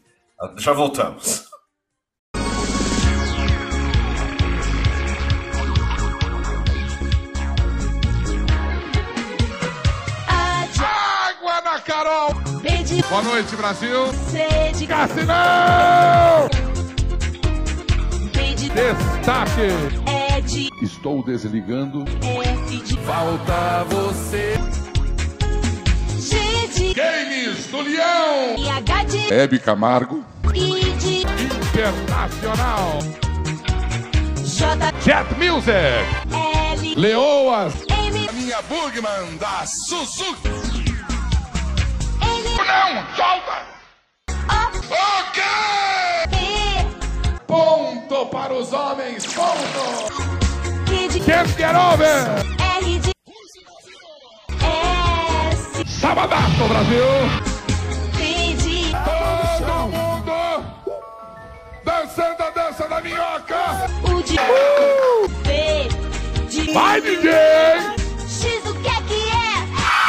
Já 0.57 0.73
voltamos. 0.73 1.47
Boa 13.09 13.21
noite, 13.21 13.55
Brasil! 13.55 14.07
sede, 14.31 14.87
Cassinão! 14.87 16.49
pede 18.33 18.69
Destaque! 18.69 19.61
é 20.07 20.41
de 20.41 20.69
Estou 20.81 21.23
desligando. 21.23 22.03
F 22.03 22.77
de 22.83 22.97
Falta 23.01 23.85
você. 23.89 24.55
G 26.19 26.67
de 26.67 26.93
Games 26.93 27.67
do 27.67 27.81
Leão! 27.81 28.55
e 28.57 28.69
H 28.69 29.03
de 29.03 29.33
Hebe 29.33 29.59
Camargo. 29.59 30.23
I 30.53 30.91
de 30.97 31.21
Internacional. 31.21 32.99
J 34.43 34.77
Jet 35.03 35.27
Music. 35.37 35.75
L 36.31 36.95
Leoas. 36.95 37.73
M 37.87 38.27
Minha 38.33 38.61
Bugman 38.63 39.37
da 39.37 39.65
Suzuki. 39.65 40.84
Não, 42.53 43.05
solta! 43.15 43.65
O 44.29 44.77
Ok! 45.27 45.43
Ponto 47.47 48.25
para 48.27 48.53
os 48.53 48.71
homens, 48.71 49.25
ponto! 49.33 50.13
Can't 51.25 51.49
get 51.57 51.75
over! 51.75 52.45
S 54.61 55.83
Sabadaço, 55.87 56.67
Brasil! 56.67 57.05
Dançando 61.83 62.43
a 62.43 62.49
dança 62.51 62.87
da 62.87 63.01
minhoca! 63.01 63.89
U 64.03 64.21
de 64.21 64.35
V 64.35 64.85
de 66.49 66.71
Vai, 66.71 67.01
DJ! 67.01 67.31
X 68.27 68.65
o 68.65 68.73
que 68.75 68.87
é 68.87 69.01
que 69.01 69.29
é 69.29 69.45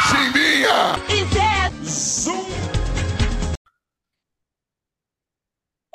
Chimbinha! 0.09 1.16
Zoom! 2.27 2.45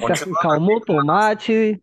Continuando, 0.01 0.39
acalmou 0.39 0.77
o 0.77 0.81
tomate. 0.81 1.81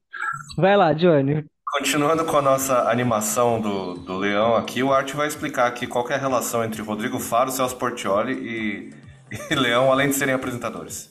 Vai 0.57 0.75
lá, 0.75 0.91
Johnny. 0.93 1.45
continuando 1.65 2.25
com 2.25 2.35
a 2.37 2.41
nossa 2.41 2.89
animação 2.89 3.61
do, 3.61 3.93
do 3.93 4.17
Leão 4.17 4.55
aqui, 4.55 4.81
o 4.83 4.91
Art 4.91 5.13
vai 5.13 5.27
explicar 5.27 5.67
aqui 5.67 5.87
qual 5.87 6.03
que 6.03 6.11
é 6.11 6.15
a 6.15 6.19
relação 6.19 6.63
entre 6.63 6.81
Rodrigo 6.81 7.19
Faro, 7.19 7.51
Celso 7.51 7.75
Portioli 7.77 8.33
e, 8.33 8.93
e 9.51 9.55
Leão, 9.55 9.91
além 9.91 10.09
de 10.09 10.15
serem 10.15 10.33
apresentadores. 10.33 11.09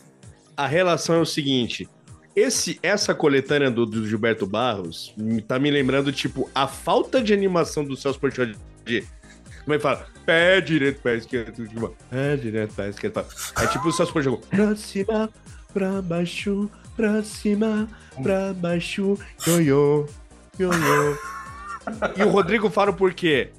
A 0.57 0.67
relação 0.67 1.15
é 1.15 1.21
o 1.21 1.25
seguinte. 1.27 1.89
Esse, 2.37 2.79
essa 2.83 3.15
coletânea 3.15 3.71
do, 3.71 3.87
do 3.87 4.07
Gilberto 4.07 4.47
Barros 4.47 5.13
me- 5.17 5.41
tá 5.41 5.59
me 5.59 5.71
lembrando, 5.71 6.13
tipo, 6.13 6.49
a 6.55 6.67
falta 6.69 7.23
de 7.23 7.33
animação 7.33 7.85
do 7.85 7.97
Celso 7.97 8.19
Portioli. 8.21 8.57
Como 9.69 9.77
é 9.77 9.81
fala? 9.81 10.07
Pé 10.25 10.63
direito, 10.63 11.03
pé 11.03 11.17
esquerdo, 11.17 11.69
tipo, 11.69 11.95
pé 12.09 12.37
direito, 12.39 12.73
pé 12.73 12.89
esquerdo. 12.89 13.23
É 13.61 13.67
tipo 13.67 13.87
o 13.87 13.93
Celso 13.93 14.15
Portioli. 14.15 14.41
Pra 14.49 14.75
cima, 14.75 15.31
pra 15.75 16.01
baixo, 16.01 16.71
pra 16.97 17.23
cima, 17.23 17.87
pra 18.23 18.55
baixo, 18.55 19.19
ioiô, 19.47 20.07
ioiô. 20.59 21.19
E 22.17 22.23
o 22.23 22.31
Rodrigo 22.31 22.71
Faro 22.71 22.95
por 22.95 23.13
quê? 23.13 23.51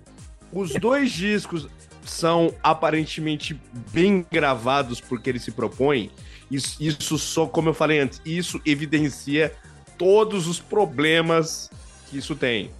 Os 0.52 0.74
dois 0.74 1.12
discos 1.12 1.68
são 2.04 2.56
aparentemente 2.64 3.62
bem 3.94 4.26
gravados 4.32 5.00
porque 5.00 5.30
ele 5.30 5.40
se 5.40 5.52
propõe. 5.52 6.10
Isso, 6.50 6.76
isso 6.80 7.20
só, 7.20 7.46
como 7.46 7.70
eu 7.70 7.74
falei 7.76 8.00
antes, 8.00 8.20
isso 8.26 8.60
evidencia 8.66 9.54
todos 9.96 10.48
os 10.48 10.60
problemas 10.60 11.70
que 12.10 12.18
isso 12.18 12.36
tem. 12.36 12.72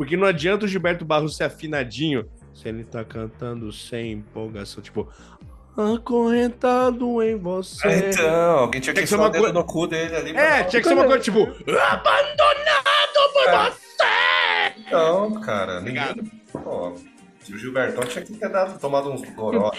Porque 0.00 0.16
não 0.16 0.26
adianta 0.26 0.64
o 0.64 0.68
Gilberto 0.68 1.04
Barros 1.04 1.36
ser 1.36 1.44
afinadinho 1.44 2.26
se 2.54 2.66
ele 2.66 2.84
tá 2.84 3.04
cantando 3.04 3.70
sem 3.70 4.12
empolgação, 4.12 4.82
tipo, 4.82 5.06
acorrentado 5.76 7.22
em 7.22 7.36
você. 7.36 8.08
Então, 8.08 8.58
alguém 8.60 8.80
tinha 8.80 8.94
que 8.94 9.00
Tem 9.00 9.04
que 9.04 9.10
ser 9.10 9.16
uma 9.16 9.28
dedo 9.28 9.42
coisa- 9.42 9.52
no 9.52 9.62
cu 9.64 9.86
dele 9.86 10.16
ali. 10.16 10.30
É, 10.34 10.64
tinha 10.64 10.80
que 10.80 10.88
ser 10.88 10.94
uma 10.94 11.04
coisa 11.04 11.20
tipo, 11.22 11.40
abandonado 11.40 13.32
por 13.34 13.46
É. 13.46 13.70
você! 13.70 14.90
Não, 14.90 15.32
cara, 15.42 15.80
ninguém. 15.80 16.02
Obrigado. 16.02 16.30
Pô, 16.50 16.88
o 17.52 17.58
Gilbertão 17.58 18.02
tinha 18.04 18.24
que 18.24 18.32
ter 18.32 18.48
dado, 18.48 18.80
tomado 18.80 19.10
uns 19.12 19.28
goró. 19.34 19.70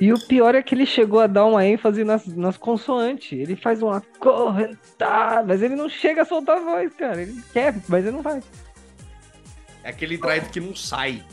E 0.00 0.12
o 0.12 0.26
pior 0.28 0.54
é 0.54 0.62
que 0.62 0.76
ele 0.76 0.86
chegou 0.86 1.18
a 1.18 1.26
dar 1.26 1.44
uma 1.46 1.66
ênfase 1.66 2.04
nas, 2.04 2.24
nas 2.28 2.56
consoantes. 2.56 3.32
Ele 3.32 3.56
faz 3.56 3.82
uma 3.82 4.00
correntada, 4.20 5.42
mas 5.48 5.60
ele 5.60 5.74
não 5.74 5.88
chega 5.88 6.22
a 6.22 6.24
soltar 6.24 6.58
a 6.58 6.60
voz, 6.60 6.94
cara. 6.94 7.20
Ele 7.20 7.42
quer, 7.52 7.74
mas 7.88 8.04
ele 8.06 8.14
não 8.14 8.22
vai. 8.22 8.40
É 9.88 9.90
aquele 9.90 10.18
drive 10.18 10.50
que 10.50 10.60
não 10.60 10.76
sai. 10.76 11.24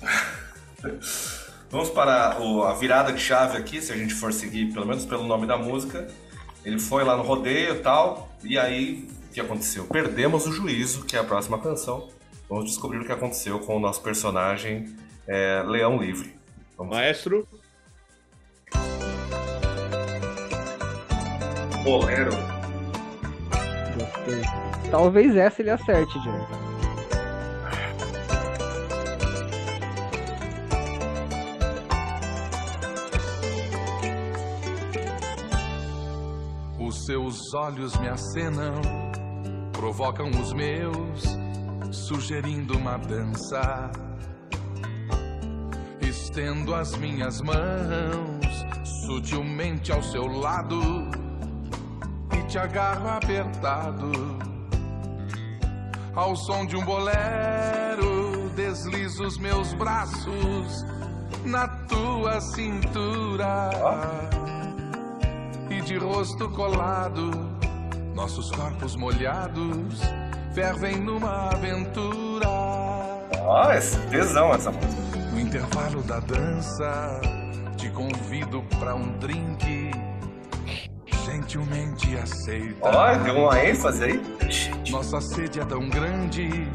Vamos 1.68 1.90
para 1.90 2.40
o- 2.40 2.62
a 2.62 2.72
virada 2.72 3.12
de 3.12 3.20
chave 3.20 3.56
aqui, 3.58 3.82
se 3.82 3.92
a 3.92 3.96
gente 3.96 4.14
for 4.14 4.32
seguir, 4.32 4.72
pelo 4.72 4.86
menos 4.86 5.04
pelo 5.04 5.24
nome 5.26 5.48
da 5.48 5.58
música. 5.58 6.06
Ele 6.64 6.78
foi 6.78 7.02
lá 7.02 7.16
no 7.16 7.24
rodeio 7.24 7.74
e 7.74 7.78
tal, 7.80 8.32
e 8.44 8.56
aí 8.56 9.08
o 9.28 9.32
que 9.34 9.40
aconteceu? 9.40 9.84
Perdemos 9.86 10.46
o 10.46 10.52
juízo, 10.52 11.04
que 11.06 11.16
é 11.16 11.18
a 11.18 11.24
próxima 11.24 11.58
canção. 11.58 12.08
Vamos 12.48 12.66
descobrir 12.66 13.00
o 13.00 13.04
que 13.04 13.10
aconteceu 13.10 13.58
com 13.58 13.76
o 13.76 13.80
nosso 13.80 14.00
personagem 14.00 14.94
é, 15.26 15.64
Leão 15.66 15.98
Livre. 16.00 16.36
Vamos 16.76 16.94
Maestro, 16.94 17.48
Bolero. 21.82 22.30
Gostei. 23.98 24.42
Talvez 24.88 25.34
essa 25.36 25.60
ele 25.62 25.70
acerte, 25.70 26.16
Johnny. 26.20 26.67
Seus 37.08 37.54
olhos 37.54 37.96
me 37.96 38.06
acenam, 38.06 38.82
provocam 39.72 40.28
os 40.28 40.52
meus, 40.52 41.24
sugerindo 41.90 42.76
uma 42.76 42.98
dança. 42.98 43.90
Estendo 46.02 46.74
as 46.74 46.94
minhas 46.98 47.40
mãos 47.40 48.44
sutilmente 49.06 49.90
ao 49.90 50.02
seu 50.02 50.26
lado 50.26 50.78
e 52.36 52.46
te 52.46 52.58
agarro 52.58 53.08
apertado. 53.08 54.12
Ao 56.14 56.36
som 56.36 56.66
de 56.66 56.76
um 56.76 56.84
bolero, 56.84 58.50
deslizo 58.54 59.24
os 59.24 59.38
meus 59.38 59.72
braços 59.72 60.84
na 61.46 61.66
tua 61.86 62.38
cintura 62.38 63.70
de 65.88 65.96
rosto 65.96 66.50
colado, 66.50 67.30
nossos 68.14 68.50
corpos 68.50 68.94
molhados 68.94 69.98
fervem 70.52 71.00
numa 71.00 71.48
aventura. 71.48 72.46
Ah, 72.46 73.74
esse 73.74 73.96
tesão 74.08 74.52
essa 74.52 74.70
música. 74.70 75.18
No 75.32 75.40
intervalo 75.40 76.02
da 76.02 76.20
dança, 76.20 77.22
te 77.78 77.88
convido 77.88 78.62
pra 78.78 78.94
um 78.94 79.16
drink. 79.16 79.90
Gentilmente 81.24 82.18
aceita. 82.18 82.86
Ó, 82.86 83.14
deu 83.24 83.36
uma 83.36 83.64
ênfase 83.64 84.04
aí. 84.04 84.22
Nossa 84.90 85.22
sede 85.22 85.58
é 85.58 85.64
tão 85.64 85.88
grande, 85.88 86.68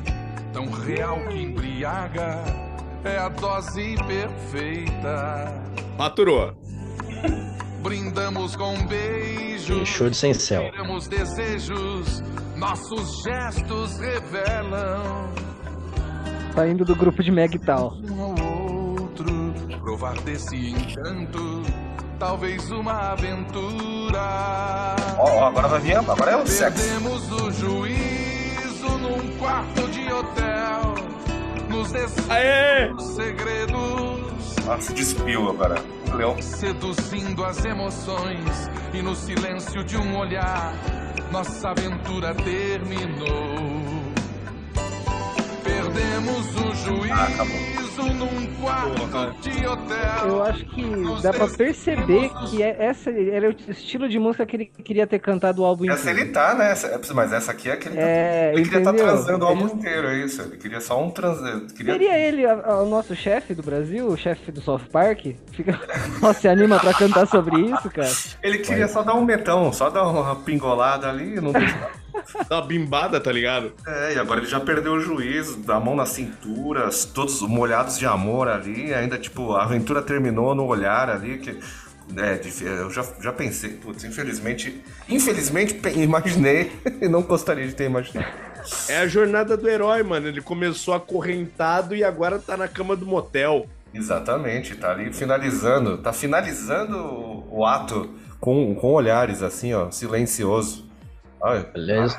tão 0.51 0.71
real 0.71 1.19
que 1.27 1.37
embriaga. 1.37 2.43
É 3.03 3.19
a 3.19 3.29
dose 3.29 3.95
perfeita. 4.07 5.53
maturou. 5.99 6.55
Brindamos 7.83 8.55
com 8.55 8.73
um 8.75 8.85
beijo. 8.87 9.85
Show 9.85 10.09
de 10.09 10.15
sem 10.15 10.33
céu. 10.33 10.69
Tiramos 10.71 11.07
desejos, 11.07 12.23
nossos 12.55 13.21
gestos 13.23 13.99
revelam 13.99 15.27
Saindo 16.55 16.85
do 16.85 16.95
grupo 16.95 17.21
de 17.23 17.31
Megtal. 17.31 17.93
um 18.09 18.21
ao 18.21 18.29
outro. 19.01 19.25
Provar 19.81 20.17
desse 20.21 20.55
encanto, 20.55 21.61
talvez 22.17 22.71
uma 22.71 23.11
aventura. 23.11 24.95
Ó, 25.17 25.39
ó, 25.39 25.47
agora 25.47 25.67
vai 25.67 25.81
vir, 25.81 25.97
agora 25.97 26.31
é 26.31 26.37
o 26.37 26.47
sexo. 26.47 26.81
Perdemos 26.81 27.31
o 27.31 27.51
juízo 27.51 28.89
num 28.99 29.37
quarto 29.39 29.87
de 29.89 30.01
hotel. 30.11 30.93
Nos 31.69 31.91
Aê! 32.29 32.87
desejos 32.93 33.15
segredos. 33.15 34.22
Ah, 34.67 34.79
se 34.79 34.93
despiu 34.93 35.49
agora. 35.49 35.75
O 36.11 36.15
Leão. 36.15 36.41
Seduzindo 36.41 37.43
as 37.43 37.63
emoções 37.65 38.69
e 38.93 39.01
no 39.01 39.15
silêncio 39.15 39.83
de 39.83 39.97
um 39.97 40.17
olhar, 40.17 40.73
nossa 41.31 41.69
aventura 41.69 42.33
terminou. 42.35 44.03
Perdemos 45.63 46.55
o 46.55 46.75
juízo 46.75 47.03
de 47.03 47.41
hotel. 47.41 47.72
Eu 50.25 50.43
acho 50.43 50.65
que 50.65 50.83
dá 51.21 51.31
pra 51.33 51.47
perceber 51.47 52.29
que 52.49 52.63
é- 52.63 52.75
essa 52.85 53.09
era 53.11 53.49
o 53.49 53.55
estilo 53.71 54.07
de 54.09 54.17
música 54.19 54.45
que 54.45 54.55
ele 54.55 54.65
queria 54.65 55.05
ter 55.05 55.19
cantado 55.19 55.61
o 55.61 55.65
álbum 55.65 55.89
Essa 55.91 56.09
inteiro. 56.09 56.19
ele 56.21 56.31
tá, 56.31 56.53
né? 56.55 56.71
Essa- 56.71 56.99
Mas 57.13 57.31
essa 57.33 57.51
aqui 57.51 57.69
é 57.69 57.73
aquele. 57.73 57.97
É, 57.99 58.51
ele 58.53 58.63
queria 58.63 58.79
estar 58.79 58.93
entendeu? 58.93 59.05
transando 59.13 59.45
o 59.45 59.47
álbum 59.47 59.65
Ele- 59.65 59.73
inteiro, 59.73 60.07
é 60.07 60.17
isso. 60.25 60.41
Ele 60.41 60.57
queria 60.57 60.81
só 60.81 61.01
um 61.03 61.09
trans. 61.11 61.39
Queria... 61.73 61.93
Seria 61.93 62.17
ele 62.17 62.45
a- 62.45 62.53
a- 62.65 62.81
o 62.81 62.89
nosso 62.89 63.15
chefe 63.15 63.53
do 63.53 63.61
Brasil, 63.63 64.07
o 64.07 64.17
chefe 64.17 64.51
do 64.51 64.61
South 64.61 64.81
Park? 64.91 65.25
Fica... 65.51 65.79
Nossa, 66.21 66.39
se 66.41 66.47
anima 66.47 66.79
pra 66.79 66.93
cantar 66.93 67.27
sobre 67.27 67.59
isso, 67.61 67.89
cara? 67.91 68.11
Ele 68.41 68.57
queria 68.59 68.87
só 68.87 69.03
dar 69.03 69.13
um 69.15 69.23
metão, 69.25 69.71
só 69.71 69.89
dar 69.89 70.03
uma 70.07 70.35
pingolada 70.37 71.09
ali. 71.09 71.39
Não... 71.39 71.51
Dá 72.49 72.57
uma 72.57 72.65
bimbada, 72.65 73.19
tá 73.19 73.31
ligado? 73.31 73.73
é, 73.87 74.13
e 74.13 74.19
agora 74.19 74.39
ele 74.39 74.49
já 74.49 74.59
perdeu 74.59 74.93
o 74.93 74.99
juízo, 74.99 75.57
da 75.57 75.79
mão 75.79 75.95
na 75.95 76.05
cintura, 76.05 76.89
todos 77.13 77.41
molhados 77.41 77.97
de 77.97 78.05
amor 78.05 78.47
ali. 78.47 78.93
Ainda, 78.93 79.17
tipo, 79.17 79.53
a 79.53 79.63
aventura 79.63 80.01
terminou 80.01 80.53
no 80.53 80.65
olhar 80.65 81.09
ali. 81.09 81.37
Que... 81.37 81.59
É, 82.17 82.39
eu 82.61 82.91
já, 82.91 83.03
já 83.21 83.31
pensei, 83.31 83.71
putz, 83.71 84.03
infelizmente. 84.03 84.83
Infelizmente, 85.07 85.79
imaginei 85.95 86.71
e 87.01 87.07
não 87.07 87.21
gostaria 87.21 87.65
de 87.67 87.73
ter 87.73 87.85
imaginado. 87.85 88.27
É 88.87 88.97
a 88.97 89.07
jornada 89.07 89.57
do 89.57 89.67
herói, 89.67 90.03
mano. 90.03 90.27
Ele 90.27 90.41
começou 90.41 90.93
acorrentado 90.93 91.95
e 91.95 92.03
agora 92.03 92.39
tá 92.39 92.55
na 92.55 92.67
cama 92.67 92.95
do 92.95 93.05
motel. 93.05 93.67
Exatamente, 93.93 94.75
tá 94.75 94.91
ali 94.91 95.13
finalizando, 95.13 95.99
tá 95.99 96.11
finalizando 96.11 96.97
o, 96.97 97.59
o 97.59 97.65
ato 97.65 98.09
com, 98.39 98.73
com 98.73 98.91
olhares 98.91 99.43
assim, 99.43 99.73
ó, 99.73 99.91
silencioso. 99.91 100.91
Aliás, 101.73 102.17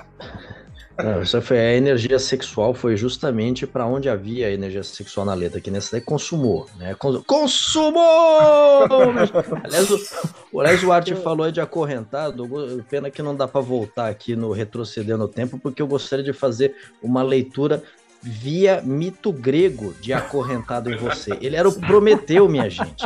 não, 1.02 1.22
isso 1.22 1.40
foi 1.42 1.58
a 1.58 1.74
energia 1.74 2.18
sexual, 2.20 2.72
foi 2.72 2.96
justamente 2.96 3.66
para 3.66 3.84
onde 3.84 4.08
havia 4.08 4.46
a 4.46 4.52
energia 4.52 4.82
sexual 4.84 5.26
na 5.26 5.34
letra, 5.34 5.60
que 5.60 5.70
nessa 5.70 5.92
daí 5.92 6.00
consumou, 6.00 6.68
né? 6.76 6.94
Con- 6.94 7.22
Consumou! 7.26 8.84
aliás, 9.64 9.90
o, 10.52 10.60
aliás, 10.60 10.84
o 10.84 10.92
Arte 10.92 11.14
falou 11.16 11.50
de 11.50 11.60
acorrentado, 11.60 12.48
pena 12.88 13.10
que 13.10 13.22
não 13.22 13.34
dá 13.34 13.48
para 13.48 13.60
voltar 13.60 14.08
aqui 14.08 14.36
no 14.36 14.52
retroceder 14.52 15.18
no 15.18 15.26
tempo, 15.26 15.58
porque 15.58 15.82
eu 15.82 15.86
gostaria 15.86 16.24
de 16.24 16.32
fazer 16.32 16.76
uma 17.02 17.22
leitura 17.22 17.82
via 18.22 18.80
mito 18.82 19.32
grego 19.32 19.94
de 20.00 20.12
acorrentado 20.12 20.90
em 20.90 20.96
você. 20.96 21.36
Ele 21.40 21.56
era 21.56 21.68
o 21.68 21.78
Prometeu, 21.78 22.48
minha 22.48 22.70
gente. 22.70 23.04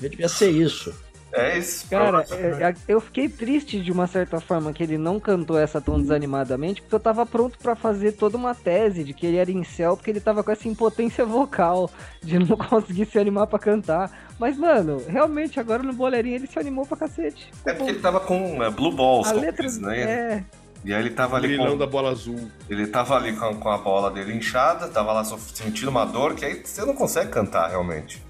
Devia 0.00 0.28
ser 0.28 0.50
isso. 0.50 0.94
É 1.32 1.58
isso. 1.58 1.86
Cara, 1.90 2.24
é- 2.30 2.70
é- 2.70 2.74
eu 2.88 3.00
fiquei 3.00 3.28
triste 3.28 3.80
de 3.80 3.92
uma 3.92 4.06
certa 4.06 4.40
forma 4.40 4.72
que 4.72 4.82
ele 4.82 4.96
não 4.98 5.20
cantou 5.20 5.58
essa 5.58 5.80
tão 5.80 6.00
desanimadamente, 6.00 6.80
porque 6.80 6.94
eu 6.94 7.00
tava 7.00 7.24
pronto 7.26 7.58
pra 7.58 7.74
fazer 7.76 8.12
toda 8.12 8.36
uma 8.36 8.54
tese 8.54 9.04
de 9.04 9.12
que 9.12 9.26
ele 9.26 9.36
era 9.36 9.50
incel, 9.50 9.96
porque 9.96 10.10
ele 10.10 10.20
tava 10.20 10.42
com 10.42 10.50
essa 10.50 10.66
impotência 10.68 11.24
vocal, 11.26 11.90
de 12.22 12.38
não 12.38 12.56
conseguir 12.56 13.06
se 13.06 13.18
animar 13.18 13.46
pra 13.46 13.58
cantar. 13.58 14.10
Mas, 14.38 14.56
mano, 14.56 15.02
realmente, 15.08 15.58
agora 15.58 15.82
no 15.82 15.92
boleirinho 15.92 16.36
ele 16.36 16.46
se 16.46 16.58
animou 16.58 16.86
pra 16.86 16.96
cacete. 16.96 17.50
É 17.66 17.72
porque 17.74 17.90
ele 17.90 18.00
tava 18.00 18.20
com 18.20 18.62
é, 18.62 18.70
Blue 18.70 18.92
Balls, 18.94 19.28
A 19.28 19.32
letra 19.32 19.64
diz, 19.66 19.78
né? 19.78 20.00
é, 20.00 20.44
E 20.84 20.94
aí 20.94 21.00
ele 21.00 21.10
tava 21.10 21.36
ali 21.36 21.48
Brilhão 21.48 21.72
com, 21.72 21.78
da 21.78 21.86
bola 21.86 22.10
azul. 22.10 22.48
ele 22.70 22.86
tava 22.86 23.16
ali 23.16 23.32
com, 23.34 23.54
com 23.56 23.68
a 23.68 23.76
bola 23.78 24.10
dele 24.12 24.32
inchada, 24.34 24.86
tava 24.88 25.12
lá 25.12 25.24
sentindo 25.24 25.90
uma 25.90 26.04
dor 26.06 26.34
que 26.36 26.44
aí 26.44 26.62
você 26.64 26.84
não 26.84 26.94
consegue 26.94 27.30
cantar 27.30 27.68
realmente. 27.68 28.22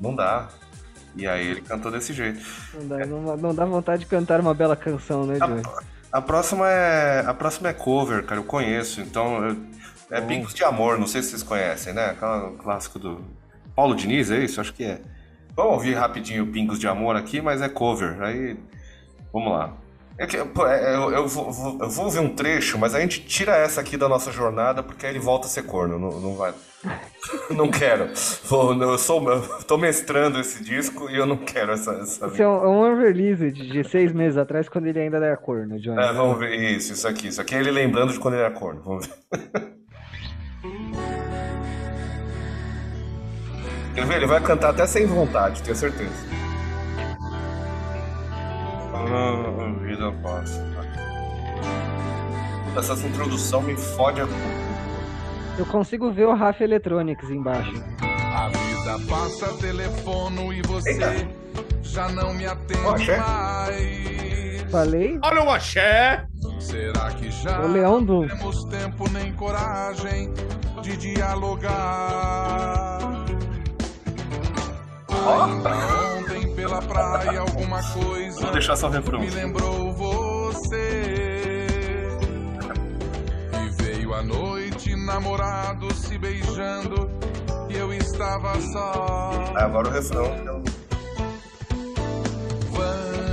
Não 0.00 0.14
dá. 0.14 0.48
E 1.16 1.26
aí 1.26 1.46
ele 1.48 1.60
cantou 1.60 1.90
desse 1.90 2.12
jeito. 2.12 2.40
não, 2.74 2.86
dá, 2.88 3.06
não, 3.06 3.36
não 3.36 3.54
dá 3.54 3.64
vontade 3.64 4.00
de 4.00 4.06
cantar 4.06 4.40
uma 4.40 4.54
bela 4.54 4.76
canção, 4.76 5.26
né, 5.26 5.38
Joey? 5.38 5.62
A 6.12 6.20
próxima 6.22 6.68
é. 6.68 7.24
A 7.26 7.34
próxima 7.34 7.68
é 7.68 7.72
cover, 7.72 8.24
cara, 8.24 8.40
eu 8.40 8.44
conheço, 8.44 9.00
então. 9.00 9.44
eu- 9.44 9.56
é 10.10 10.20
Pingos 10.22 10.54
de 10.54 10.64
Amor, 10.64 10.98
não 10.98 11.06
sei 11.06 11.20
se 11.22 11.30
vocês 11.30 11.42
conhecem, 11.42 11.92
né? 11.92 12.06
Aquela 12.06 12.50
clássico 12.52 12.98
do. 12.98 13.20
Paulo 13.76 13.94
Diniz, 13.94 14.30
é 14.30 14.38
isso? 14.38 14.58
Acho 14.60 14.72
que 14.72 14.84
é. 14.84 15.00
Vamos 15.54 15.72
ouvir 15.74 15.94
rapidinho 15.94 16.46
Pingos 16.46 16.78
de 16.78 16.88
Amor 16.88 17.14
aqui, 17.16 17.42
mas 17.42 17.60
é 17.60 17.68
cover. 17.68 18.22
Aí. 18.22 18.56
Vamos 19.32 19.52
lá. 19.52 19.74
É 20.18 20.24
é, 20.24 20.96
eu, 20.96 21.10
eu 21.12 21.28
vou, 21.28 21.52
vou- 21.52 21.78
eu 21.80 21.88
vou 21.88 22.06
ouvir 22.06 22.18
um 22.18 22.28
trecho, 22.34 22.76
mas 22.76 22.92
a 22.92 22.98
gente 23.00 23.20
tira 23.24 23.56
essa 23.56 23.80
aqui 23.80 23.96
da 23.96 24.08
nossa 24.08 24.32
jornada 24.32 24.82
porque 24.82 25.06
aí 25.06 25.12
ele 25.12 25.20
volta 25.20 25.46
a 25.46 25.50
ser 25.50 25.62
corno. 25.62 25.96
Não, 25.96 26.20
não 26.20 26.34
vai. 26.34 26.52
não 27.54 27.70
quero. 27.70 28.10
Vou- 28.44 28.74
eu, 28.82 28.98
sou, 28.98 29.30
eu 29.30 29.42
tô 29.64 29.78
mestrando 29.78 30.40
esse 30.40 30.62
disco 30.64 31.08
e 31.08 31.16
eu 31.16 31.24
não 31.24 31.36
quero 31.36 31.70
essa. 31.70 31.92
essa 31.92 32.26
Esse 32.26 32.42
é 32.42 32.48
um, 32.48 32.56
é 32.64 32.68
um 32.68 32.92
unreleased 32.92 33.52
de 33.52 33.84
seis 33.88 34.12
meses 34.12 34.36
atrás, 34.36 34.68
quando 34.68 34.86
ele 34.88 34.98
ainda 34.98 35.18
era 35.18 35.36
corno, 35.36 35.78
Johnny. 35.78 36.02
É, 36.02 36.12
vamos 36.12 36.36
ver 36.38 36.52
isso, 36.56 36.92
isso 36.92 37.06
aqui. 37.06 37.28
Isso 37.28 37.40
aqui 37.40 37.54
é 37.54 37.60
ele 37.60 37.70
lembrando 37.70 38.12
de 38.12 38.18
quando 38.18 38.34
ele 38.34 38.42
era 38.42 38.50
corno. 38.52 38.82
Vamos 38.82 39.06
ver. 39.06 39.14
Quer 43.94 44.04
ver? 44.04 44.16
Ele 44.16 44.26
vai 44.26 44.40
cantar 44.40 44.70
até 44.70 44.84
sem 44.86 45.06
vontade, 45.06 45.62
tenho 45.62 45.76
certeza. 45.76 46.10
Ah, 49.10 49.74
vida 49.98 50.12
passa. 50.22 50.64
Essa 52.76 52.94
introdução 53.06 53.62
me 53.62 53.76
fode 53.76 54.20
a. 54.20 54.26
Eu 55.58 55.66
consigo 55.66 56.12
ver 56.12 56.26
o 56.26 56.34
Raf 56.34 56.60
Electronics 56.62 57.28
embaixo. 57.28 57.72
A 58.00 58.48
vida 58.48 59.06
passa 59.08 59.52
telefono 59.58 60.52
e 60.52 60.62
você 60.62 60.90
Eita. 60.92 61.28
já 61.82 62.08
não 62.10 62.32
me 62.32 62.46
atende 62.46 62.80
mais. 63.18 64.70
Falei? 64.70 65.18
Olha 65.24 65.42
o 65.44 65.50
axé! 65.50 66.24
Será 66.60 67.10
que 67.10 67.30
já 67.30 67.62
O 67.62 67.68
Leão 67.68 68.02
do. 68.02 68.26
não 68.26 68.28
temos 68.28 68.64
tempo 68.66 69.08
nem 69.10 69.32
coragem 69.32 70.32
de 70.82 70.96
dialogar? 70.96 72.98
Ontem 75.28 76.54
pela 76.54 76.80
praia 76.82 77.40
alguma 77.40 77.82
coisa 77.92 78.40
Vou 78.40 78.50
deixar 78.52 78.76
só 78.76 78.88
o 78.88 78.90
refrão. 78.90 79.20
me 79.20 79.30
lembrou 79.30 79.92
você. 79.92 81.66
E 83.52 83.82
veio 83.82 84.14
a 84.14 84.22
noite, 84.22 84.94
namorados 84.96 85.94
se 85.98 86.18
beijando, 86.18 87.10
e 87.68 87.76
eu 87.76 87.92
estava 87.92 88.58
só. 88.60 89.30
Agora 89.56 89.88
o 89.88 89.90
refrão. 89.92 90.32
Vamos 92.70 93.27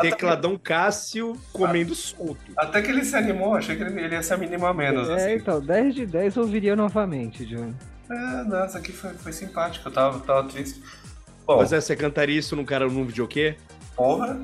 Tecladão 0.00 0.56
Cássio 0.56 1.36
comendo 1.52 1.94
solto. 1.94 2.38
Até 2.56 2.80
que 2.82 2.90
ele 2.90 3.04
se 3.04 3.16
animou, 3.16 3.54
achei 3.56 3.76
que 3.76 3.82
ele 3.82 4.00
ele 4.00 4.14
ia 4.14 4.22
se 4.22 4.32
animar 4.32 4.72
menos. 4.72 5.08
É, 5.08 5.14
assim. 5.14 5.34
então, 5.34 5.60
10 5.60 5.94
de 5.94 6.06
10 6.06 6.36
eu 6.36 6.42
ouviria 6.44 6.76
novamente, 6.76 7.44
Johnny. 7.44 7.74
É, 8.10 8.44
não, 8.44 8.64
essa 8.64 8.78
aqui 8.78 8.92
foi, 8.92 9.10
foi 9.14 9.32
simpática, 9.32 9.88
eu 9.88 9.92
tava, 9.92 10.20
tava 10.20 10.48
triste. 10.48 10.80
Bom, 11.46 11.58
Mas 11.58 11.72
é, 11.72 11.80
você 11.80 11.96
cantaria 11.96 12.38
isso 12.38 12.54
num 12.54 12.64
cara 12.64 12.86
num 12.86 13.04
videokê? 13.04 13.56
porra. 13.96 14.40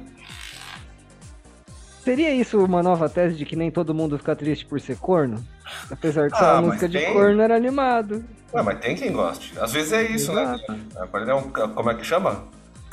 Seria 2.05 2.31
isso 2.35 2.63
uma 2.63 2.83
nova 2.83 3.09
tese 3.09 3.35
de 3.35 3.47
que 3.47 3.57
nem 3.57 3.71
todo 3.71 3.95
mundo 3.95 4.19
fica 4.19 4.37
triste 4.37 4.67
por 4.67 4.79
ser 4.81 4.97
corno? 4.99 5.43
Apesar 5.91 6.31
que 6.31 6.37
Ah, 6.37 6.59
a 6.59 6.63
música 6.63 6.87
de 6.89 6.99
tem. 6.99 7.13
corno 7.15 7.41
era 7.41 7.57
animado. 7.57 8.23
Ué, 8.53 8.63
mas 8.63 8.79
tem 8.79 8.95
quem 8.95 9.11
goste. 9.13 9.55
Às 9.59 9.73
vezes 9.73 9.93
é 9.93 10.03
isso, 10.03 10.33
né? 10.33 10.59
Agora 10.97 11.25
ele 11.25 11.31
é 11.31 11.35
um. 11.35 11.51
Como 11.51 11.91
é 11.91 11.95
que 11.95 12.05
chama? 12.05 12.45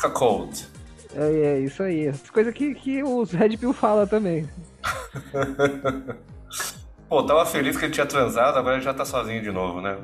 Cuckold. 0.01 0.66
É, 1.14 1.55
é 1.55 1.59
isso 1.59 1.84
aí. 1.84 2.12
Coisas 2.32 2.53
que, 2.53 2.74
que 2.74 3.03
os 3.03 3.32
Red 3.32 3.57
Pill 3.57 3.74
fala 3.74 4.07
também. 4.07 4.47
Pô, 7.09 7.24
tava 7.24 7.45
feliz 7.45 7.76
que 7.78 7.86
ele 7.86 7.93
tinha 7.93 8.05
transado, 8.05 8.57
agora 8.57 8.76
ele 8.78 8.84
já 8.86 8.93
tá 8.93 9.03
sozinho 9.03 9.41
de 9.41 9.51
novo, 9.51 9.82
né? 9.82 9.97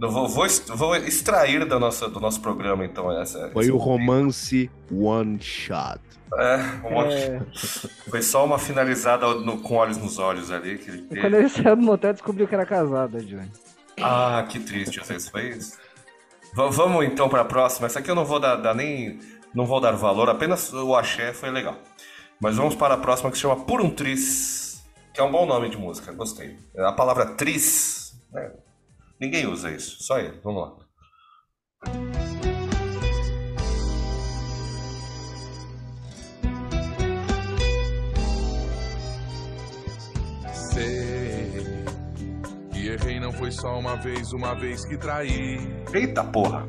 Eu 0.00 0.10
vou, 0.10 0.28
vou, 0.28 0.46
vou 0.76 0.96
extrair 0.96 1.64
da 1.66 1.78
nossa, 1.78 2.08
do 2.08 2.20
nosso 2.20 2.40
programa, 2.40 2.84
então, 2.84 3.10
essa. 3.20 3.50
Foi 3.52 3.68
o 3.70 3.76
romance 3.76 4.70
One 4.92 5.40
Shot. 5.40 5.98
É, 6.34 6.54
É, 6.54 7.40
foi 8.10 8.22
só 8.22 8.44
uma 8.44 8.58
finalizada 8.58 9.26
no- 9.34 9.58
com 9.60 9.74
olhos 9.74 9.96
nos 9.96 10.18
olhos 10.18 10.50
ali 10.50 10.78
que 10.78 10.90
ele 10.90 11.02
teve. 11.02 11.20
quando 11.20 11.34
ele 11.34 11.48
saiu 11.48 11.74
do 11.76 11.82
motel, 11.82 12.12
descobriu 12.12 12.46
que 12.46 12.54
era 12.54 12.64
casada, 12.66 13.20
Johnny. 13.20 13.50
Ah, 14.00 14.46
que 14.48 14.60
triste, 14.60 15.00
vocês 15.00 15.28
foi 15.28 15.48
isso. 15.48 15.76
Va- 16.54 16.68
vamos 16.70 17.04
então 17.06 17.28
pra 17.28 17.44
próxima. 17.44 17.86
Essa 17.86 17.98
aqui 17.98 18.10
eu 18.10 18.14
não 18.14 18.24
vou 18.24 18.38
dar, 18.38 18.56
dar 18.56 18.74
nem. 18.74 19.18
Não 19.54 19.66
vou 19.66 19.80
dar 19.80 19.92
valor, 19.92 20.28
apenas 20.28 20.72
o 20.72 20.94
axé 20.94 21.32
foi 21.32 21.50
legal. 21.50 21.76
Mas 22.40 22.56
vamos 22.56 22.74
para 22.76 22.94
a 22.94 22.98
próxima 22.98 23.30
que 23.30 23.36
se 23.36 23.42
chama 23.42 23.56
Por 23.64 23.80
um 23.80 23.90
Tris, 23.90 24.80
que 25.12 25.20
é 25.20 25.24
um 25.24 25.32
bom 25.32 25.44
nome 25.46 25.68
de 25.70 25.76
música, 25.76 26.12
gostei. 26.12 26.56
A 26.76 26.92
palavra 26.92 27.24
tris, 27.26 28.12
né, 28.32 28.52
ninguém 29.20 29.46
usa 29.46 29.70
isso, 29.70 30.02
só 30.02 30.18
ele. 30.18 30.40
Vamos 30.42 30.62
lá. 30.62 30.76
Sei 40.52 41.84
que 42.72 42.88
errei 42.88 43.20
não 43.20 43.32
foi 43.32 43.50
só 43.50 43.78
uma 43.78 43.96
vez, 43.96 44.32
uma 44.32 44.54
vez 44.54 44.84
que 44.84 44.96
traí. 44.96 45.58
Eita 45.92 46.24
porra, 46.24 46.66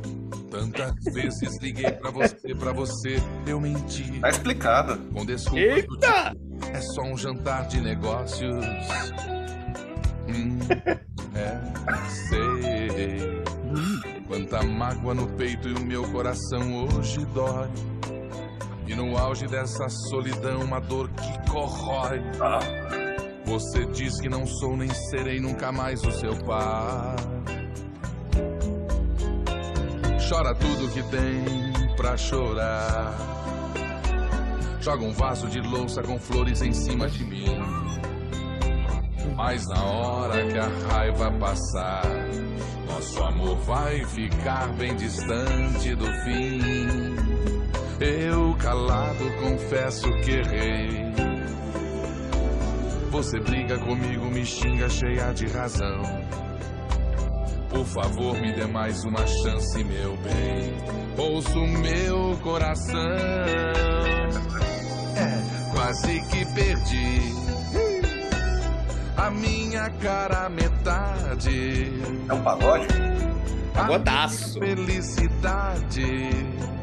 Tantas 0.49 0.95
vezes 1.13 1.57
liguei 1.61 1.91
pra 1.91 2.09
você, 2.09 2.55
pra 2.55 2.71
você, 2.73 3.17
eu 3.45 3.61
menti. 3.61 4.19
tá 4.19 4.29
explicado. 4.29 4.97
Com 5.13 5.25
desculpas 5.25 5.61
Eita! 5.63 6.31
tipo, 6.31 6.65
é 6.75 6.81
só 6.81 7.01
um 7.03 7.15
jantar 7.15 7.67
de 7.67 7.79
negócios. 7.79 8.65
Hum, 10.27 10.59
é. 11.35 11.59
Quanta 14.49 14.65
mágoa 14.65 15.13
no 15.13 15.27
peito 15.27 15.69
e 15.69 15.73
o 15.73 15.85
meu 15.85 16.11
coração 16.11 16.83
hoje 16.83 17.23
dói. 17.25 17.69
E 18.87 18.95
no 18.95 19.15
auge 19.15 19.45
dessa 19.45 19.87
solidão, 20.09 20.61
uma 20.61 20.81
dor 20.81 21.07
que 21.09 21.51
corrói. 21.51 22.19
Você 23.45 23.85
diz 23.85 24.19
que 24.19 24.27
não 24.27 24.47
sou 24.47 24.75
nem 24.75 24.89
serei 24.89 25.39
nunca 25.39 25.71
mais 25.71 26.03
o 26.03 26.11
seu 26.11 26.35
pai. 26.45 27.15
Chora 30.27 30.55
tudo 30.55 30.91
que 30.93 31.03
tem 31.03 31.95
pra 31.95 32.17
chorar. 32.17 33.15
Joga 34.81 35.05
um 35.05 35.13
vaso 35.13 35.47
de 35.47 35.59
louça 35.59 36.01
com 36.01 36.17
flores 36.17 36.63
em 36.63 36.73
cima 36.73 37.07
de 37.07 37.23
mim. 37.23 37.45
Mas 39.35 39.67
na 39.67 39.83
hora 39.83 40.47
que 40.47 40.57
a 40.57 40.67
raiva 40.91 41.31
passar, 41.39 42.01
nosso 42.99 43.23
amor 43.23 43.55
vai 43.59 44.03
ficar 44.07 44.67
bem 44.73 44.93
distante 44.93 45.95
do 45.95 46.05
fim. 46.23 47.15
Eu 47.97 48.53
calado 48.55 49.23
confesso 49.41 50.05
que 50.21 50.31
errei. 50.31 51.05
Você 53.09 53.39
briga 53.39 53.79
comigo, 53.79 54.25
me 54.25 54.45
xinga 54.45 54.89
cheia 54.89 55.31
de 55.31 55.47
razão. 55.47 56.01
Por 57.69 57.85
favor, 57.85 58.37
me 58.41 58.53
dê 58.53 58.65
mais 58.65 59.01
uma 59.05 59.25
chance, 59.25 59.81
meu 59.81 60.17
bem. 60.17 60.73
Ouço 61.17 61.57
meu 61.57 62.37
coração. 62.43 62.99
É, 65.15 65.73
quase 65.73 66.19
que 66.23 66.45
perdi 66.53 67.58
a 69.19 69.29
minha 69.29 69.89
cara 70.01 70.49
metade. 70.49 71.91
é 72.29 72.33
um 72.33 72.41
pagode? 72.41 72.87
Pagodaço. 73.73 74.59
Felicidade. 74.59 76.29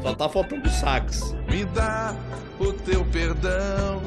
Só 0.03 0.13
tá 0.13 0.29
faltando 0.29 0.69
sax. 0.69 1.35
Me 1.49 1.65
dá 1.65 2.15
o 2.59 2.71
teu 2.73 3.03
perdão. 3.05 4.01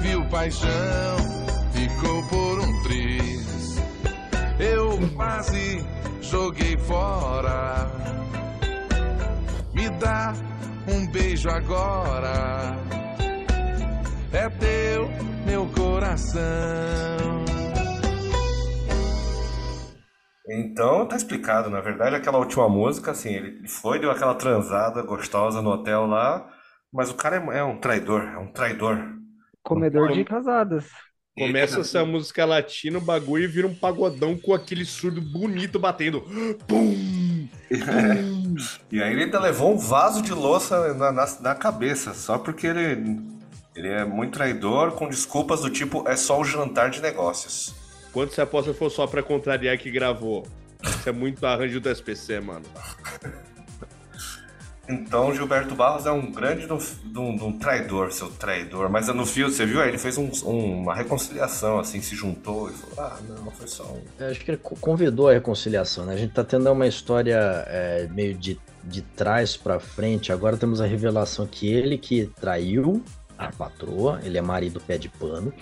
Viu 0.00 0.24
paixão, 0.26 1.16
ficou 1.72 2.22
por 2.28 2.60
um 2.60 2.82
triz. 2.82 3.76
Eu 4.58 4.98
quase 5.16 5.86
joguei 6.20 6.76
fora. 6.76 7.90
Me 9.72 9.88
dá 9.90 10.34
um 10.88 11.06
beijo 11.10 11.48
agora. 11.48 12.76
É 14.32 14.48
teu, 14.48 15.10
meu 15.44 15.66
coração. 15.66 16.40
Então 20.48 21.06
tá 21.06 21.16
explicado, 21.16 21.70
na 21.70 21.80
verdade, 21.80 22.16
aquela 22.16 22.38
última 22.38 22.68
música, 22.68 23.12
assim, 23.12 23.30
ele 23.30 23.68
foi, 23.68 23.98
deu 23.98 24.10
aquela 24.10 24.34
transada 24.34 25.02
gostosa 25.02 25.62
no 25.62 25.70
hotel 25.70 26.06
lá, 26.06 26.48
mas 26.92 27.10
o 27.10 27.14
cara 27.14 27.36
é, 27.36 27.58
é 27.58 27.64
um 27.64 27.78
traidor, 27.78 28.22
é 28.22 28.38
um 28.38 28.52
traidor. 28.52 28.98
Comedor 29.62 30.12
de 30.12 30.24
casadas. 30.24 30.90
Começa 31.38 31.80
essa 31.80 32.04
música 32.04 32.44
latina, 32.44 32.98
o 32.98 33.00
bagulho 33.00 33.44
e 33.44 33.46
vira 33.46 33.66
um 33.66 33.74
pagodão 33.74 34.36
com 34.36 34.52
aquele 34.52 34.84
surdo 34.84 35.20
bonito 35.20 35.78
batendo. 35.78 36.22
Pum! 36.66 37.48
E 38.92 39.02
aí 39.02 39.12
ele 39.12 39.24
ainda 39.24 39.40
levou 39.40 39.72
um 39.72 39.78
vaso 39.78 40.20
de 40.20 40.32
louça 40.32 40.92
na, 40.94 41.10
na, 41.10 41.26
na 41.40 41.54
cabeça, 41.54 42.12
só 42.12 42.38
porque 42.38 42.66
ele, 42.66 43.18
ele 43.74 43.88
é 43.88 44.04
muito 44.04 44.34
traidor, 44.34 44.92
com 44.92 45.08
desculpas 45.08 45.60
do 45.60 45.70
tipo, 45.70 46.06
é 46.08 46.16
só 46.16 46.40
o 46.40 46.44
jantar 46.44 46.90
de 46.90 47.00
negócios. 47.00 47.74
Quanto 48.12 48.34
você 48.34 48.40
aposta 48.42 48.74
for 48.74 48.90
só 48.90 49.06
pra 49.06 49.22
contrariar 49.22 49.78
que 49.78 49.90
gravou? 49.90 50.46
Isso 50.84 51.08
é 51.08 51.12
muito 51.12 51.44
arranjo 51.46 51.80
do 51.80 51.88
SPC, 51.88 52.40
mano. 52.40 52.64
Então 54.88 55.32
Gilberto 55.32 55.74
Barros 55.76 56.06
é 56.06 56.10
um 56.10 56.30
grande 56.32 56.62
de 56.66 56.66
de 56.66 57.18
um- 57.18 57.36
de 57.36 57.44
um 57.44 57.56
traidor, 57.56 58.12
seu 58.12 58.28
traidor. 58.30 58.90
Mas 58.90 59.06
no 59.08 59.24
fio, 59.24 59.48
você 59.48 59.64
viu? 59.64 59.80
Aí 59.80 59.88
ele 59.88 59.96
fez 59.98 60.18
um- 60.18 60.28
um- 60.44 60.80
uma 60.82 60.94
reconciliação, 60.94 61.78
assim, 61.78 62.02
se 62.02 62.16
juntou 62.16 62.68
e 62.68 62.72
falou: 62.72 62.94
ah, 63.12 63.18
não, 63.28 63.50
foi 63.52 63.68
só 63.68 63.84
um. 63.84 64.02
Eu 64.18 64.28
acho 64.30 64.40
que 64.40 64.50
ele 64.50 64.58
co- 64.58 64.76
convidou 64.80 65.28
a 65.28 65.32
reconciliação, 65.32 66.04
né? 66.04 66.14
A 66.14 66.16
gente 66.16 66.32
tá 66.34 66.42
tendo 66.42 66.70
uma 66.70 66.86
história 66.86 67.36
é, 67.68 68.08
meio 68.10 68.34
de 68.34 68.60
de 68.84 69.00
trás 69.00 69.56
pra 69.56 69.78
frente, 69.78 70.32
agora 70.32 70.56
temos 70.56 70.80
a 70.80 70.84
revelação 70.86 71.46
que 71.46 71.72
ele 71.72 71.96
que 71.96 72.26
traiu 72.40 73.00
a 73.48 73.52
patroa, 73.52 74.20
ele 74.22 74.38
é 74.38 74.42
marido 74.42 74.80
pé 74.80 74.98
de 74.98 75.08
pano. 75.08 75.52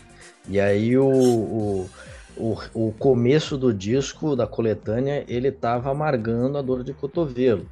E 0.48 0.58
aí 0.60 0.96
o, 0.96 1.06
o, 1.06 1.90
o, 2.36 2.58
o 2.74 2.92
começo 2.92 3.56
do 3.58 3.72
disco, 3.72 4.34
da 4.34 4.46
coletânea, 4.46 5.24
ele 5.28 5.50
tava 5.52 5.90
amargando 5.90 6.58
a 6.58 6.62
dor 6.62 6.82
de 6.82 6.92
cotovelo. 6.92 7.66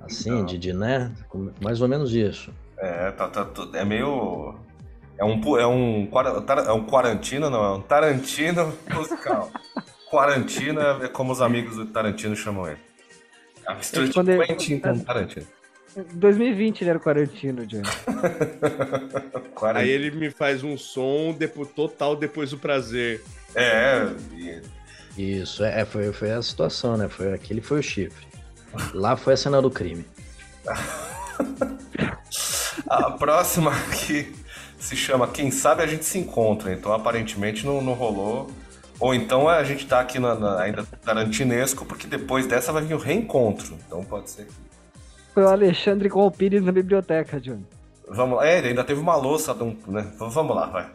Assim, 0.00 0.30
Não. 0.30 0.44
de, 0.46 0.72
né? 0.72 1.12
Mais 1.60 1.80
ou 1.80 1.88
menos 1.88 2.14
isso. 2.14 2.52
É, 2.78 3.10
tá, 3.10 3.28
tá, 3.28 3.44
tudo- 3.44 3.76
é 3.76 3.84
meio. 3.84 4.54
É 5.18 5.24
um, 5.24 5.58
é 5.58 5.66
um, 5.66 6.08
é 6.68 6.72
um 6.72 6.86
quarantino, 6.86 7.48
não, 7.48 7.64
é 7.64 7.70
um 7.76 7.80
Tarantino 7.80 8.72
musical. 8.94 9.50
Quarantino 10.10 10.80
é 10.80 11.08
como 11.08 11.32
os 11.32 11.40
amigos 11.40 11.76
do 11.76 11.86
Tarantino 11.86 12.36
chamam 12.36 12.68
ele. 12.68 12.78
A 13.66 13.74
mistura 13.74 14.04
É 14.04 14.08
de 14.38 14.46
Quentin 14.46 14.78
com 14.78 14.98
Tarantino. 15.00 15.46
Em 15.96 16.18
2020 16.18 16.82
ele 16.82 16.90
era 16.90 16.98
quarantino, 17.00 17.66
Johnny. 17.66 17.82
Aí 19.74 19.88
ele 19.88 20.10
me 20.10 20.30
faz 20.30 20.62
um 20.62 20.76
som 20.76 21.34
depois, 21.36 21.70
total 21.70 22.14
depois 22.14 22.50
do 22.50 22.58
prazer. 22.58 23.24
É, 23.54 24.06
Isso, 25.16 25.64
é, 25.64 25.84
foi, 25.86 26.12
foi 26.12 26.30
a 26.32 26.42
situação, 26.42 26.96
né? 26.98 27.08
Foi, 27.08 27.32
aquele 27.32 27.62
foi 27.62 27.80
o 27.80 27.82
chifre. 27.82 28.26
Lá 28.92 29.16
foi 29.16 29.32
a 29.32 29.36
cena 29.36 29.62
do 29.62 29.70
crime. 29.70 30.04
a 32.88 33.10
próxima 33.12 33.72
aqui 33.72 34.34
se 34.78 34.94
chama 34.94 35.26
Quem 35.28 35.50
Sabe 35.50 35.82
a 35.82 35.86
gente 35.86 36.04
se 36.04 36.18
encontra. 36.18 36.70
Então 36.72 36.92
aparentemente 36.92 37.64
não, 37.64 37.80
não 37.80 37.94
rolou. 37.94 38.50
Ou 39.00 39.14
então 39.14 39.48
a 39.48 39.64
gente 39.64 39.86
tá 39.86 40.00
aqui 40.00 40.18
na, 40.18 40.34
na- 40.34 40.60
ainda 40.60 40.84
tarantinesco, 41.04 41.84
porque 41.86 42.06
depois 42.06 42.46
dessa 42.46 42.72
vai 42.72 42.82
vir 42.82 42.94
o 42.94 42.98
reencontro. 42.98 43.78
Então 43.86 44.04
pode 44.04 44.30
ser. 44.30 44.44
que- 44.44 44.65
Foi 45.36 45.44
o 45.44 45.48
Alexandre 45.50 46.08
com 46.08 46.26
o 46.26 46.30
Pires 46.30 46.64
na 46.64 46.72
biblioteca, 46.72 47.38
Johnny. 47.38 47.62
Vamos 48.08 48.38
lá. 48.38 48.46
É, 48.48 48.56
ele 48.56 48.68
ainda 48.68 48.82
teve 48.82 48.98
uma 49.02 49.16
louça, 49.16 49.52
de 49.54 49.62
um- 49.64 49.76
né? 49.86 50.10
Vamos 50.18 50.56
lá, 50.56 50.64
vai. 50.64 50.88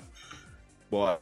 Bora. 0.90 1.20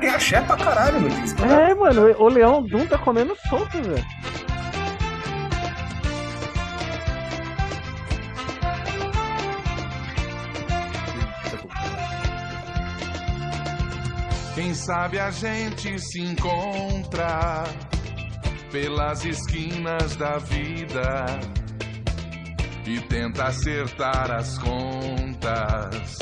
Tem 0.00 0.08
axé 0.10 0.40
pra 0.40 0.56
caralho 0.56 1.00
no 1.02 1.08
disco, 1.08 1.40
né? 1.42 1.70
É, 1.70 1.74
mano, 1.76 2.02
o 2.18 2.28
Leão 2.28 2.64
Dum 2.64 2.84
tá 2.84 2.98
comendo 2.98 3.36
solto, 3.48 3.80
velho. 3.80 4.04
Quem 14.54 14.72
sabe 14.74 15.18
a 15.18 15.30
gente 15.30 15.98
se 15.98 16.20
encontra 16.20 17.64
pelas 18.74 19.24
esquinas 19.24 20.16
da 20.16 20.36
vida 20.38 21.24
e 22.84 23.00
tenta 23.02 23.44
acertar 23.44 24.32
as 24.32 24.58
contas 24.58 26.18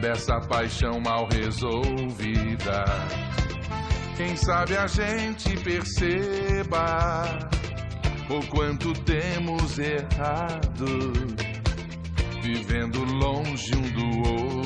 dessa 0.00 0.40
paixão 0.40 1.00
mal 1.00 1.28
resolvida. 1.30 2.84
Quem 4.16 4.34
sabe 4.34 4.76
a 4.76 4.88
gente 4.88 5.56
perceba 5.62 7.38
o 8.28 8.44
quanto 8.48 8.92
temos 9.04 9.78
errado, 9.78 11.12
vivendo 12.42 13.04
longe 13.04 13.72
um 13.76 13.88
do 13.92 14.18
outro 14.28 14.58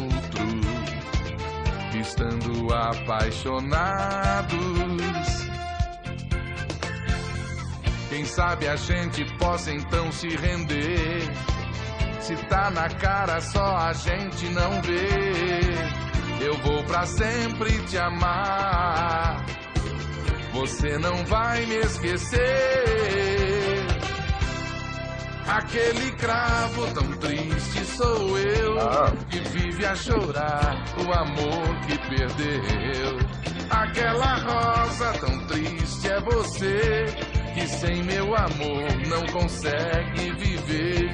estando 2.01 2.73
apaixonados. 2.73 5.22
Quem 8.13 8.27
sabe 8.27 8.69
a 8.69 8.77
gente 8.77 9.25
possa 9.39 9.73
então 9.73 10.13
se 10.13 10.29
render. 10.29 11.23
Se 12.21 12.37
tá 12.47 12.71
na 12.71 12.87
cara, 12.87 13.41
só 13.41 13.75
a 13.75 13.95
gente 13.95 14.51
não 14.51 14.83
vê. 14.83 16.45
Eu 16.45 16.55
vou 16.59 16.85
pra 16.85 17.07
sempre 17.07 17.71
te 17.87 17.97
amar. 17.97 19.43
Você 20.53 20.99
não 20.99 21.25
vai 21.25 21.65
me 21.65 21.77
esquecer. 21.77 22.43
Aquele 25.49 26.13
cravo 26.13 26.93
tão 26.93 27.11
triste 27.17 27.83
sou 27.97 28.39
eu 28.39 28.79
Ah. 28.79 29.11
que 29.31 29.41
vive 29.41 29.87
a 29.87 29.95
chorar 29.95 30.85
o 30.99 31.13
amor 31.15 31.81
que 31.87 31.97
perdeu. 32.11 33.19
Aquela 33.71 34.35
rosa 34.35 35.13
tão 35.19 35.47
triste 35.47 36.09
é 36.13 36.21
você 36.21 37.32
que 37.63 37.69
sem 37.69 38.03
meu 38.03 38.35
amor 38.35 38.91
não 39.09 39.25
consegue 39.27 40.33
viver. 40.33 41.11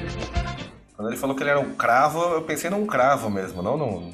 Quando 0.95 1.09
ele 1.09 1.17
falou 1.17 1.35
que 1.35 1.43
ele 1.43 1.51
era 1.51 1.59
um 1.59 1.75
cravo, 1.75 2.23
eu 2.33 2.41
pensei 2.43 2.71
num 2.71 2.87
cravo 2.87 3.29
mesmo, 3.29 3.61
não 3.61 3.77
num. 3.77 4.13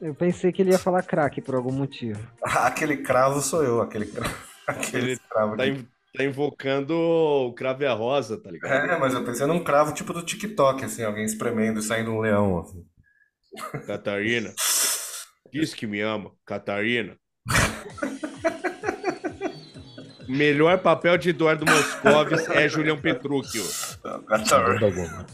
Eu 0.00 0.14
pensei 0.14 0.50
que 0.50 0.62
ele 0.62 0.70
ia 0.70 0.78
falar 0.78 1.02
craque 1.02 1.42
por 1.42 1.54
algum 1.54 1.70
motivo. 1.70 2.18
aquele 2.42 2.96
cravo 2.98 3.42
sou 3.42 3.62
eu, 3.62 3.82
aquele 3.82 4.06
cravo. 4.06 4.34
Aquele 4.66 5.10
Ele 5.12 5.20
cravo. 5.28 5.56
Tá, 5.56 5.64
que- 5.64 5.70
in- 5.70 5.88
tá 6.16 6.24
invocando 6.24 6.94
o 6.96 7.52
cravo 7.52 7.82
e 7.82 7.86
a 7.86 7.92
rosa, 7.92 8.40
tá 8.40 8.48
ligado? 8.50 8.72
É, 8.72 8.98
mas 8.98 9.12
eu 9.12 9.24
pensei 9.24 9.44
num 9.44 9.62
cravo 9.62 9.92
tipo 9.92 10.12
do 10.14 10.22
TikTok, 10.22 10.84
assim, 10.84 11.02
alguém 11.02 11.24
espremendo 11.24 11.80
e 11.80 11.82
saindo 11.82 12.12
um 12.12 12.20
leão. 12.20 12.60
Assim. 12.60 12.82
Catarina. 13.86 14.54
Diz 15.52 15.74
que 15.74 15.84
me 15.86 16.00
ama, 16.00 16.30
Catarina. 16.46 17.16
O 20.28 20.32
melhor 20.32 20.78
papel 20.78 21.16
de 21.18 21.30
Eduardo 21.30 21.64
Moscovis 21.66 22.48
é 22.50 22.68
Julião 22.68 22.96
alguma. 24.84 25.26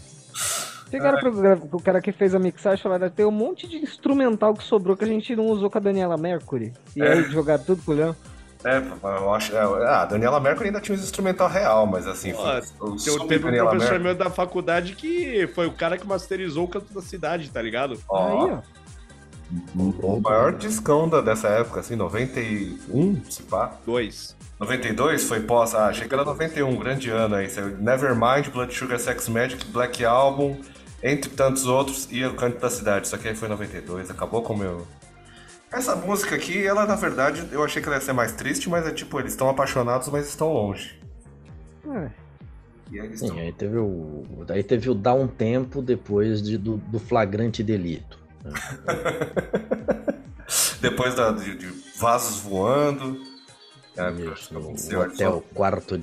Chegaram 0.91 1.19
pro, 1.21 1.69
pro 1.69 1.81
cara 1.83 2.01
que 2.01 2.13
fez 2.13 2.35
a 2.35 2.39
mixagem 2.39 2.81
e 2.81 2.83
falaram: 2.83 3.11
tem 3.11 3.27
um 3.27 3.31
monte 3.31 3.69
de 3.69 3.77
instrumental 3.77 4.55
que 4.55 4.65
sobrou 4.65 4.97
que 4.97 5.05
a 5.05 5.09
gente 5.09 5.37
não 5.37 5.47
usou 5.47 5.71
com 5.71 5.77
a 5.79 5.81
Daniela 5.81 6.17
Mercury. 6.17 6.73
E 6.97 7.03
É. 7.03 7.13
aí 7.13 7.23
jogaram 7.25 7.63
tudo 7.63 7.83
com 7.83 7.93
o 7.93 7.95
Leão. 7.95 8.17
É, 8.65 8.79
eu 9.05 9.33
acho. 9.35 9.55
é, 9.55 9.61
ah, 9.61 10.03
a 10.03 10.05
Daniela 10.07 10.41
Mercury 10.41 10.69
ainda 10.69 10.81
tinha 10.81 10.97
os 10.97 11.03
instrumental 11.05 11.49
real, 11.49 11.87
mas 11.87 12.07
assim. 12.09 12.33
Pô, 12.33 12.43
foi- 12.43 12.91
o 12.91 13.27
Teve 13.29 13.43
um 13.45 13.47
Daniela 13.47 13.71
professor 13.71 13.93
Mercury- 14.01 14.03
meu 14.03 14.15
da 14.15 14.31
faculdade 14.31 14.95
que 14.95 15.47
foi 15.55 15.67
o 15.67 15.73
cara 15.73 15.97
que 15.99 16.07
masterizou 16.07 16.65
o 16.65 16.69
canto 16.69 16.93
da 16.93 17.03
cidade, 17.03 17.51
tá 17.51 17.61
ligado? 17.63 18.01
Ó, 18.09 18.47
Aí, 18.47 18.51
ó. 18.55 18.61
o 19.77 20.21
maior 20.21 20.53
discão 20.55 21.09
da, 21.09 21.21
dessa 21.21 21.49
época, 21.49 21.81
assim, 21.81 21.95
91, 21.97 23.21
se 23.31 23.43
pá. 23.45 23.77
Dois. 23.87 24.37
92 24.61 25.25
foi 25.25 25.41
pós, 25.41 25.75
ah, 25.75 25.87
achei 25.87 26.09
que 26.09 26.15
era 26.15 26.25
91, 26.25 26.77
grande 26.77 27.11
ano 27.11 27.37
aí. 27.37 27.49
Saiu 27.49 27.77
Nevermind, 27.79 28.49
Blood 28.53 28.75
Sugar 28.75 28.99
Sex 28.99 29.29
Magic, 29.29 29.65
Black 29.67 30.05
Album, 30.05 30.61
entre 31.03 31.31
tantos 31.31 31.67
outros, 31.67 32.09
e 32.11 32.25
o 32.25 32.35
Canto 32.35 32.59
da 32.59 32.69
Cidade. 32.69 33.07
Isso 33.07 33.15
aqui 33.15 33.29
aí 33.29 33.37
foi 33.37 33.49
92, 33.49 34.11
acabou 34.11 34.43
com 34.43 34.55
o 34.55 34.57
meu. 34.57 34.87
Essa 35.71 35.95
música 35.95 36.35
aqui, 36.35 36.67
ela 36.67 36.87
na 36.87 36.97
verdade, 36.97 37.47
eu 37.53 37.63
achei 37.63 37.81
que 37.81 37.89
ela 37.89 37.99
ia 37.99 38.01
ser 38.01 38.13
mais 38.13 38.33
triste, 38.33 38.69
mas 38.69 38.87
é 38.87 38.91
tipo, 38.91 39.21
eles 39.21 39.33
estão 39.33 39.49
apaixonados, 39.49 40.09
mas 40.09 40.27
estão 40.29 40.53
longe. 40.53 40.99
É. 41.87 42.11
E 42.91 42.99
aí 42.99 43.07
eles 43.07 43.21
Sim, 43.21 43.39
aí 43.39 43.53
teve 43.53 43.77
o. 43.77 44.45
Daí 44.47 44.63
teve 44.63 44.89
o 44.89 44.95
dar 44.95 45.15
um 45.15 45.29
tempo 45.29 45.83
depois 45.83 46.43
de, 46.43 46.57
do, 46.57 46.79
do 46.79 46.99
flagrante 46.99 47.63
delito. 47.63 48.19
né? 48.43 48.53
Depois 50.81 51.15
da, 51.15 51.31
de, 51.33 51.57
de 51.57 51.67
vasos 51.99 52.41
voando. 52.41 53.21
É, 53.99 54.11
Isso, 54.33 54.55
no 54.55 54.71
hotel, 55.01 55.45
quarto. 55.55 56.01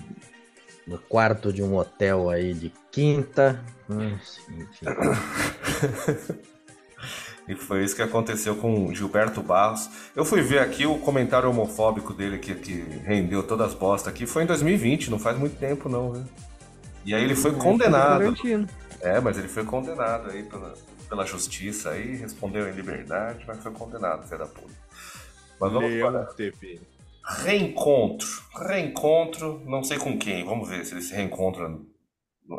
No 0.86 1.00
quarto 1.00 1.52
de 1.52 1.64
um 1.64 1.76
hotel 1.76 2.30
aí 2.30 2.54
de 2.54 2.72
quinta. 2.92 3.64
hum. 3.90 4.18
E 7.48 7.56
foi 7.56 7.84
isso 7.84 7.96
que 7.96 8.02
aconteceu 8.02 8.56
com 8.56 8.92
Gilberto 8.94 9.42
Barros. 9.42 9.88
Eu 10.16 10.26
fui 10.26 10.42
ver 10.42 10.60
aqui 10.60 10.86
o 10.86 10.98
comentário 10.98 11.48
homofóbico 11.50 12.12
dele 12.12 12.40
que, 12.40 12.56
que 12.56 12.82
rendeu 13.04 13.44
todas 13.44 13.68
as 13.68 13.74
bostas 13.76 14.12
aqui. 14.12 14.26
Foi 14.26 14.44
em 14.44 14.46
2020, 14.48 15.12
não 15.12 15.20
faz 15.20 15.38
muito 15.38 15.56
tempo 15.58 15.88
não, 15.88 16.12
viu? 16.12 16.24
E 17.06 17.14
aí 17.14 17.24
ele 17.24 17.36
foi 17.36 17.54
condenado. 17.54 18.20
Tarantino. 18.20 18.68
É, 19.00 19.20
mas 19.20 19.38
ele 19.38 19.48
foi 19.48 19.64
condenado 19.64 20.32
aí 20.32 20.42
pela, 20.42 20.74
pela 21.08 21.26
justiça 21.26 21.92
aí, 21.92 22.16
respondeu 22.16 22.68
em 22.68 22.72
liberdade, 22.72 23.44
mas 23.48 23.62
foi 23.62 23.72
condenado, 23.72 24.24
filho 24.28 24.40
da 24.40 24.48
puta. 24.48 24.74
Mas 25.60 25.72
vamos 25.72 25.92
Leão 25.92 26.12
para 26.12 26.26
TV. 26.34 26.82
Reencontro. 27.28 28.28
Reencontro, 28.68 29.62
não 29.66 29.84
sei 29.84 29.98
com 29.98 30.18
quem. 30.18 30.46
Vamos 30.46 30.70
ver 30.70 30.86
se 30.86 30.94
ele 30.94 31.02
se 31.02 31.14
reencontra. 31.14 31.68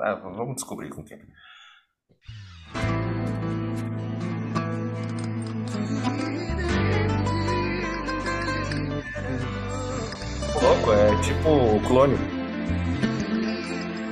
Ah, 0.02 0.14
vamos 0.14 0.56
descobrir 0.56 0.90
com 0.90 1.04
quem. 1.04 1.18
Louco, 10.62 10.92
é 10.92 11.20
tipo 11.22 11.48
o 11.48 11.80
clone. 11.86 12.16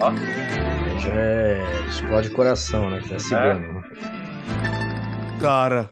Ó, 0.00 0.12
Já 1.00 1.12
é. 1.14 1.84
Explode 1.88 2.28
o 2.28 2.32
coração, 2.32 2.90
né? 2.90 3.00
Que 3.00 3.14
é 3.14 3.18
cigano. 3.18 3.72
né? 3.74 3.82
Cara. 5.40 5.90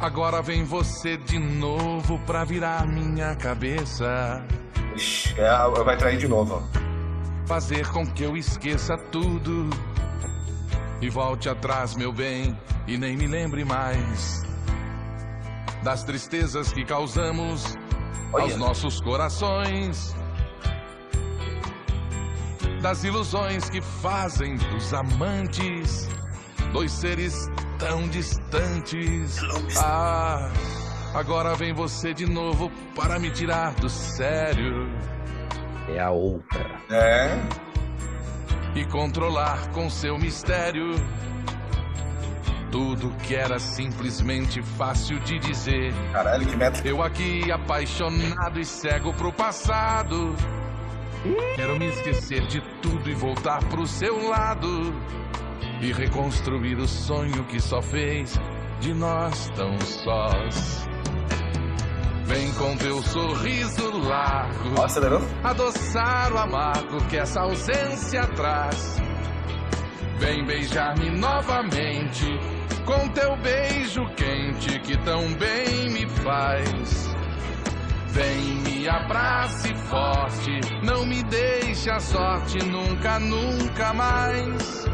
Agora 0.00 0.40
vem 0.40 0.64
você 0.64 1.18
de 1.18 1.38
novo 1.38 2.18
pra 2.20 2.42
virar 2.42 2.86
minha 2.86 3.36
cabeça. 3.36 4.42
Ixi, 4.96 5.38
é, 5.38 5.84
vai 5.84 5.94
trair 5.94 6.16
de 6.16 6.26
novo. 6.26 6.62
Fazer 7.46 7.86
com 7.88 8.06
que 8.06 8.22
eu 8.22 8.34
esqueça 8.34 8.96
tudo. 8.96 9.68
E 11.02 11.10
volte 11.10 11.50
atrás, 11.50 11.94
meu 11.96 12.14
bem, 12.14 12.58
e 12.86 12.96
nem 12.96 13.14
me 13.14 13.26
lembre 13.26 13.62
mais 13.62 14.42
das 15.82 16.02
tristezas 16.02 16.72
que 16.72 16.82
causamos 16.82 17.76
Olha. 18.32 18.44
aos 18.44 18.56
nossos 18.56 19.02
corações. 19.02 20.14
Das 22.80 23.04
ilusões 23.04 23.68
que 23.68 23.82
fazem 23.82 24.56
dos 24.56 24.94
amantes 24.94 26.08
dois 26.72 26.90
seres 26.90 27.50
tão 27.80 28.06
distantes. 28.08 29.38
Ah, 29.82 30.50
agora 31.14 31.54
vem 31.56 31.72
você 31.72 32.12
de 32.12 32.26
novo 32.26 32.70
para 32.94 33.18
me 33.18 33.30
tirar 33.30 33.74
do 33.74 33.88
sério 33.88 34.86
É 35.88 35.98
a 35.98 36.10
outra. 36.10 36.78
É. 36.90 37.38
e 38.74 38.84
controlar 38.84 39.70
com 39.70 39.90
seu 39.90 40.16
mistério 40.18 40.94
tudo 42.70 43.10
que 43.26 43.34
era 43.34 43.58
simplesmente 43.58 44.62
fácil 44.62 45.18
de 45.20 45.40
dizer. 45.40 45.92
Caralho, 46.12 46.46
que 46.46 46.56
meta. 46.56 46.86
Eu 46.86 47.02
aqui 47.02 47.50
apaixonado 47.50 48.60
e 48.60 48.64
cego 48.64 49.12
pro 49.14 49.32
passado. 49.32 50.36
Quero 51.56 51.76
me 51.80 51.86
esquecer 51.88 52.46
de 52.46 52.60
tudo 52.80 53.10
e 53.10 53.14
voltar 53.14 53.58
pro 53.64 53.86
seu 53.88 54.28
lado. 54.28 54.94
E 55.80 55.92
reconstruir 55.92 56.76
o 56.78 56.86
sonho 56.86 57.44
que 57.44 57.58
só 57.58 57.80
fez 57.80 58.38
de 58.80 58.92
nós 58.92 59.50
tão 59.56 59.78
sós. 59.80 60.86
Vem 62.24 62.52
com 62.52 62.76
teu 62.76 63.02
sorriso 63.02 63.90
largo 64.06 64.82
acelerou. 64.82 65.20
adoçar 65.42 66.32
o 66.32 66.38
amargo 66.38 67.04
que 67.08 67.16
essa 67.16 67.40
ausência 67.40 68.22
traz. 68.36 69.02
Vem 70.18 70.46
beijar-me 70.46 71.10
novamente 71.10 72.26
com 72.84 73.08
teu 73.08 73.36
beijo 73.38 74.04
quente 74.14 74.78
que 74.80 74.96
tão 74.98 75.32
bem 75.34 75.90
me 75.90 76.08
faz. 76.08 77.16
Vem 78.08 78.56
me 78.62 78.88
abrace 78.88 79.74
forte, 79.88 80.60
não 80.84 81.06
me 81.06 81.22
deixe 81.24 81.90
a 81.90 82.00
sorte 82.00 82.58
nunca, 82.64 83.18
nunca 83.18 83.92
mais. 83.92 84.84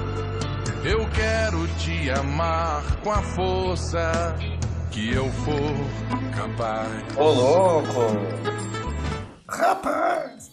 Eu 0.89 1.01
quero 1.11 1.66
te 1.78 2.11
amar 2.11 2.97
com 3.03 3.11
a 3.11 3.20
força 3.22 4.37
que 4.93 5.12
eu 5.12 5.28
for 5.30 6.37
capaz. 6.37 6.89
Ô, 7.16 7.24
louco! 7.24 8.01
Rapaz! 9.49 10.49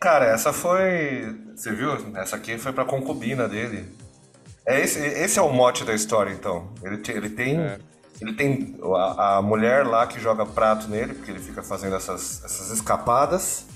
Cara, 0.00 0.26
essa 0.26 0.52
foi. 0.52 1.38
Você 1.54 1.72
viu? 1.72 1.92
Essa 2.16 2.36
aqui 2.36 2.58
foi 2.58 2.72
pra 2.72 2.84
concubina 2.84 3.48
dele. 3.48 3.88
É 4.66 4.80
esse, 4.80 4.98
esse 4.98 5.38
é 5.38 5.42
o 5.42 5.52
mote 5.52 5.84
da 5.84 5.94
história, 5.94 6.32
então. 6.32 6.72
Ele, 6.82 6.98
te- 6.98 7.12
ele 7.12 7.30
tem. 7.30 7.60
É. 7.60 7.78
Ele 8.20 8.32
tem 8.34 8.78
a, 8.96 9.36
a 9.38 9.42
mulher 9.42 9.84
lá 9.86 10.06
que 10.06 10.20
joga 10.20 10.46
prato 10.46 10.88
nele, 10.88 11.14
porque 11.14 11.30
ele 11.30 11.40
fica 11.40 11.62
fazendo 11.62 11.96
essas, 11.96 12.42
essas 12.44 12.70
escapadas. 12.70 13.66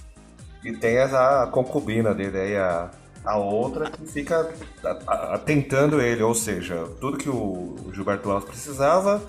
E 0.65 0.73
tem 0.73 0.97
essa 0.97 1.45
a 1.45 1.47
concubina 1.47 2.13
dele 2.15 2.39
aí, 2.39 2.57
a, 2.57 2.91
a 3.27 3.37
outra, 3.37 3.91
que 3.91 4.07
fica 4.07 4.49
a- 4.85 5.35
a- 5.35 5.39
tentando 5.39 6.01
ele. 6.01 6.23
Ou 6.23 6.35
seja, 6.35 6.87
tudo 7.01 7.19
que 7.19 7.29
o, 7.29 7.75
o 7.85 7.91
Gilberto 7.93 8.31
Alves 8.31 8.49
precisava 8.49 9.23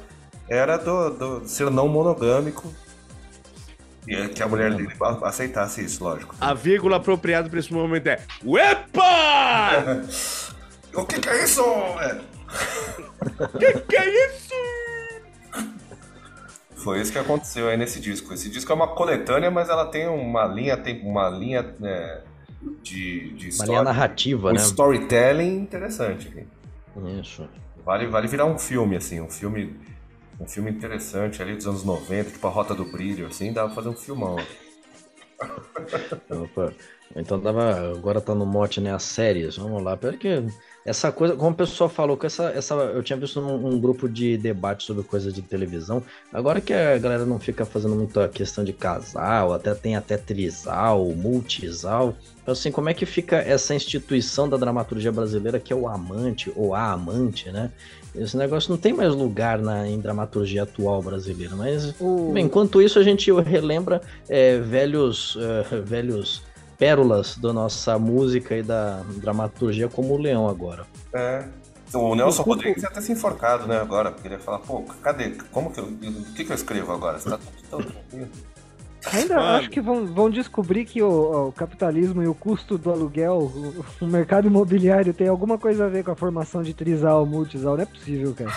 era 0.47 0.77
do, 0.77 1.09
do 1.09 1.47
ser 1.47 1.69
não 1.71 1.87
monogâmico. 1.87 2.71
E 4.07 4.15
é 4.15 4.29
que 4.29 4.41
a 4.41 4.47
mulher 4.47 4.73
dele 4.73 4.93
aceitasse 5.23 5.83
isso, 5.83 6.01
lógico. 6.03 6.33
A 6.39 6.53
vírgula 6.53 6.95
apropriada 6.95 7.49
pra 7.49 7.59
esse 7.59 7.73
momento 7.73 8.07
é 8.07 8.19
Uepa! 8.45 10.03
O 10.95 11.05
que, 11.05 11.19
que 11.19 11.29
é 11.29 11.43
isso? 11.43 11.61
É, 11.61 12.19
que 13.59 13.81
que 13.81 13.95
é 13.97 14.25
isso? 14.29 14.53
Foi 16.75 16.99
isso 17.01 17.11
que 17.11 17.19
aconteceu 17.19 17.67
aí 17.67 17.77
nesse 17.77 17.99
disco. 17.99 18.33
Esse 18.33 18.49
disco 18.49 18.71
é 18.71 18.75
uma 18.75 18.87
coletânea, 18.87 19.51
mas 19.51 19.69
ela 19.69 19.85
tem 19.85 20.07
uma 20.07 20.45
linha, 20.45 20.75
tem 20.75 21.01
uma 21.05 21.29
linha 21.29 21.75
né, 21.79 22.21
de, 22.81 23.31
de 23.33 23.45
Uma 23.45 23.49
história, 23.49 23.71
linha 23.71 23.83
narrativa, 23.83 24.49
um 24.49 24.53
né? 24.53 24.61
storytelling 24.61 25.57
interessante. 25.57 26.27
aqui. 26.27 26.47
Isso. 27.19 27.47
Vale, 27.85 28.07
vale 28.07 28.27
virar 28.27 28.45
um 28.45 28.57
filme, 28.57 28.95
assim, 28.97 29.21
um 29.21 29.29
filme, 29.29 29.75
um 30.39 30.45
filme 30.45 30.71
interessante 30.71 31.41
ali 31.41 31.55
dos 31.55 31.67
anos 31.67 31.83
90, 31.83 32.31
tipo 32.31 32.47
a 32.47 32.49
Rota 32.49 32.73
do 32.75 32.85
Brilho, 32.85 33.27
assim, 33.27 33.53
dá 33.53 33.65
pra 33.65 33.75
fazer 33.75 33.89
um 33.89 33.95
filmão. 33.95 34.35
Opa. 36.29 36.73
Então 37.15 37.39
tava, 37.39 37.91
agora 37.91 38.19
tá 38.21 38.35
no 38.35 38.45
mote, 38.45 38.81
né? 38.81 38.93
As 38.93 39.03
séries. 39.03 39.57
Vamos 39.57 39.81
lá. 39.83 39.95
Pera 39.95 40.17
que 40.17 40.43
essa 40.85 41.11
coisa, 41.11 41.35
como 41.35 41.51
o 41.51 41.55
pessoal 41.55 41.89
falou, 41.89 42.15
que 42.15 42.25
essa, 42.25 42.45
essa, 42.51 42.73
eu 42.73 43.03
tinha 43.03 43.17
visto 43.17 43.41
num 43.41 43.67
um 43.67 43.79
grupo 43.79 44.07
de 44.07 44.37
debate 44.37 44.85
sobre 44.85 45.03
coisa 45.03 45.31
de 45.31 45.41
televisão. 45.41 46.03
Agora 46.31 46.61
que 46.61 46.73
a 46.73 46.97
galera 46.97 47.25
não 47.25 47.39
fica 47.39 47.65
fazendo 47.65 47.95
muita 47.95 48.27
questão 48.29 48.63
de 48.63 48.73
casal, 48.73 49.53
até 49.53 49.73
tem 49.73 49.95
até 49.95 50.15
trisal, 50.17 51.05
multisal. 51.07 52.15
Então, 52.41 52.53
assim, 52.53 52.71
como 52.71 52.89
é 52.89 52.93
que 52.93 53.05
fica 53.05 53.37
essa 53.37 53.75
instituição 53.75 54.47
da 54.47 54.55
dramaturgia 54.55 55.11
brasileira 55.11 55.59
que 55.59 55.73
é 55.73 55.75
o 55.75 55.87
amante 55.87 56.51
ou 56.55 56.73
a 56.73 56.91
amante, 56.91 57.51
né? 57.51 57.71
Esse 58.17 58.35
negócio 58.37 58.69
não 58.71 58.77
tem 58.77 58.93
mais 58.93 59.13
lugar 59.13 59.59
na, 59.59 59.87
em 59.87 59.99
dramaturgia 59.99 60.63
atual 60.63 61.01
brasileira, 61.01 61.55
mas 61.55 61.93
O- 61.99 62.31
Bem, 62.33 62.45
enquanto 62.45 62.81
isso, 62.81 62.97
a 62.99 63.03
gente 63.03 63.31
relembra 63.31 64.01
é, 64.27 64.57
velhos, 64.59 65.37
é, 65.71 65.81
velhos 65.81 66.41
pérolas 66.77 67.37
da 67.37 67.51
nossa 67.53 67.97
música 67.97 68.55
e 68.55 68.61
da 68.63 69.01
dramaturgia, 69.17 69.87
como 69.87 70.13
o 70.13 70.17
Leão 70.17 70.47
agora. 70.47 70.85
É. 71.13 71.45
O 71.93 72.13
Nelson 72.15 72.41
O 72.41 72.43
Cuco- 72.43 72.55
Rodrigues 72.57 72.83
ia 72.83 72.89
ter 72.91 73.01
se 73.01 73.11
enforcado, 73.13 73.65
né, 73.65 73.77
agora, 73.79 74.11
porque 74.11 74.27
ele 74.27 74.35
ia 74.35 74.39
falar, 74.41 74.59
pô, 74.59 74.81
cadê? 75.01 75.31
Como 75.51 75.71
que 75.71 75.79
eu. 75.79 75.85
O 75.85 76.33
que, 76.35 76.43
que 76.43 76.51
eu 76.51 76.55
escrevo 76.55 76.91
agora? 76.91 77.17
Você 77.17 77.29
tá 77.29 77.37
tudo 77.37 77.69
tão 77.69 77.79
tranquilo. 77.79 78.27
Ainda 79.13 79.35
Mano. 79.35 79.57
acho 79.57 79.69
que 79.69 79.79
vão, 79.81 80.05
vão 80.05 80.29
descobrir 80.29 80.85
que 80.85 81.01
o, 81.01 81.47
o 81.47 81.51
capitalismo 81.51 82.21
e 82.23 82.27
o 82.27 82.33
custo 82.35 82.77
do 82.77 82.91
aluguel, 82.91 83.37
o, 83.39 83.85
o 84.01 84.05
mercado 84.07 84.47
imobiliário 84.47 85.13
tem 85.13 85.27
alguma 85.27 85.57
coisa 85.57 85.85
a 85.85 85.89
ver 85.89 86.03
com 86.03 86.11
a 86.11 86.15
formação 86.15 86.61
de 86.63 86.73
trisal, 86.73 87.25
multisal. 87.25 87.75
Não 87.75 87.83
é 87.83 87.85
possível, 87.85 88.33
cara. 88.33 88.51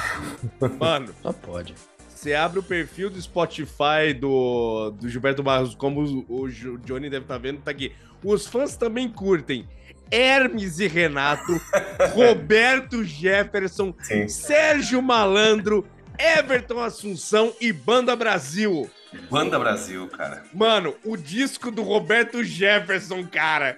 Mano, 0.79 1.09
Só 1.23 1.33
pode. 1.33 1.75
você 2.09 2.35
abre 2.35 2.59
o 2.59 2.63
perfil 2.63 3.11
do 3.11 3.21
Spotify 3.21 4.13
do, 4.19 4.91
do 4.93 5.09
Gilberto 5.09 5.43
Barros, 5.43 5.75
como 5.75 6.03
o, 6.29 6.43
o 6.43 6.49
Jo- 6.49 6.79
Johnny 6.79 7.09
deve 7.11 7.25
estar 7.25 7.39
vendo, 7.39 7.61
tá 7.61 7.71
aqui. 7.71 7.93
Os 8.25 8.47
fãs 8.47 8.77
também 8.77 9.09
curtem. 9.09 9.67
Hermes 10.13 10.81
e 10.81 10.89
Renato, 10.89 11.53
Roberto 12.15 13.05
Jefferson, 13.05 13.95
Sim. 14.03 14.27
Sérgio 14.27 15.01
Malandro, 15.01 15.87
Everton 16.19 16.81
Assunção 16.81 17.53
e 17.61 17.73
Banda 17.73 18.17
Brasil. 18.17 18.91
Banda 19.31 19.59
Brasil, 19.59 20.07
cara. 20.09 20.45
Mano, 20.53 20.95
o 21.05 21.17
disco 21.17 21.71
do 21.71 21.83
Roberto 21.83 22.43
Jefferson, 22.45 23.27
cara. 23.27 23.77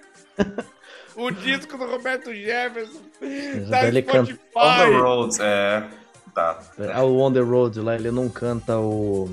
O 1.15 1.29
disco 1.31 1.77
do 1.77 1.85
Roberto 1.85 2.33
Jefferson. 2.33 3.01
Tá 3.69 3.87
ele 3.87 4.01
canta- 4.01 4.37
On 4.55 4.77
the. 4.77 4.97
Road, 4.97 5.37
é. 5.41 5.83
Tá. 6.33 6.59
Ah, 6.93 7.03
o 7.03 7.19
On 7.19 7.31
The 7.31 7.39
Road 7.39 7.79
lá, 7.79 7.95
ele 7.95 8.09
não 8.11 8.27
canta 8.29 8.77
o. 8.77 9.29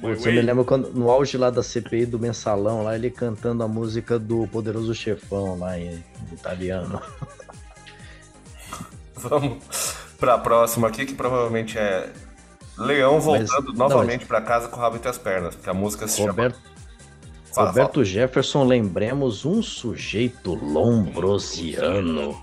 Putz, 0.00 0.24
eu 0.26 0.32
me 0.32 0.40
lembro 0.42 0.64
quando, 0.64 0.92
no 0.92 1.10
auge 1.10 1.36
lá 1.36 1.50
da 1.50 1.62
CPI 1.62 2.06
do 2.06 2.18
Mensalão, 2.20 2.84
lá 2.84 2.94
ele 2.94 3.10
cantando 3.10 3.64
a 3.64 3.68
música 3.68 4.16
do 4.18 4.46
Poderoso 4.46 4.94
Chefão 4.94 5.58
lá 5.58 5.76
em, 5.78 5.88
em 6.30 6.34
italiano. 6.34 7.02
Vamos 9.16 9.58
pra 10.18 10.38
próxima 10.38 10.88
aqui, 10.88 11.04
que 11.04 11.14
provavelmente 11.14 11.76
é 11.78 12.10
Leão 12.78 13.20
voltando 13.20 13.72
não, 13.72 13.88
novamente 13.88 14.24
pra 14.24 14.40
casa 14.40 14.68
com 14.68 14.76
o 14.76 14.80
rabo 14.80 14.96
entre 14.96 15.08
as 15.08 15.18
pernas, 15.18 15.54
porque 15.54 15.68
a 15.68 15.74
música 15.74 16.06
se 16.06 16.22
Roberto, 16.22 16.54
chama. 16.54 16.78
Fala, 17.52 17.68
Roberto 17.68 18.04
Jefferson, 18.04 18.64
lembremos 18.64 19.44
um 19.44 19.62
sujeito 19.62 20.54
lombrosiano. 20.54 22.40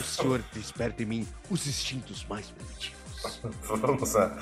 O 0.00 0.02
senhor 0.04 0.42
desperta 0.52 1.02
em 1.02 1.06
mim 1.06 1.28
os 1.50 1.66
instintos 1.66 2.24
mais 2.28 2.46
primitivos. 2.50 3.00
fala. 3.20 3.54
Vamos 3.82 4.16
à 4.16 4.36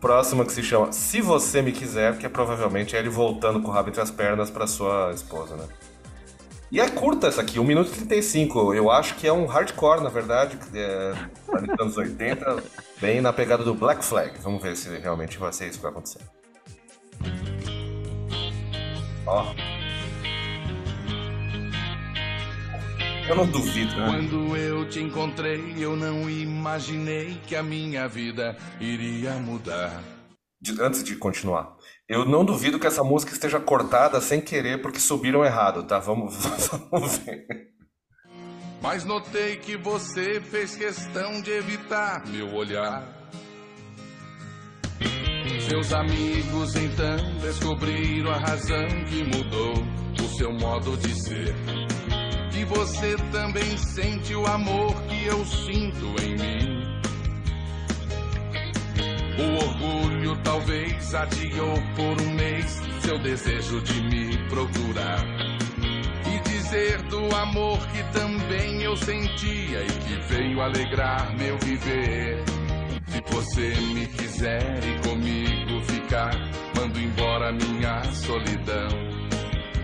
próxima 0.00 0.44
que 0.44 0.52
se 0.52 0.62
chama 0.62 0.92
Se 0.92 1.20
Você 1.20 1.62
Me 1.62 1.72
Quiser, 1.72 2.18
que 2.18 2.26
é 2.26 2.28
provavelmente 2.28 2.96
ele 2.96 3.08
voltando 3.08 3.60
com 3.60 3.68
o 3.68 3.70
rabo 3.70 3.90
entre 3.90 4.00
as 4.00 4.10
pernas 4.10 4.50
pra 4.50 4.66
sua 4.66 5.12
esposa, 5.14 5.56
né? 5.56 5.66
E 6.74 6.80
é 6.80 6.90
curta 6.90 7.28
essa 7.28 7.40
aqui, 7.40 7.60
1 7.60 7.62
minuto 7.62 7.86
e 7.86 7.92
35. 7.92 8.74
Eu 8.74 8.90
acho 8.90 9.14
que 9.14 9.28
é 9.28 9.32
um 9.32 9.46
hardcore, 9.46 10.02
na 10.02 10.08
verdade, 10.08 10.58
é 10.74 11.12
dos 11.60 11.80
anos 11.80 11.96
80, 11.96 12.64
bem 13.00 13.20
na 13.20 13.32
pegada 13.32 13.62
do 13.62 13.72
Black 13.72 14.04
Flag. 14.04 14.36
Vamos 14.40 14.60
ver 14.60 14.74
se 14.76 14.88
realmente 14.98 15.38
vai 15.38 15.52
ser 15.52 15.68
isso 15.68 15.76
que 15.76 15.82
vai 15.84 15.92
acontecer. 15.92 16.18
Ó. 19.24 19.54
Eu 23.28 23.36
não 23.36 23.46
duvido, 23.46 23.94
né? 23.94 24.06
Quando 24.08 24.56
eu 24.56 24.88
te 24.88 25.00
encontrei, 25.00 25.76
eu 25.78 25.94
não 25.94 26.28
imaginei 26.28 27.38
que 27.46 27.54
a 27.54 27.62
minha 27.62 28.08
vida 28.08 28.56
iria 28.80 29.34
mudar. 29.34 30.02
De- 30.60 30.82
antes 30.82 31.04
de 31.04 31.14
continuar, 31.14 31.76
eu 32.08 32.24
não 32.24 32.44
duvido 32.44 32.78
que 32.78 32.86
essa 32.86 33.02
música 33.02 33.32
esteja 33.32 33.58
cortada 33.58 34.20
sem 34.20 34.40
querer 34.40 34.82
porque 34.82 35.00
subiram 35.00 35.44
errado, 35.44 35.82
tá? 35.84 35.98
Vamos, 35.98 36.36
vamos 36.90 37.18
ver. 37.18 37.46
Mas 38.82 39.04
notei 39.04 39.56
que 39.56 39.78
você 39.78 40.40
fez 40.40 40.76
questão 40.76 41.40
de 41.40 41.50
evitar 41.50 42.26
meu 42.26 42.52
olhar. 42.54 43.02
Seus 45.66 45.92
amigos 45.94 46.76
então 46.76 47.38
descobriram 47.40 48.30
a 48.30 48.38
razão 48.38 48.86
que 49.08 49.24
mudou 49.24 49.72
o 50.22 50.36
seu 50.36 50.52
modo 50.52 50.96
de 50.98 51.14
ser. 51.18 51.54
Que 52.52 52.64
você 52.66 53.16
também 53.32 53.76
sente 53.78 54.34
o 54.34 54.46
amor 54.46 54.94
que 55.04 55.24
eu 55.24 55.42
sinto 55.46 56.22
em 56.22 56.34
mim. 56.36 56.73
O 59.36 59.66
orgulho 59.66 60.36
talvez 60.42 61.14
adiou 61.14 61.74
por 61.96 62.20
um 62.22 62.34
mês 62.34 62.80
seu 63.00 63.18
desejo 63.18 63.80
de 63.82 64.02
me 64.02 64.48
procurar 64.48 65.24
e 66.26 66.48
dizer 66.48 67.02
do 67.02 67.34
amor 67.34 67.78
que 67.88 68.02
também 68.12 68.82
eu 68.82 68.96
sentia 68.96 69.82
e 69.82 69.86
que 69.86 70.20
veio 70.28 70.60
alegrar 70.60 71.36
meu 71.36 71.58
viver. 71.58 72.42
Se 73.06 73.20
você 73.28 73.74
me 73.92 74.06
quiser 74.06 74.80
e 74.84 75.08
comigo 75.08 75.82
ficar, 75.82 76.32
mando 76.76 76.98
embora 76.98 77.52
minha 77.52 78.02
solidão. 78.12 78.88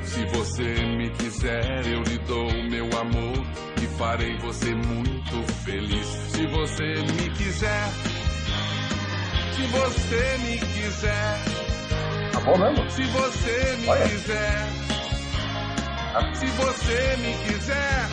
Se 0.02 0.24
você 0.26 0.74
me 0.96 1.10
quiser, 1.10 1.86
eu 1.86 2.02
lhe 2.02 2.18
dou 2.26 2.50
meu 2.68 2.86
amor 2.98 3.46
e 3.82 3.86
farei 3.98 4.36
você 4.38 4.74
muito 4.74 5.52
feliz. 5.64 6.06
Se 6.06 6.46
você 6.46 6.94
me 7.12 7.30
quiser, 7.36 7.90
se 9.60 9.66
você 9.66 10.38
me 10.38 10.58
quiser, 10.58 11.38
Tá 12.32 12.40
bom 12.40 12.56
mesmo? 12.58 12.90
se 12.90 13.02
você 13.04 13.76
me 13.80 13.88
Olha. 13.88 14.08
quiser. 14.08 14.66
Se 16.34 16.46
você 16.46 17.16
me 17.18 17.34
quiser, 17.44 18.08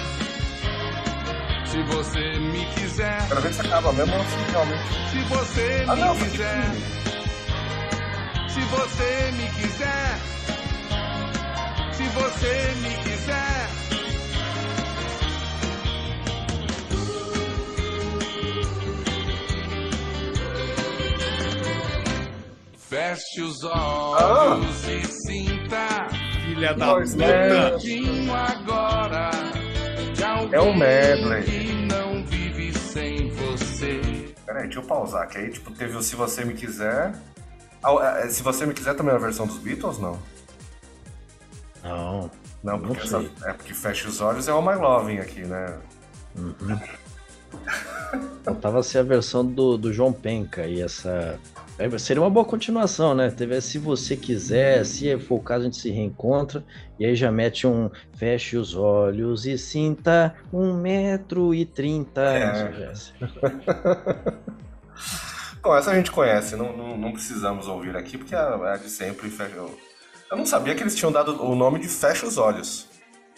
se 1.66 1.82
você 1.84 2.40
me 2.40 2.66
quiser, 2.76 3.28
Quero 3.28 3.42
ver 3.42 3.54
se 3.54 3.62
acaba 3.62 3.94
mesmo 3.94 4.16
assim, 4.16 4.52
realmente. 4.52 4.84
se 5.12 5.20
você 5.24 5.86
Ah, 5.88 5.96
não, 5.96 6.14
me 6.14 6.20
foi 6.20 6.30
quiser, 6.30 6.72
se 8.50 8.60
você 8.62 9.32
me 9.32 9.50
quiser, 9.50 10.20
se 11.94 12.04
você 12.04 12.76
me 12.82 12.96
quiser. 13.04 13.70
Feche 22.90 23.42
os 23.42 23.64
olhos 23.64 24.88
e 24.88 25.04
sinta 25.06 26.08
Filha 26.46 26.74
da 26.74 26.94
Pois 26.94 27.14
puta. 27.14 27.26
é. 27.26 27.76
Agora 28.32 29.32
É 30.52 30.62
um 30.62 30.76
medley. 30.76 31.44
que 31.44 31.74
não 31.86 32.24
vive 32.26 32.74
sem 32.78 33.30
você. 33.32 34.34
Peraí, 34.46 34.64
deixa 34.64 34.80
eu 34.80 34.84
pausar, 34.84 35.28
que 35.28 35.38
aí, 35.38 35.50
tipo, 35.52 35.72
teve 35.72 35.98
o 35.98 36.02
Se 36.02 36.16
Você 36.16 36.46
Me 36.46 36.54
Quiser. 36.54 37.14
Ah, 37.84 38.26
Se 38.30 38.42
Você 38.42 38.66
Me 38.66 38.74
Quiser 38.74 38.96
também 38.96 39.14
é 39.14 39.18
a 39.18 39.20
versão 39.20 39.46
dos 39.46 39.58
Beatles, 39.58 40.00
não? 40.00 40.18
Não. 41.84 42.32
Não, 42.64 42.80
porque 42.80 43.08
Não 43.10 43.20
essa, 43.22 43.32
é 43.50 43.54
porque 43.54 43.74
Fecha 43.74 44.08
os 44.08 44.20
Olhos 44.22 44.48
é 44.48 44.54
o 44.54 44.62
My 44.62 44.76
Loving 44.76 45.20
aqui, 45.20 45.42
né? 45.42 45.78
Faltava 48.44 48.82
ser 48.82 49.00
a 49.00 49.04
versão 49.04 49.46
do, 49.46 49.78
do 49.78 49.92
João 49.94 50.12
Penca 50.14 50.66
e 50.66 50.82
essa. 50.82 51.38
É, 51.80 51.98
Seria 51.98 52.22
uma 52.22 52.30
boa 52.30 52.46
continuação, 52.46 53.14
né? 53.14 53.30
Teve 53.30 53.60
se 53.62 53.78
você 53.78 54.16
quiser, 54.18 54.86
se 54.86 55.18
for 55.20 55.36
o 55.36 55.42
caso, 55.42 55.62
a 55.62 55.66
gente 55.66 55.78
se 55.78 55.92
reencontra. 55.92 56.64
E 57.00 57.06
aí 57.06 57.16
já 57.16 57.32
mete 57.32 57.68
um 57.68 57.90
feche 58.16 58.58
os 58.58 58.76
olhos 58.76 59.46
e 59.46 59.58
sinta 59.58 60.36
um 60.52 60.74
metro 60.74 61.54
e 61.54 61.66
trinta. 61.66 62.22
É. 62.22 62.94
Bom, 65.62 65.76
essa 65.76 65.92
a 65.92 65.96
gente 65.96 66.12
conhece, 66.12 66.56
não, 66.56 66.76
não, 66.76 66.98
não 66.98 67.12
precisamos 67.12 67.68
ouvir 67.68 67.96
aqui, 67.96 68.18
porque 68.18 68.34
é 68.34 68.38
a 68.38 68.78
de 68.78 68.90
sempre. 68.90 69.30
Fecha... 69.30 69.56
Eu 69.56 70.38
não 70.38 70.46
sabia 70.46 70.74
que 70.74 70.82
eles 70.82 70.96
tinham 70.96 71.12
dado 71.12 71.44
o 71.44 71.56
nome 71.56 71.80
de 71.80 71.88
Fecha 71.88 72.26
os 72.26 72.38
Olhos. 72.38 72.88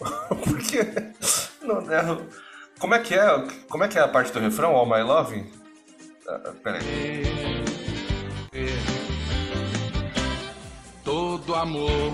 porque. 0.44 0.78
Não, 1.62 1.80
é- 1.92 2.18
como 2.78 2.94
é 2.94 2.98
que 2.98 3.14
é? 3.14 3.46
Como 3.68 3.84
é 3.84 3.88
que 3.88 3.98
é 3.98 4.00
a 4.00 4.08
parte 4.08 4.32
do 4.32 4.40
refrão? 4.40 4.74
All 4.74 4.86
My 4.86 5.02
Loving? 5.02 5.46
Ah, 6.26 6.52
Peraí. 6.62 7.69
Amor 11.60 12.12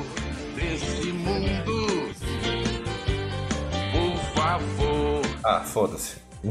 desse 0.55 1.13
mundo, 1.13 2.13
por 3.93 4.35
favor. 4.35 5.23
Ah, 5.45 5.61
foda-se. 5.61 6.17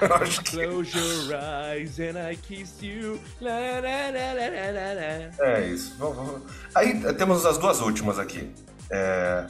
Eu 0.00 0.14
acho 0.16 0.42
que. 0.42 0.56
Close 0.56 0.96
your 0.96 1.34
eyes 1.34 2.00
and 2.00 2.18
I 2.30 2.36
kiss 2.36 2.74
you. 2.84 3.20
La, 3.40 3.50
la, 3.80 4.10
la. 4.10 5.46
É 5.46 5.68
isso. 5.68 5.94
Vamos- 5.98 6.16
vamos- 6.16 6.42
Aí 6.74 7.02
eh, 7.04 7.12
temos 7.12 7.44
as 7.46 7.58
duas 7.58 7.80
últimas 7.80 8.18
aqui. 8.18 8.50
É, 8.90 9.46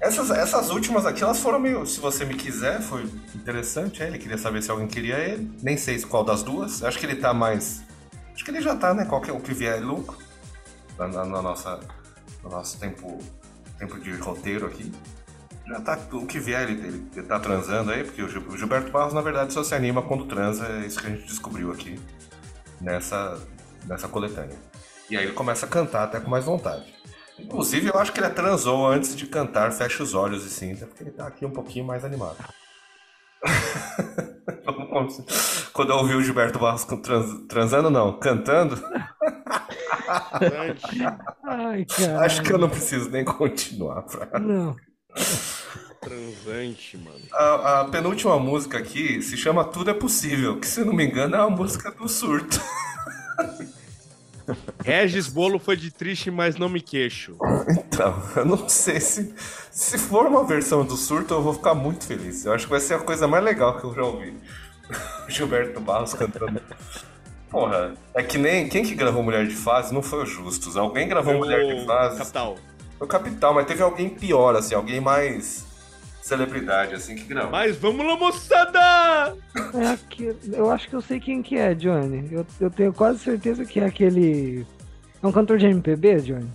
Essas, 0.00 0.30
essas 0.30 0.70
últimas 0.70 1.04
aqui, 1.06 1.24
elas 1.24 1.40
foram 1.40 1.58
meio. 1.58 1.84
Se 1.86 1.98
você 1.98 2.24
me 2.24 2.34
quiser, 2.34 2.80
foi 2.82 3.04
interessante. 3.34 4.02
Ele 4.02 4.18
queria 4.18 4.38
saber 4.38 4.62
se 4.62 4.70
alguém 4.70 4.86
queria 4.86 5.16
ele. 5.18 5.50
Nem 5.62 5.76
sei 5.76 6.00
qual 6.02 6.22
das 6.22 6.42
duas. 6.42 6.84
Acho 6.84 6.98
que 6.98 7.06
ele 7.06 7.16
tá 7.16 7.34
mais. 7.34 7.82
Acho 8.34 8.44
que 8.44 8.50
ele 8.52 8.60
já 8.60 8.76
tá, 8.76 8.94
né? 8.94 9.06
Qualquer 9.06 9.32
o 9.32 9.40
que 9.40 9.52
vier 9.52 9.78
é 9.78 9.80
lucro. 9.80 10.16
Na, 10.98 11.06
na- 11.08 11.24
na 11.24 11.42
nossa, 11.42 11.78
no 12.42 12.50
nosso 12.50 12.78
tempo, 12.78 13.18
tempo 13.78 13.98
de 14.00 14.12
roteiro 14.16 14.66
aqui. 14.66 14.92
Já 15.66 15.80
tá. 15.80 15.98
O 16.12 16.26
que 16.26 16.38
vier, 16.40 16.68
ele, 16.68 16.86
ele, 16.86 17.10
ele 17.14 17.26
tá 17.26 17.38
transando 17.38 17.90
aí, 17.92 18.02
porque 18.02 18.22
o 18.22 18.28
Gil- 18.28 18.46
o 18.48 18.56
Gilberto 18.56 18.90
Barros, 18.90 19.12
na 19.12 19.20
verdade, 19.20 19.52
só 19.52 19.62
se 19.62 19.74
anima 19.74 20.02
quando 20.02 20.24
transa. 20.26 20.66
É 20.66 20.86
isso 20.86 21.00
que 21.00 21.06
a 21.06 21.10
gente 21.10 21.26
descobriu 21.26 21.70
aqui 21.70 22.00
nessa, 22.80 23.38
nessa 23.86 24.08
coletânea. 24.08 24.56
E 25.10 25.16
aí 25.16 25.24
ele 25.24 25.32
começa 25.32 25.66
a 25.66 25.68
cantar 25.68 26.04
até 26.04 26.20
com 26.20 26.28
mais 26.30 26.44
vontade. 26.44 26.94
Inclusive, 27.38 27.86
eu 27.88 27.98
acho 27.98 28.12
que 28.12 28.18
ele 28.20 28.30
transou 28.30 28.86
antes 28.86 29.14
de 29.14 29.26
cantar 29.26 29.70
Fecha 29.72 30.02
os 30.02 30.12
Olhos 30.14 30.44
e 30.44 30.50
Sinta, 30.50 30.86
porque 30.86 31.04
ele 31.04 31.10
tá 31.12 31.26
aqui 31.26 31.46
um 31.46 31.50
pouquinho 31.50 31.84
mais 31.84 32.04
animado. 32.04 32.36
Quando 35.72 35.92
eu 35.92 35.96
ouvi 35.98 36.14
o 36.14 36.22
Gilberto 36.22 36.58
Barros 36.58 36.84
trans- 36.84 37.46
transando, 37.48 37.90
não, 37.90 38.18
cantando, 38.18 38.76
Ai, 41.44 41.84
cara. 41.84 42.20
acho 42.24 42.42
que 42.42 42.52
eu 42.52 42.58
não 42.58 42.68
preciso 42.68 43.10
nem 43.10 43.24
continuar. 43.24 44.02
Pra... 44.02 44.38
Não. 44.40 44.74
Transante, 46.00 46.96
mano. 46.96 47.18
A, 47.32 47.80
a 47.80 47.84
penúltima 47.86 48.38
música 48.38 48.78
aqui 48.78 49.20
se 49.22 49.36
chama 49.36 49.64
Tudo 49.64 49.90
é 49.90 49.94
Possível, 49.94 50.58
que 50.58 50.66
se 50.66 50.84
não 50.84 50.92
me 50.92 51.06
engano 51.06 51.36
é 51.36 51.40
uma 51.44 51.56
música 51.56 51.90
do 51.90 52.08
surto. 52.08 52.60
Regis 54.84 55.28
Bolo 55.28 55.58
foi 55.58 55.76
de 55.76 55.90
triste, 55.90 56.30
mas 56.30 56.56
não 56.56 56.68
me 56.68 56.80
queixo. 56.80 57.36
Então, 57.68 58.22
eu 58.36 58.44
não 58.44 58.68
sei 58.68 59.00
se. 59.00 59.34
Se 59.70 59.98
for 59.98 60.26
uma 60.26 60.44
versão 60.44 60.84
do 60.84 60.96
surto, 60.96 61.34
eu 61.34 61.42
vou 61.42 61.54
ficar 61.54 61.74
muito 61.74 62.06
feliz. 62.06 62.44
Eu 62.44 62.52
acho 62.52 62.64
que 62.64 62.70
vai 62.70 62.80
ser 62.80 62.94
a 62.94 62.98
coisa 62.98 63.28
mais 63.28 63.44
legal 63.44 63.78
que 63.78 63.84
eu 63.84 63.94
já 63.94 64.02
ouvi. 64.02 64.34
Gilberto 65.28 65.80
Barros 65.80 66.14
cantando. 66.14 66.60
Porra, 67.50 67.94
é 68.14 68.22
que 68.22 68.38
nem. 68.38 68.68
Quem 68.68 68.82
que 68.82 68.94
gravou 68.94 69.22
Mulher 69.22 69.46
de 69.46 69.54
Fase 69.54 69.92
não 69.92 70.02
foi 70.02 70.22
o 70.22 70.26
Justus. 70.26 70.76
Alguém 70.76 71.08
gravou 71.08 71.34
Mulher 71.34 71.64
de 71.64 71.86
Fase. 71.86 72.18
Capital. 72.18 72.56
Foi 72.98 73.06
o 73.06 73.08
Capital, 73.08 73.54
mas 73.54 73.66
teve 73.66 73.82
alguém 73.82 74.08
pior, 74.08 74.56
assim, 74.56 74.74
alguém 74.74 75.00
mais. 75.00 75.67
Celebridade, 76.28 76.94
assim, 76.94 77.14
que 77.14 77.24
gravou. 77.24 77.50
Mas 77.50 77.74
vamos 77.78 78.06
lá, 78.06 78.14
moçada! 78.14 79.34
É 79.72 79.86
aqui, 79.88 80.36
eu 80.52 80.70
acho 80.70 80.86
que 80.86 80.94
eu 80.94 81.00
sei 81.00 81.18
quem 81.18 81.42
que 81.42 81.56
é, 81.56 81.74
Johnny. 81.74 82.28
Eu, 82.30 82.46
eu 82.60 82.70
tenho 82.70 82.92
quase 82.92 83.20
certeza 83.20 83.64
que 83.64 83.80
é 83.80 83.86
aquele. 83.86 84.66
É 85.22 85.26
um 85.26 85.32
cantor 85.32 85.56
de 85.56 85.64
MPB, 85.66 86.16
Johnny? 86.20 86.50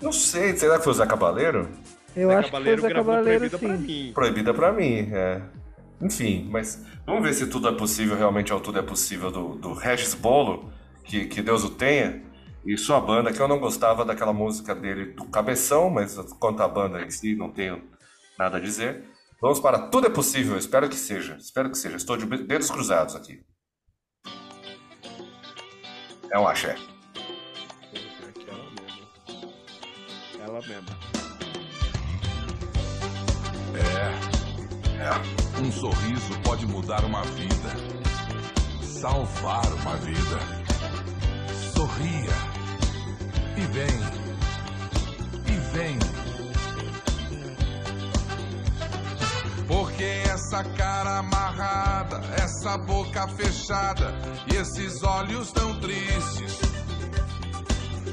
Não 0.00 0.12
sei, 0.12 0.56
será 0.56 0.78
que 0.78 0.84
foi 0.84 0.92
o 0.92 0.96
Zé 0.96 1.04
Cabaleiro? 1.04 1.68
Eu 2.14 2.28
Zé 2.28 2.36
acho 2.36 2.44
que 2.44 2.50
foi 2.50 2.60
o 2.60 2.62
Cabaleiro 2.62 2.82
Zé 2.82 2.88
gravou 2.88 3.14
Cabaleiro, 3.14 3.50
Proibida 3.50 3.58
pra 3.58 3.76
sim. 3.76 3.82
mim. 3.82 4.12
Proibida 4.14 4.54
pra 4.54 4.72
mim, 4.72 5.08
é. 5.12 5.42
Enfim, 6.00 6.48
mas 6.48 6.84
vamos 7.04 7.22
ver 7.24 7.34
se 7.34 7.48
tudo 7.48 7.68
é 7.68 7.72
possível, 7.72 8.16
realmente 8.16 8.52
é 8.52 8.54
o 8.54 8.60
Tudo 8.60 8.78
é 8.78 8.82
Possível 8.82 9.32
do, 9.32 9.56
do 9.56 9.72
Regis 9.72 10.14
Bolo, 10.14 10.70
que, 11.02 11.26
que 11.26 11.42
Deus 11.42 11.64
o 11.64 11.70
tenha, 11.70 12.22
e 12.64 12.78
sua 12.78 13.00
banda, 13.00 13.32
que 13.32 13.40
eu 13.40 13.48
não 13.48 13.58
gostava 13.58 14.04
daquela 14.04 14.32
música 14.32 14.76
dele 14.76 15.06
do 15.06 15.24
Cabeção, 15.24 15.90
mas 15.90 16.14
quanto 16.38 16.62
à 16.62 16.68
banda 16.68 17.02
em 17.02 17.10
si, 17.10 17.34
não 17.34 17.50
tenho 17.50 17.82
nada 18.38 18.58
a 18.58 18.60
dizer. 18.60 19.04
Vamos 19.40 19.60
para 19.60 19.88
Tudo 19.88 20.06
é 20.06 20.10
Possível, 20.10 20.56
espero 20.56 20.88
que 20.88 20.96
seja, 20.96 21.36
espero 21.36 21.70
que 21.70 21.78
seja, 21.78 21.96
estou 21.96 22.16
de 22.16 22.26
dedos 22.26 22.70
cruzados 22.70 23.14
aqui. 23.14 23.44
É 26.30 26.38
um 26.38 26.46
axé. 26.46 26.76
Aquela 28.28 28.70
mesmo. 28.70 29.08
Ela 30.40 30.60
mesma. 30.60 31.08
Um 35.60 35.72
sorriso 35.72 36.40
pode 36.44 36.66
mudar 36.66 37.04
uma 37.04 37.22
vida, 37.22 37.70
salvar 38.80 39.66
uma 39.72 39.96
vida. 39.96 40.38
Sorria 41.74 42.30
e 43.56 43.60
vem, 43.72 43.86
e 45.46 45.58
vem. 45.72 46.17
Porque 49.68 50.02
essa 50.02 50.64
cara 50.64 51.18
amarrada, 51.18 52.22
essa 52.42 52.78
boca 52.78 53.28
fechada 53.28 54.14
e 54.50 54.56
esses 54.56 55.02
olhos 55.02 55.52
tão 55.52 55.78
tristes. 55.78 56.58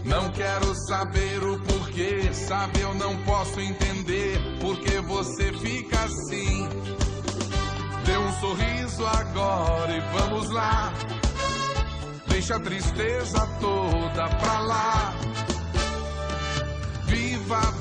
Não 0.03 0.29
quero 0.31 0.75
saber 0.75 1.41
o 1.41 1.57
porquê, 1.61 2.31
sabe? 2.33 2.81
Eu 2.81 2.93
não 2.93 3.15
posso 3.23 3.59
entender 3.59 4.37
porque 4.59 4.99
você 4.99 5.53
fica 5.53 5.97
assim. 6.03 6.67
Dê 8.05 8.17
um 8.17 8.33
sorriso 8.33 9.07
agora 9.07 9.91
e 9.95 9.99
vamos 10.15 10.49
lá. 10.51 10.93
Deixa 12.27 12.57
a 12.57 12.59
tristeza 12.59 13.47
toda 13.59 14.27
pra 14.27 14.59
lá. 14.59 15.13
Viva 17.05 17.57
a 17.57 17.71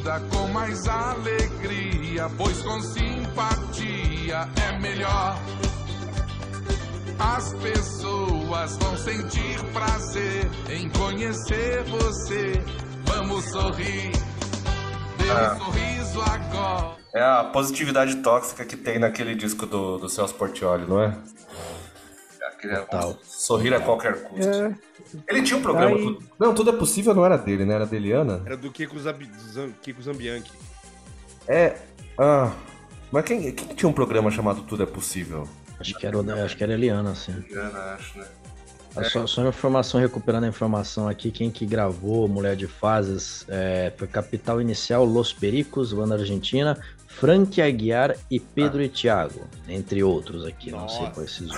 vida 0.00 0.20
com 0.32 0.48
mais 0.48 0.86
alegria, 0.88 2.30
pois 2.36 2.62
com 2.62 2.80
simpatia 2.80 4.48
é 4.66 4.78
melhor. 4.78 5.38
As 7.18 7.52
pessoas 7.54 8.78
vão 8.78 8.96
sentir 8.96 9.62
prazer 9.74 10.50
em 10.70 10.88
conhecer 10.90 11.84
você. 11.84 12.64
Vamos 13.04 13.44
sorrir, 13.50 14.12
dê 15.18 15.30
Ah. 15.30 15.54
um 15.54 15.64
sorriso 15.64 16.22
agora. 16.22 17.00
É 17.14 17.22
a 17.22 17.44
positividade 17.44 18.16
tóxica 18.16 18.64
que 18.64 18.76
tem 18.76 18.98
naquele 18.98 19.34
disco 19.34 19.66
do, 19.66 19.98
do 19.98 20.08
Celso 20.08 20.34
Portioli, 20.34 20.86
não 20.88 21.02
é? 21.02 21.14
Total. 22.68 23.18
Sorrir 23.22 23.74
a 23.74 23.80
qualquer 23.80 24.22
custo. 24.24 24.48
É, 24.48 24.74
Ele 25.28 25.42
tinha 25.42 25.58
um 25.58 25.62
programa. 25.62 25.96
Aí- 25.96 26.02
Tudo- 26.02 26.22
Não, 26.38 26.54
tudo 26.54 26.70
é 26.70 26.72
possível, 26.74 27.14
não 27.14 27.24
era 27.24 27.36
dele, 27.36 27.64
né? 27.64 27.74
Era 27.74 27.86
da 27.86 27.96
Eliana? 27.96 28.42
Era 28.44 28.56
do 28.56 28.70
Kiko. 28.70 28.98
Zam- 28.98 29.72
Kiko 29.82 30.02
Zambianchi. 30.02 30.52
É. 31.48 31.76
Ah. 32.18 32.52
Mas 33.10 33.24
quem, 33.24 33.50
quem 33.52 33.74
tinha 33.74 33.88
um 33.88 33.92
programa 33.92 34.30
chamado 34.30 34.62
Tudo 34.62 34.82
é 34.82 34.86
Possível? 34.86 35.48
Acho 35.80 35.94
que 35.98 36.06
era, 36.06 36.44
acho 36.44 36.56
que 36.56 36.62
era 36.62 36.72
a 36.72 36.76
Eliana, 36.76 37.10
assim. 37.12 37.32
Eliana, 37.48 37.78
acho, 37.94 38.18
né? 38.18 38.26
Ah, 38.94 39.04
Só, 39.04 39.26
só 39.26 39.40
uma 39.40 39.50
informação, 39.50 40.00
recuperando 40.00 40.44
a 40.44 40.48
informação 40.48 41.08
aqui, 41.08 41.30
quem 41.30 41.50
que 41.50 41.64
gravou 41.64 42.28
Mulher 42.28 42.56
de 42.56 42.66
Fases 42.66 43.44
é, 43.48 43.92
foi 43.96 44.06
Capital 44.08 44.60
Inicial, 44.60 45.04
Los 45.04 45.32
Pericos, 45.32 45.92
banda 45.92 46.16
argentina, 46.16 46.76
Frank 47.06 47.60
Aguiar 47.62 48.16
e 48.30 48.38
Pedro 48.40 48.82
e 48.82 48.88
Thiago, 48.88 49.42
entre 49.68 50.02
outros 50.02 50.44
aqui, 50.44 50.70
não 50.72 50.88
sei 50.88 51.00
Nossa. 51.00 51.12
quais 51.12 51.30
esses. 51.30 51.52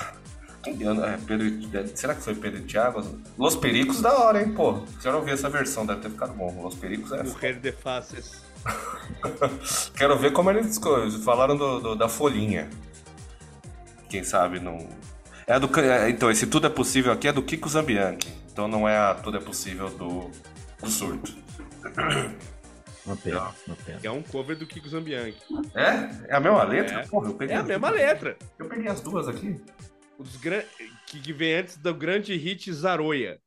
Quem 0.62 0.74
é, 0.74 1.18
Pedro, 1.26 1.46
e- 1.46 1.88
será 1.96 2.14
que 2.14 2.22
foi 2.22 2.34
Pedro 2.34 2.60
e 2.60 2.64
Thiago? 2.64 3.02
Los 3.36 3.56
Pericos 3.56 4.00
da 4.00 4.12
hora, 4.16 4.40
hein, 4.42 4.52
pô. 4.54 4.82
Se 5.00 5.08
eu 5.08 5.12
não 5.12 5.22
vi 5.22 5.32
essa 5.32 5.50
versão, 5.50 5.84
deve 5.84 6.00
ter 6.02 6.10
ficado 6.10 6.32
bom. 6.34 6.62
Los 6.62 6.74
Pericos 6.76 7.10
é. 7.12 7.22
Mulher 7.22 7.58
de 7.58 7.72
faces. 7.72 8.42
Quero 9.96 10.16
ver 10.18 10.32
como 10.32 10.50
eles 10.50 10.78
falaram 11.24 11.56
do, 11.56 11.80
do- 11.80 11.96
da 11.96 12.08
folhinha. 12.08 12.68
Quem 14.08 14.22
sabe 14.22 14.60
não. 14.60 14.88
É 15.46 15.58
do. 15.58 15.68
é, 15.80 16.08
Então, 16.10 16.30
esse 16.30 16.46
Tudo 16.46 16.66
é 16.66 16.70
Possível 16.70 17.12
aqui 17.12 17.26
é 17.26 17.32
do 17.32 17.42
Kiko 17.42 17.68
Zambianchi. 17.68 18.28
Então 18.52 18.68
não 18.68 18.88
é 18.88 18.96
a 18.96 19.14
Tudo 19.14 19.38
é 19.38 19.40
Possível 19.40 19.88
do, 19.90 20.30
do 20.80 20.88
surto. 20.90 21.32
Uma 23.04 23.16
pena, 23.16 23.50
uma 23.66 23.74
pena. 23.84 23.98
É 24.04 24.08
um 24.12 24.22
cover 24.22 24.56
do 24.56 24.64
Kiko 24.64 24.88
Zambianchi. 24.88 25.36
É? 25.74 26.08
É 26.32 26.36
a 26.36 26.38
mesma 26.38 26.62
letra? 26.62 27.00
É. 27.00 27.06
Porra, 27.08 27.30
eu 27.30 27.34
peguei 27.34 27.56
É 27.56 27.58
a 27.58 27.62
mesma 27.64 27.88
duas. 27.90 28.00
letra. 28.00 28.36
Eu 28.56 28.66
peguei 28.68 28.86
as 28.88 29.00
duas 29.00 29.26
aqui. 29.26 29.60
Os 30.22 30.36
gran... 30.36 30.62
que, 31.06 31.20
que 31.20 31.32
vem 31.32 31.54
antes 31.54 31.76
do 31.76 31.94
grande 31.94 32.36
hit 32.36 32.72
Zaroia. 32.72 33.38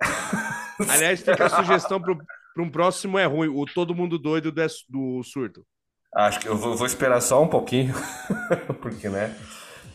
Aliás, 0.88 1.20
fica 1.20 1.46
a 1.46 1.50
sugestão 1.50 2.00
para 2.00 2.16
um 2.62 2.70
próximo 2.70 3.18
é 3.18 3.24
ruim, 3.24 3.48
o 3.48 3.64
Todo 3.66 3.94
Mundo 3.94 4.18
Doido 4.18 4.50
do, 4.50 4.66
do 4.88 5.22
Surto. 5.22 5.64
Acho 6.14 6.40
que 6.40 6.48
eu 6.48 6.56
vou, 6.56 6.76
vou 6.76 6.86
esperar 6.86 7.20
só 7.20 7.42
um 7.42 7.48
pouquinho. 7.48 7.94
Porque, 8.80 9.08
né? 9.08 9.36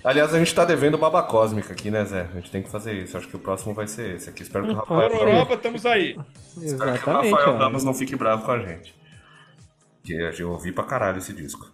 Aliás, 0.03 0.33
a 0.33 0.39
gente 0.39 0.53
tá 0.53 0.65
devendo 0.65 0.97
baba 0.97 1.23
cósmica 1.23 1.71
aqui, 1.71 1.89
né, 1.89 2.03
Zé? 2.03 2.21
A 2.21 2.35
gente 2.35 2.51
tem 2.51 2.61
que 2.61 2.69
fazer 2.69 2.93
isso. 2.93 3.17
Acho 3.17 3.27
que 3.27 3.35
o 3.35 3.39
próximo 3.39 3.73
vai 3.73 3.87
ser 3.87 4.15
esse 4.15 4.29
aqui. 4.29 4.43
Espero 4.43 4.65
que 4.65 4.71
o 4.71 4.75
Rafael, 4.75 5.11
Europa, 5.11 5.53
estamos 5.53 5.85
aí. 5.85 6.19
espero 6.57 6.99
que 6.99 7.09
o. 7.09 7.13
Rafael. 7.13 7.57
Ramos 7.57 7.83
não 7.83 7.93
fique 7.93 8.15
bravo 8.15 8.45
com 8.45 8.51
a 8.51 8.59
gente. 8.59 8.93
Porque 10.01 10.41
eu 10.41 10.51
ouvi 10.51 10.73
pra 10.73 10.83
caralho 10.83 11.19
esse 11.19 11.33
disco. 11.33 11.71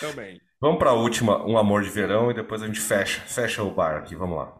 Também. 0.00 0.40
Vamos 0.64 0.78
pra 0.78 0.94
última, 0.94 1.44
Um 1.46 1.58
Amor 1.58 1.82
de 1.82 1.90
Verão, 1.90 2.30
e 2.30 2.34
depois 2.34 2.62
a 2.62 2.66
gente 2.66 2.80
fecha, 2.80 3.20
fecha 3.20 3.62
o 3.62 3.70
bar 3.70 3.96
aqui. 3.98 4.14
Vamos 4.14 4.38
lá. 4.38 4.50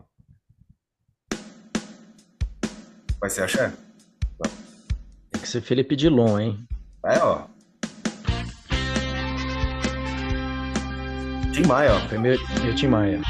Vai 3.19 3.31
ser 3.31 3.45
axé? 3.45 3.73
Tem 5.31 5.41
que 5.41 5.49
ser 5.49 5.63
Felipe 5.63 5.97
Dilon, 5.97 6.39
hein? 6.39 6.69
É, 7.07 7.19
ó. 7.23 7.47
Tim 11.55 11.67
Maia, 11.67 11.95
ó. 11.95 12.01
Foi 12.01 12.19
meu, 12.19 12.39
meu 12.63 12.75
Tim 12.75 12.89
Maia. 12.89 13.23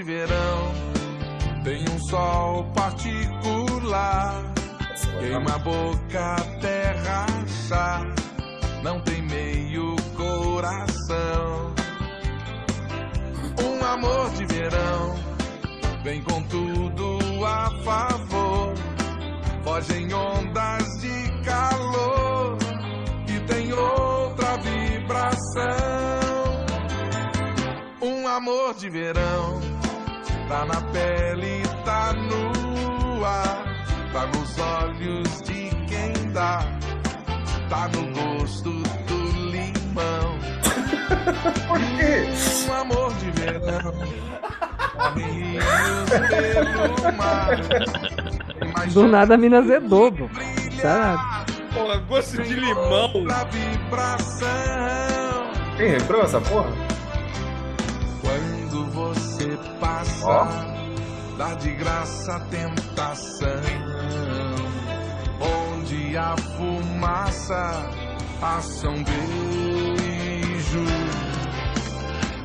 De 0.00 0.04
verão 0.04 0.72
tem 1.62 1.84
um 1.90 1.98
sol 1.98 2.64
particular. 2.72 4.42
Queima 5.18 5.54
a 5.54 5.58
boca 5.58 6.36
até 6.36 6.92
rachar. 6.92 8.06
Não 8.82 8.98
tem 9.00 9.20
meio 9.22 9.96
coração. 10.16 11.74
Um 13.62 13.84
amor 13.84 14.30
de 14.30 14.46
verão 14.46 15.16
vem 16.02 16.22
com 16.22 16.42
tudo 16.44 17.18
a 17.44 17.70
favor. 17.84 18.74
Foge 19.62 19.98
em 19.98 20.14
ondas 20.14 20.84
de 21.00 21.42
calor 21.44 22.56
e 23.28 23.38
tem 23.40 23.70
outra 23.72 24.56
vibração. 24.56 25.70
Um 28.00 28.26
amor 28.26 28.74
de 28.74 28.88
verão 28.88 29.79
tá 30.50 30.64
na 30.64 30.80
pele, 30.92 31.62
tá 31.84 32.12
no 32.12 33.24
ar, 33.24 33.64
tá 34.12 34.26
nos 34.26 34.58
olhos 34.58 35.42
de 35.42 35.70
quem 35.86 36.32
dá, 36.32 36.64
tá 37.68 37.88
no 37.94 38.12
gosto 38.12 38.72
do 38.72 39.16
limão. 39.52 40.38
Por 41.68 41.78
quê? 41.78 42.26
Um 42.68 42.72
amor 42.74 43.14
de 43.14 43.30
verão, 43.30 43.94
rios 45.14 46.10
pelo 46.28 47.12
mar. 47.16 47.56
Do 48.92 49.06
nada 49.06 49.34
a 49.34 49.38
mina 49.38 49.62
pô. 49.62 50.10
brilhar, 50.10 51.46
Porra, 51.72 51.96
gosto 52.08 52.42
de 52.42 52.54
limão. 52.54 53.12
Tem 55.76 55.90
refrão 55.90 56.22
essa 56.22 56.40
porra? 56.40 56.99
Passa, 59.80 60.26
Ó. 60.26 61.36
dá 61.36 61.54
de 61.54 61.70
graça 61.72 62.36
a 62.36 62.40
tentação. 62.40 63.48
Onde 65.40 66.16
a 66.16 66.36
fumaça 66.36 67.90
passa 68.40 68.88
um 68.88 69.02
beijo. 69.04 70.84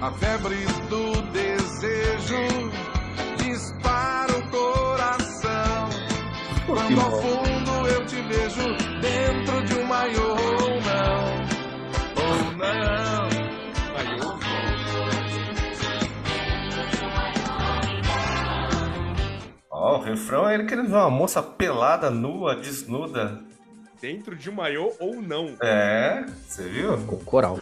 A 0.02 0.12
febre 0.12 0.66
do 0.90 1.22
desejo 1.32 2.72
dispara 3.38 4.38
o 4.38 4.50
coração. 4.50 5.90
Quando 6.68 7.02
ao 7.02 7.12
fundo 7.22 7.45
refrão 20.06 20.48
é 20.48 20.54
ele 20.54 20.66
querendo 20.66 20.88
ver 20.88 20.96
uma 20.96 21.10
moça 21.10 21.42
pelada, 21.42 22.10
nua, 22.10 22.56
desnuda. 22.56 23.42
Dentro 24.00 24.36
de 24.36 24.50
um 24.50 24.54
maiô 24.54 24.94
ou 25.00 25.22
não. 25.22 25.56
É, 25.62 26.26
você 26.48 26.64
viu? 26.64 26.96
Com 27.00 27.18
coral. 27.18 27.60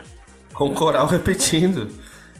Com 0.53 0.69
o 0.69 0.73
coral 0.73 1.07
repetindo. 1.07 1.89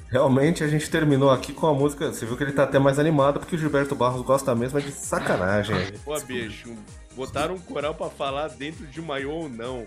Realmente 0.10 0.64
a 0.64 0.68
gente 0.68 0.90
terminou 0.92 1.32
aqui 1.32 1.54
com 1.54 1.66
a 1.66 1.74
música. 1.74 2.12
Você 2.12 2.26
viu 2.26 2.38
que 2.38 2.44
ele 2.44 2.52
tá 2.52 2.64
até 2.64 2.78
mais 2.78 3.00
animado 3.00 3.40
porque 3.40 3.56
o 3.56 3.58
Gilberto 3.58 3.96
Barros 3.96 4.22
gosta 4.22 4.54
mesmo 4.54 4.78
é 4.78 4.82
de 4.82 4.92
sacanagem. 4.92 5.76
Pô, 6.04 6.20
bicho. 6.20 6.76
Botaram 7.16 7.56
um 7.56 7.60
coral 7.60 7.94
pra 7.96 8.10
falar 8.10 8.50
dentro 8.50 8.86
de 8.88 9.02
maiô 9.02 9.32
ou 9.32 9.50
não. 9.50 9.86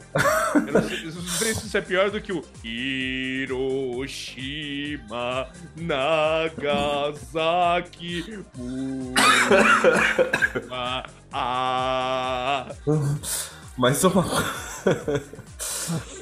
Eu 0.67 0.73
não 0.73 0.83
sei, 1.29 1.55
se 1.55 1.67
isso 1.67 1.77
é 1.77 1.81
pior 1.81 2.11
do 2.11 2.21
que 2.21 2.33
o 2.33 2.43
Hiroshima, 5.11 5.49
Nagasaki, 7.07 8.45
Uma, 10.67 11.05
ah. 11.33 12.67
Mas 13.77 14.03
uma... 14.05 14.25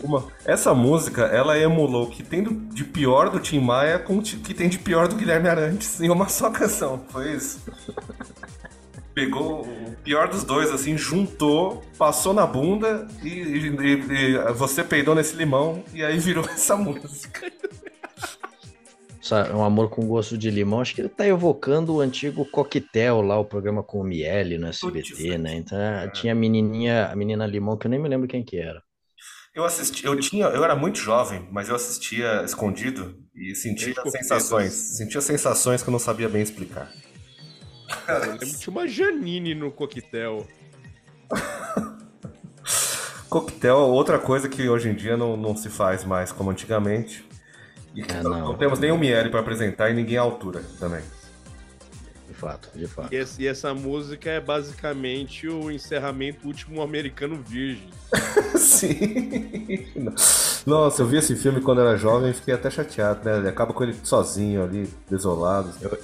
uma- 0.02 0.26
Essa 0.44 0.74
música, 0.74 1.22
ela 1.22 1.58
emulou 1.58 2.04
o 2.04 2.10
que 2.10 2.22
tem 2.22 2.42
de 2.44 2.84
pior 2.84 3.30
do 3.30 3.38
Tim 3.40 3.60
Maia 3.60 3.98
com 3.98 4.18
o 4.18 4.22
que 4.22 4.52
tem 4.54 4.68
de 4.68 4.78
pior 4.78 5.08
do 5.08 5.16
Guilherme 5.16 5.48
Arantes 5.48 6.00
em 6.00 6.10
uma 6.10 6.28
só 6.28 6.50
canção. 6.50 7.04
Foi 7.08 7.32
isso. 7.32 7.60
Pegou 9.14 9.62
o 9.62 9.94
pior 10.02 10.26
dos 10.28 10.42
dois, 10.42 10.72
assim, 10.72 10.98
juntou, 10.98 11.84
passou 11.96 12.34
na 12.34 12.44
bunda 12.44 13.06
e, 13.22 13.28
e- 13.28 13.68
e- 13.68 14.34
e 14.34 14.52
você 14.52 14.82
peidou 14.82 15.14
nesse 15.14 15.36
limão 15.36 15.84
e 15.94 16.02
aí 16.04 16.18
virou 16.18 16.44
essa 16.50 16.76
música. 16.76 17.52
Um 19.54 19.64
amor 19.64 19.88
com 19.88 20.06
gosto 20.06 20.36
de 20.36 20.50
limão, 20.50 20.80
acho 20.80 20.94
que 20.94 21.00
ele 21.00 21.08
tá 21.08 21.26
evocando 21.26 21.94
o 21.94 22.00
antigo 22.00 22.44
Coquetel 22.44 23.22
lá, 23.22 23.38
o 23.38 23.44
programa 23.44 23.82
com 23.82 24.00
o 24.00 24.04
Miele 24.04 24.58
no 24.58 24.66
SBT, 24.66 25.14
Putz, 25.14 25.40
né? 25.40 25.56
Então 25.56 25.78
tinha 26.12 26.32
a 26.32 26.36
menininha, 26.36 27.06
a 27.06 27.16
menina 27.16 27.46
limão, 27.46 27.76
que 27.76 27.86
eu 27.86 27.90
nem 27.90 27.98
me 27.98 28.08
lembro 28.08 28.28
quem 28.28 28.44
que 28.44 28.58
era. 28.58 28.82
Eu 29.54 29.64
assisti, 29.64 30.04
eu 30.04 30.18
tinha, 30.18 30.46
eu 30.46 30.64
era 30.64 30.74
muito 30.74 30.98
jovem, 30.98 31.48
mas 31.50 31.68
eu 31.68 31.76
assistia 31.76 32.42
escondido 32.44 33.16
e 33.34 33.54
sentia 33.54 33.94
Desde 33.94 34.10
sensações, 34.10 34.72
sentia 34.72 35.20
sensações 35.20 35.82
que 35.82 35.88
eu 35.88 35.92
não 35.92 35.98
sabia 35.98 36.28
bem 36.28 36.42
explicar. 36.42 36.92
Eu 38.08 38.20
lembro 38.20 38.38
que 38.40 38.58
tinha 38.58 38.72
uma 38.72 38.88
Janine 38.88 39.54
no 39.54 39.70
coquetel. 39.70 40.46
Coquetel, 43.30 43.78
outra 43.78 44.16
coisa 44.16 44.48
que 44.48 44.68
hoje 44.68 44.88
em 44.88 44.94
dia 44.94 45.16
não, 45.16 45.36
não 45.36 45.56
se 45.56 45.68
faz 45.68 46.04
mais 46.04 46.30
como 46.30 46.50
antigamente. 46.50 47.24
E 47.94 48.02
É, 48.02 48.22
não. 48.22 48.30
não. 48.38 48.54
temos 48.54 48.78
nem 48.78 48.90
o 48.90 48.98
Miele 48.98 49.30
para 49.30 49.40
apresentar 49.40 49.90
e 49.90 49.94
ninguém 49.94 50.16
à 50.18 50.22
altura 50.22 50.62
também. 50.80 51.02
De 52.28 52.34
fato, 52.34 52.68
de 52.74 52.86
fato. 52.88 53.12
E, 53.12 53.16
esse- 53.16 53.42
e 53.42 53.46
essa 53.46 53.72
música 53.72 54.28
é 54.28 54.40
basicamente 54.40 55.46
o 55.48 55.70
encerramento 55.70 56.46
último 56.46 56.82
americano 56.82 57.36
virgem. 57.46 57.88
Sim. 58.58 59.86
Nossa, 60.66 61.02
eu 61.02 61.06
vi 61.06 61.18
esse 61.18 61.36
filme 61.36 61.60
quando 61.60 61.80
era 61.82 61.96
jovem 61.96 62.30
e 62.30 62.34
fiquei 62.34 62.54
até 62.54 62.70
chateado, 62.70 63.24
né? 63.24 63.38
Ele 63.38 63.48
acaba 63.48 63.72
com 63.72 63.84
ele 63.84 63.94
sozinho 64.02 64.64
ali, 64.64 64.88
desolado. 65.08 65.70
Eu- 65.80 65.96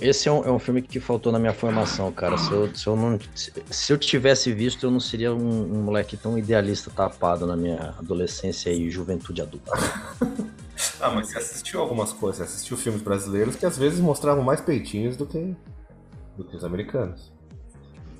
esse 0.00 0.28
é 0.28 0.32
um, 0.32 0.44
é 0.44 0.50
um 0.50 0.58
filme 0.58 0.82
que 0.82 1.00
faltou 1.00 1.32
na 1.32 1.38
minha 1.38 1.52
formação, 1.52 2.10
cara. 2.12 2.38
Se 2.38 2.52
eu, 2.52 2.74
se 2.74 2.86
eu 2.86 2.96
não 2.96 3.18
se 3.34 3.92
eu 3.92 3.98
tivesse 3.98 4.52
visto, 4.52 4.86
eu 4.86 4.90
não 4.90 5.00
seria 5.00 5.34
um, 5.34 5.74
um 5.74 5.82
moleque 5.82 6.16
tão 6.16 6.38
idealista 6.38 6.90
tapado 6.90 7.46
na 7.46 7.56
minha 7.56 7.94
adolescência 7.98 8.70
e 8.70 8.90
juventude 8.90 9.42
adulta. 9.42 9.72
Ah, 11.00 11.10
mas 11.10 11.28
você 11.28 11.38
assistiu 11.38 11.80
algumas 11.80 12.12
coisas, 12.12 12.38
você 12.38 12.42
assistiu 12.54 12.76
filmes 12.76 13.02
brasileiros 13.02 13.54
que 13.54 13.64
às 13.64 13.76
vezes 13.76 14.00
mostravam 14.00 14.42
mais 14.42 14.60
peitinhos 14.60 15.16
do 15.16 15.26
que, 15.26 15.54
do 16.36 16.44
que 16.44 16.56
os 16.56 16.64
americanos. 16.64 17.32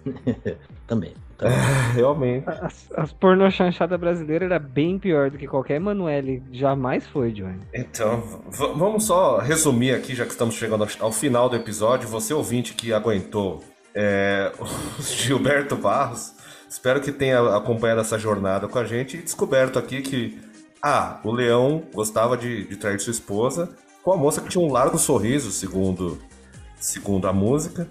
Também. 0.87 1.15
Também. 1.43 1.59
Realmente. 1.95 2.49
As, 2.49 2.89
as 2.97 3.13
pornô 3.13 3.51
chanchada 3.51 3.99
brasileira 3.99 4.45
era 4.45 4.59
bem 4.59 4.99
pior 4.99 5.31
do 5.31 5.37
que 5.39 5.47
qualquer 5.47 5.77
Emanuele 5.77 6.43
jamais 6.53 7.07
foi, 7.07 7.33
Johnny. 7.33 7.61
Então, 7.75 8.23
vamos 8.51 9.05
só 9.07 9.39
resumir 9.39 9.93
aqui, 9.95 10.15
já 10.15 10.25
que 10.25 10.31
estamos 10.33 10.55
chegando 10.55 10.85
ao- 10.85 11.07
ao 11.07 11.13
final 11.13 11.49
do 11.49 11.57
episódio. 11.57 12.09
Você 12.09 12.33
ouvinte 12.33 12.75
que 12.75 12.93
aguentou 12.93 13.63
é, 13.95 14.51
o 14.59 15.03
Gilberto 15.03 15.77
Barros, 15.77 16.33
espero 16.69 17.01
que 17.01 17.13
tenha 17.13 17.57
acompanhado 17.57 18.01
essa 18.01 18.19
jornada 18.19 18.67
com 18.69 18.79
a 18.79 18.85
gente 18.85 19.19
e 19.19 19.23
descoberto 19.23 19.79
aqui 19.79 20.01
que, 20.01 20.41
ah, 20.83 21.21
o 21.23 21.31
Leão 21.31 21.83
gostava 21.93 22.37
de, 22.37 22.65
de 22.67 22.77
trair 22.77 22.99
sua 22.99 23.11
esposa 23.11 23.69
com 24.03 24.13
a 24.13 24.17
moça 24.17 24.41
que 24.41 24.49
tinha 24.49 24.65
um 24.65 24.73
largo 24.73 24.99
sorriso, 24.99 25.51
segundo, 25.53 26.19
segundo 26.77 27.29
a 27.29 27.33
música, 27.33 27.87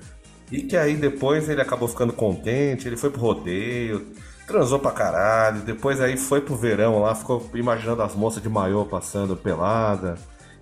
e 0.51 0.61
que 0.63 0.75
aí 0.75 0.95
depois 0.95 1.47
ele 1.47 1.61
acabou 1.61 1.87
ficando 1.87 2.11
contente, 2.11 2.87
ele 2.87 2.97
foi 2.97 3.09
pro 3.09 3.21
rodeio, 3.21 4.07
transou 4.45 4.77
pra 4.79 4.91
caralho, 4.91 5.61
depois 5.61 6.01
aí 6.01 6.17
foi 6.17 6.41
pro 6.41 6.55
verão 6.55 7.01
lá, 7.01 7.15
ficou 7.15 7.49
imaginando 7.53 8.01
as 8.01 8.15
moças 8.15 8.43
de 8.43 8.49
maiô 8.49 8.85
passando 8.85 9.35
pelada. 9.35 10.15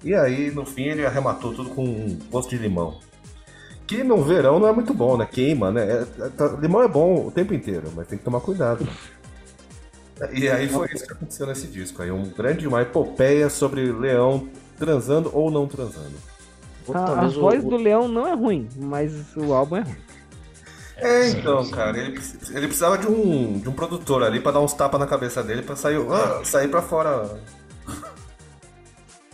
E 0.03 0.13
aí, 0.13 0.51
no 0.51 0.65
fim, 0.65 0.83
ele 0.83 1.05
arrematou 1.05 1.53
tudo 1.53 1.71
com 1.71 1.83
um 1.83 2.19
gosto 2.31 2.51
de 2.51 2.57
limão. 2.57 2.99
Que 3.85 4.03
no 4.03 4.23
verão 4.23 4.59
não 4.59 4.67
é 4.67 4.71
muito 4.71 4.93
bom, 4.93 5.17
né? 5.17 5.27
Queima, 5.29 5.71
né? 5.71 5.81
É- 5.83 6.25
é- 6.25 6.29
tá- 6.29 6.55
limão 6.61 6.83
é 6.83 6.87
bom 6.87 7.25
o 7.27 7.31
tempo 7.31 7.53
inteiro, 7.53 7.91
mas 7.95 8.07
tem 8.07 8.17
que 8.17 8.23
tomar 8.23 8.39
cuidado. 8.41 8.87
E 10.33 10.49
aí 10.49 10.67
foi 10.67 10.87
isso 10.93 11.05
que 11.07 11.13
aconteceu 11.13 11.47
nesse 11.47 11.67
disco. 11.67 12.01
Aí 12.01 12.11
um 12.11 12.25
grande, 12.29 12.67
uma 12.67 12.81
epopeia 12.81 13.49
sobre 13.49 13.89
leão 13.89 14.49
transando 14.77 15.31
ou 15.33 15.49
não 15.49 15.65
transando. 15.65 16.11
Ou 16.89 16.97
A, 16.97 17.21
a 17.21 17.25
o- 17.27 17.31
voz 17.31 17.63
o- 17.63 17.69
do 17.69 17.77
Leão 17.77 18.07
não 18.07 18.27
é 18.27 18.33
ruim, 18.33 18.67
mas 18.75 19.35
o 19.35 19.53
álbum 19.53 19.77
é 19.77 19.81
ruim. 19.81 19.95
É, 20.97 21.29
então, 21.29 21.65
cara, 21.69 21.97
ele, 21.97 22.19
ele 22.49 22.65
precisava 22.67 22.97
de 22.97 23.07
um, 23.07 23.57
de 23.59 23.69
um 23.69 23.71
produtor 23.71 24.21
ali 24.21 24.41
pra 24.41 24.51
dar 24.51 24.59
uns 24.59 24.73
tapas 24.73 24.99
na 24.99 25.07
cabeça 25.07 25.41
dele 25.41 25.61
pra 25.61 25.75
sair, 25.75 25.95
ah, 26.11 26.41
sair 26.43 26.67
pra 26.67 26.81
fora. 26.81 27.39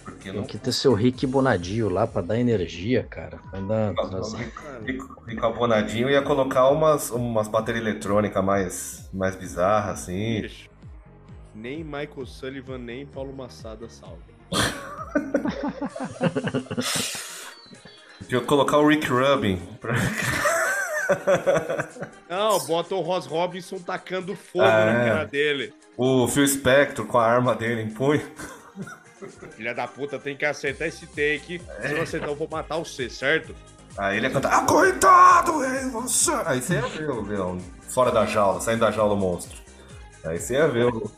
Porque 0.04 0.32
Tem 0.32 0.44
que 0.44 0.58
ter 0.60 0.72
seu 0.72 0.94
Rick 0.94 1.26
Bonadio 1.26 1.90
lá 1.90 2.06
pra 2.06 2.22
dar 2.22 2.38
energia, 2.40 3.04
cara. 3.10 3.40
Pra 3.50 3.60
dar, 3.60 3.92
O 3.94 4.10
trazer- 4.10 4.52
Rico, 4.86 5.24
Rico 5.28 5.46
Abonadinho 5.46 6.08
ia 6.10 6.22
colocar 6.22 6.70
umas, 6.70 7.10
umas 7.10 7.48
baterias 7.48 7.84
eletrônicas 7.84 8.44
mais, 8.44 9.10
mais 9.12 9.36
bizarras, 9.36 10.02
assim. 10.02 10.42
Bicho, 10.42 10.70
Nem 11.56 11.84
Michael 11.84 12.26
Sullivan, 12.28 12.78
nem 12.78 13.08
Paulo 13.08 13.34
Massada 13.34 13.88
salva. 13.90 14.20
Ia 18.30 18.42
colocar 18.42 18.78
o 18.78 18.88
Rick 18.88 19.08
Rubin. 19.08 19.58
pra- 19.80 19.96
Não, 22.30 22.60
bota 22.66 22.96
o 22.96 23.02
Ross 23.02 23.26
Robinson 23.26 23.78
tacando 23.80 24.36
fogo 24.36 24.66
Ah, 24.66 24.86
na 24.86 24.92
é. 25.04 25.10
cara 25.10 25.24
dele. 25.26 25.74
O 25.98 26.28
Phil 26.28 26.48
Spector 26.48 27.06
com 27.06 27.18
a 27.18 27.26
arma 27.26 27.56
dele 27.56 27.82
em 27.84 27.90
punho. 27.90 28.22
Filha 29.56 29.74
da 29.74 29.88
puta, 29.88 30.20
tem 30.20 30.36
que 30.36 30.46
acertar 30.46 30.88
esse 30.88 31.08
take. 31.08 31.62
Se 31.82 31.94
não 31.94 32.02
acertar, 32.02 32.30
eu 32.30 32.36
vou 32.36 32.48
matar 32.52 32.78
você, 32.78 33.10
certo? 33.10 33.56
Aí 33.98 34.18
ele 34.18 34.28
ia 34.28 34.34
cantar, 34.34 34.54
ah, 34.54 34.66
coitado, 34.66 35.64
é 35.64 35.88
você. 35.90 36.32
Aí 36.46 36.62
você 36.62 36.74
ia 36.74 36.82
ver 36.82 37.10
o 37.10 37.22
leão 37.22 37.58
fora 37.88 38.12
da 38.12 38.26
jaula, 38.26 38.60
saindo 38.60 38.82
da 38.82 38.92
jaula 38.92 39.14
o 39.14 39.18
monstro. 39.18 39.58
Aí 40.26 40.38
você 40.40 40.56
ia 40.56 40.68
ver 40.68 40.88
o, 40.88 41.10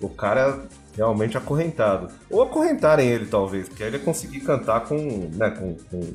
o 0.00 0.08
cara 0.08 0.66
realmente 0.96 1.36
acorrentado. 1.36 2.08
Ou 2.30 2.42
acorrentarem 2.42 3.08
ele, 3.08 3.26
talvez, 3.26 3.68
porque 3.68 3.82
aí 3.82 3.88
ele 3.88 3.96
ia 3.96 4.04
conseguir 4.04 4.40
cantar 4.40 4.82
com, 4.82 5.28
né, 5.34 5.50
com, 5.50 5.74
com 5.90 6.14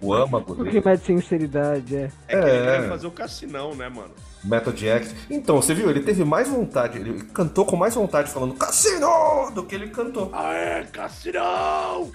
o 0.00 0.12
âmago 0.14 0.44
pouquinho 0.46 0.70
dele. 0.72 0.82
mais 0.84 1.00
de 1.00 1.06
sinceridade, 1.06 1.96
é. 1.96 2.10
É 2.28 2.40
que 2.40 2.48
ele 2.48 2.58
É. 2.58 2.80
quer 2.80 2.88
fazer 2.88 3.06
o 3.06 3.10
cassinão, 3.10 3.74
né, 3.74 3.88
mano? 3.88 4.10
Method 4.42 4.86
X. 4.88 5.14
Então, 5.28 5.56
você 5.60 5.74
viu? 5.74 5.90
Ele 5.90 6.00
teve 6.00 6.24
mais 6.24 6.48
vontade, 6.48 6.98
ele 6.98 7.22
cantou 7.24 7.64
com 7.66 7.76
mais 7.76 7.94
vontade 7.94 8.30
falando 8.30 8.54
Cassino! 8.54 9.50
do 9.54 9.64
que 9.64 9.74
ele 9.74 9.88
cantou. 9.90 10.30
Aê, 10.34 10.84
cassinão! 10.86 12.10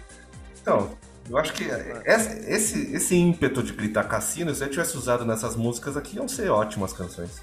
Então, 0.61 0.89
eu 1.29 1.37
acho 1.37 1.53
que 1.53 1.65
esse, 2.05 2.51
esse, 2.51 2.95
esse 2.95 3.15
ímpeto 3.15 3.61
de 3.61 3.73
gritar 3.73 4.05
cassino, 4.05 4.53
se 4.53 4.63
ele 4.63 4.71
tivesse 4.71 4.97
usado 4.97 5.23
nessas 5.25 5.55
músicas 5.55 5.95
aqui, 5.95 6.15
iam 6.17 6.27
ser 6.27 6.49
ótimas 6.49 6.93
canções. 6.93 7.41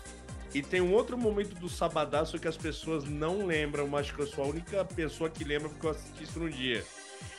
E 0.55 0.61
tem 0.61 0.81
um 0.83 0.93
outro 0.93 1.17
momento 1.17 1.55
do 1.55 1.69
Sabadaço 1.69 2.39
que 2.39 2.47
as 2.47 2.57
pessoas 2.59 3.05
não 3.05 3.47
lembram, 3.47 3.87
mas 3.89 4.11
que 4.11 4.21
eu 4.21 4.27
sou 4.27 4.45
a 4.45 4.49
única 4.49 4.85
pessoa 4.85 5.31
que 5.31 5.45
lembra 5.45 5.69
porque 5.71 5.87
eu 5.87 5.91
assisti 5.91 6.25
isso 6.25 6.39
no 6.39 6.51
dia. 6.51 6.85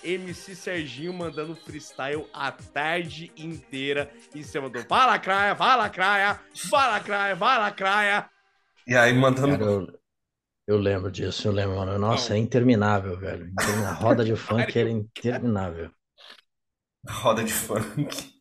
MC 0.03 0.55
Serginho 0.55 1.13
mandando 1.13 1.55
freestyle 1.55 2.27
a 2.33 2.51
tarde 2.51 3.31
inteira 3.37 4.11
em 4.35 4.43
cima 4.43 4.69
do 4.69 4.81
Vai 4.87 5.07
lacraia, 5.07 5.53
vai 5.53 5.77
lacraia, 5.77 6.39
vai 6.69 6.89
lacraia, 6.89 7.35
vai 7.35 7.57
lacraia. 7.59 8.29
E 8.87 8.95
aí 8.95 9.13
mandando. 9.13 9.57
Cara, 9.57 9.63
eu, 9.65 9.87
eu 10.67 10.77
lembro 10.77 11.11
disso, 11.11 11.47
eu 11.47 11.51
lembro, 11.51 11.77
mano. 11.77 11.97
Nossa, 11.99 12.35
é 12.35 12.37
interminável, 12.37 13.17
velho. 13.19 13.51
A 13.89 13.93
roda 13.93 14.25
de 14.25 14.35
funk 14.35 14.77
era 14.79 14.89
interminável. 14.91 15.91
Roda 17.09 17.43
de 17.45 17.53
funk. 17.53 18.33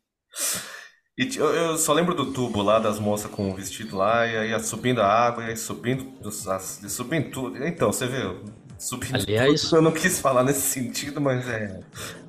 E 1.16 1.36
eu, 1.36 1.54
eu 1.54 1.76
só 1.78 1.92
lembro 1.92 2.14
do 2.14 2.32
tubo 2.32 2.62
lá 2.62 2.78
das 2.78 2.98
moças 2.98 3.30
com 3.30 3.50
o 3.50 3.54
vestido 3.54 3.96
lá, 3.96 4.26
e 4.26 4.36
aí 4.36 4.50
ia 4.50 4.58
subindo 4.58 5.00
a 5.02 5.06
água, 5.06 5.44
e 5.44 5.48
aí 5.50 5.56
subindo, 5.56 6.26
as- 6.26 6.80
subindo 6.90 7.30
tudo. 7.30 7.62
Então, 7.66 7.92
você 7.92 8.06
vê, 8.06 8.22
subindo 8.22 8.42
Aliás-. 9.12 9.70
Eu 9.72 9.82
não 9.82 9.92
quis 9.92 10.18
falar 10.20 10.42
nesse 10.44 10.62
sentido, 10.62 11.20
mas 11.20 11.48
é. 11.48 11.80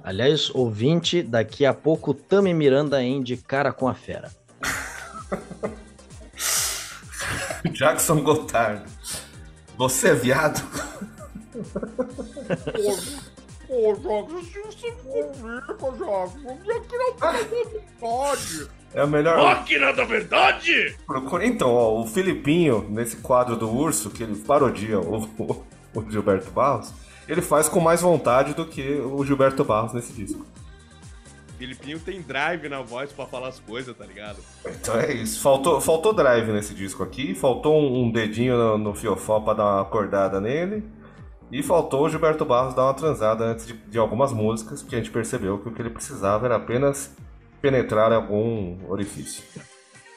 Aliás, 0.04 0.50
ouvinte, 0.54 1.22
daqui 1.24 1.66
a 1.66 1.74
pouco 1.74 2.14
Tami 2.14 2.54
Miranda 2.54 3.02
em 3.02 3.22
De 3.24 3.38
Cara 3.38 3.72
com 3.74 3.88
a 3.88 3.94
Fera. 3.94 4.32
Jackson 7.72 8.22
Gotardo. 8.22 8.84
Você 9.78 10.10
é 10.10 10.14
viado? 10.14 10.62
Pô, 13.68 13.96
Jogos, 14.02 14.46
se 14.46 14.92
quero 14.92 15.32
uma 15.40 15.62
vontade. 15.80 16.34
É 18.94 19.02
a 19.02 19.08
melhor. 19.08 19.38
Máquina 19.42 19.92
da 19.94 20.04
verdade! 20.04 20.96
Procura- 21.08 21.46
Então, 21.46 21.70
ó, 21.74 22.00
o 22.02 22.06
Filipinho, 22.08 22.86
nesse 22.90 23.16
quadro 23.18 23.56
do 23.56 23.68
urso, 23.72 24.12
que 24.12 24.22
ele 24.22 24.36
parodia 24.36 25.00
o, 25.00 25.64
o- 25.94 26.10
Gilberto 26.10 26.52
Barros, 26.52 26.94
ele 27.28 27.42
faz 27.42 27.70
com 27.70 27.80
mais 27.80 28.02
vontade 28.02 28.54
do 28.54 28.66
que 28.66 29.00
o 29.00 29.24
Gilberto 29.26 29.64
Barros 29.64 29.94
nesse 29.94 30.12
disco. 30.14 30.46
Filipinho 31.58 32.00
tem 32.00 32.22
drive 32.22 32.68
na 32.68 32.82
voz 32.82 33.12
pra 33.14 33.26
falar 33.26 33.48
as 33.50 33.60
coisas, 33.60 33.96
tá 33.96 34.06
ligado? 34.06 34.38
Então 34.66 35.00
é 35.00 35.14
isso. 35.14 35.40
Faltou, 35.40 35.80
faltou 35.80 36.12
drive 36.14 36.52
nesse 36.52 36.74
disco 36.74 37.04
aqui, 37.04 37.34
faltou 37.34 37.80
um, 37.80 38.04
um 38.04 38.12
dedinho 38.12 38.58
no, 38.58 38.78
no 38.78 38.96
fiofó 38.96 39.40
pra 39.40 39.54
dar 39.54 39.64
uma 39.64 39.82
acordada 39.82 40.42
nele. 40.42 40.84
E 41.52 41.62
faltou 41.62 42.04
o 42.06 42.10
Gilberto 42.10 42.44
Barros 42.44 42.74
dar 42.74 42.84
uma 42.86 42.94
transada 42.94 43.46
antes 43.46 43.68
de, 43.68 43.74
de 43.74 43.98
algumas 44.00 44.34
músicas, 44.34 44.82
porque 44.82 44.96
a 44.96 44.98
gente 44.98 45.12
percebeu 45.12 45.60
que 45.60 45.70
o 45.70 45.72
que 45.72 45.82
ele 45.82 45.92
precisava 45.92 46.48
era 46.48 46.56
apenas 46.56 47.16
penetrar 47.62 48.12
algum 48.12 48.78
orifício. 48.90 49.44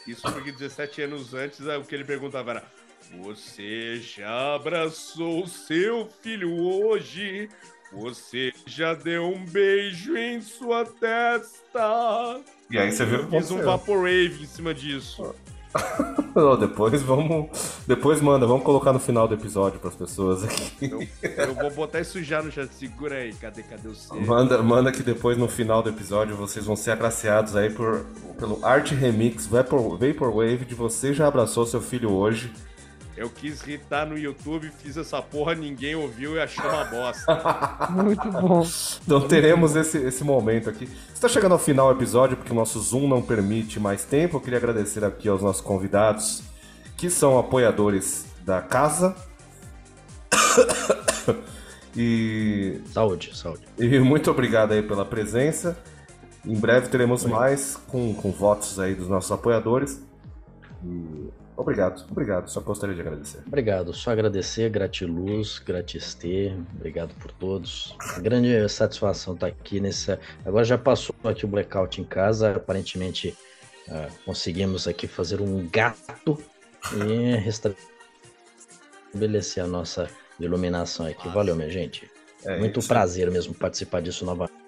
Isso 0.07 0.23
porque 0.23 0.51
17 0.51 1.03
anos 1.03 1.35
antes, 1.35 1.61
o 1.61 1.83
que 1.83 1.95
ele 1.95 2.05
perguntava 2.05 2.53
era: 2.53 2.65
Você 3.23 4.01
já 4.01 4.55
abraçou 4.55 5.47
seu 5.47 6.09
filho 6.23 6.53
hoje? 6.61 7.49
Você 7.93 8.53
já 8.67 8.95
deu 8.95 9.27
um 9.27 9.45
beijo 9.45 10.17
em 10.17 10.41
sua 10.41 10.85
testa? 10.85 12.41
E 12.71 12.79
aí 12.79 12.91
você 12.91 13.05
viu 13.05 13.27
que 13.27 13.37
Fiz 13.37 13.51
um 13.51 13.63
vaporwave 13.63 14.43
em 14.43 14.47
cima 14.47 14.75
disso. 14.75 15.35
Ó, 16.35 16.57
Depois 16.57 17.03
vamos. 17.03 17.49
Depois 17.87 18.21
manda, 18.21 18.47
vamos 18.47 18.65
colocar 18.65 18.93
no 18.93 18.99
final 18.99 19.29
do 19.29 19.35
episódio 19.35 19.79
pras 19.79 19.95
pessoas 19.95 20.45
aqui. 20.45 20.91
Eu, 20.91 21.01
eu 21.23 21.55
vou 21.55 21.71
botar 21.71 22.01
isso 22.01 22.23
já 22.23 22.43
no 22.43 22.51
chat. 22.51 22.73
Segura 22.75 23.17
aí, 23.17 23.33
cadê, 23.35 23.63
cadê 23.63 23.89
o 23.89 23.95
C? 23.95 24.15
Manda, 24.15 24.63
manda 24.63 24.91
que 24.91 25.03
depois 25.03 25.39
no 25.39 25.49
final 25.49 25.83
do 25.83 25.89
episódio 25.89 26.37
vocês 26.37 26.65
vão 26.65 26.77
ser 26.77 26.91
agraciados 26.91 27.57
aí 27.57 27.71
por, 27.71 28.05
pelo 28.39 28.65
Art 28.65 28.91
Remix 28.91 29.47
Vapor, 29.47 29.97
Vaporwave 29.97 30.65
de 30.65 30.75
Você 30.75 31.15
Já 31.15 31.29
Abraçou 31.29 31.65
Seu 31.67 31.81
Filho 31.81 32.11
Hoje. 32.11 32.53
Eu 33.17 33.31
quis 33.31 33.63
irritar 33.67 34.05
no 34.07 34.19
YouTube, 34.19 34.71
fiz 34.83 34.95
essa 34.97 35.23
porra, 35.23 35.55
ninguém 35.55 35.95
ouviu 35.95 36.37
e 36.37 36.41
achou 36.41 36.69
uma 36.69 36.85
bosta. 36.85 37.89
Muito 37.91 38.31
bom. 38.31 38.67
Então 39.03 39.27
teremos 39.27 39.75
esse, 39.75 39.97
esse 39.97 40.23
momento 40.23 40.69
aqui. 40.69 40.87
Está 41.15 41.27
chegando 41.27 41.53
ao 41.53 41.59
final 41.59 41.89
do 41.89 41.99
episódio, 41.99 42.37
porque 42.37 42.53
o 42.53 42.55
nosso 42.55 42.79
Zoom 42.79 43.09
não 43.09 43.23
permite 43.23 43.81
mais 43.81 44.05
tempo. 44.05 44.37
Eu 44.37 44.41
queria 44.43 44.59
agradecer 44.59 45.03
aqui 45.03 45.29
aos 45.29 45.41
nossos 45.41 45.63
convidados, 45.63 46.43
que 46.95 47.09
são 47.09 47.39
apoiadores 47.39 48.27
da 48.45 48.61
casa. 48.61 49.17
e, 51.97 52.83
Saúde, 52.93 53.35
saúde. 53.35 53.63
e 53.79 53.99
muito 53.99 54.31
obrigado 54.31 54.73
aí 54.73 54.83
pela 54.83 55.07
presença. 55.07 55.79
Em 56.45 56.55
breve 56.55 56.89
teremos 56.89 57.25
mais 57.25 57.77
com, 57.89 58.13
com 58.15 58.31
votos 58.31 58.79
aí 58.79 58.95
dos 58.95 59.09
nossos 59.09 59.33
apoiadores. 59.33 60.03
E 60.85 61.31
obrigado, 61.57 62.05
obrigado. 62.11 62.49
Só 62.49 62.61
gostaria 62.61 62.95
de 62.95 63.01
agradecer. 63.01 63.43
Obrigado, 63.47 63.93
só 63.93 64.11
agradecer, 64.11 64.69
gratiluz, 64.71 65.59
gratistê, 65.59 66.57
obrigado 66.75 67.15
por 67.15 67.33
todos. 67.33 67.97
Grande 68.19 68.69
satisfação 68.69 69.35
estar 69.35 69.47
aqui 69.47 69.81
nessa. 69.81 70.19
Agora 70.45 70.65
já 70.65 70.79
passou 70.79 71.15
aqui 71.25 71.45
o 71.45 71.49
blackout 71.49 72.01
em 72.01 72.05
casa, 72.05 72.57
aparentemente 72.57 73.37
ah, 73.89 74.09
conseguimos 74.25 74.89
aqui 74.89 75.07
fazer 75.07 75.41
um 75.41 75.69
gato 75.69 76.39
e 76.95 77.37
restabelecer 79.13 79.65
a 79.65 79.67
nossa 79.67 80.09
iluminação 80.39 81.07
aqui. 81.07 81.29
Valeu, 81.29 81.57
minha 81.57 81.71
gente. 81.71 82.11
É 82.45 82.59
Muito 82.59 82.81
isso. 82.81 82.89
prazer 82.89 83.31
mesmo 83.31 83.55
participar 83.55 84.03
disso 84.03 84.25
novamente. 84.25 84.66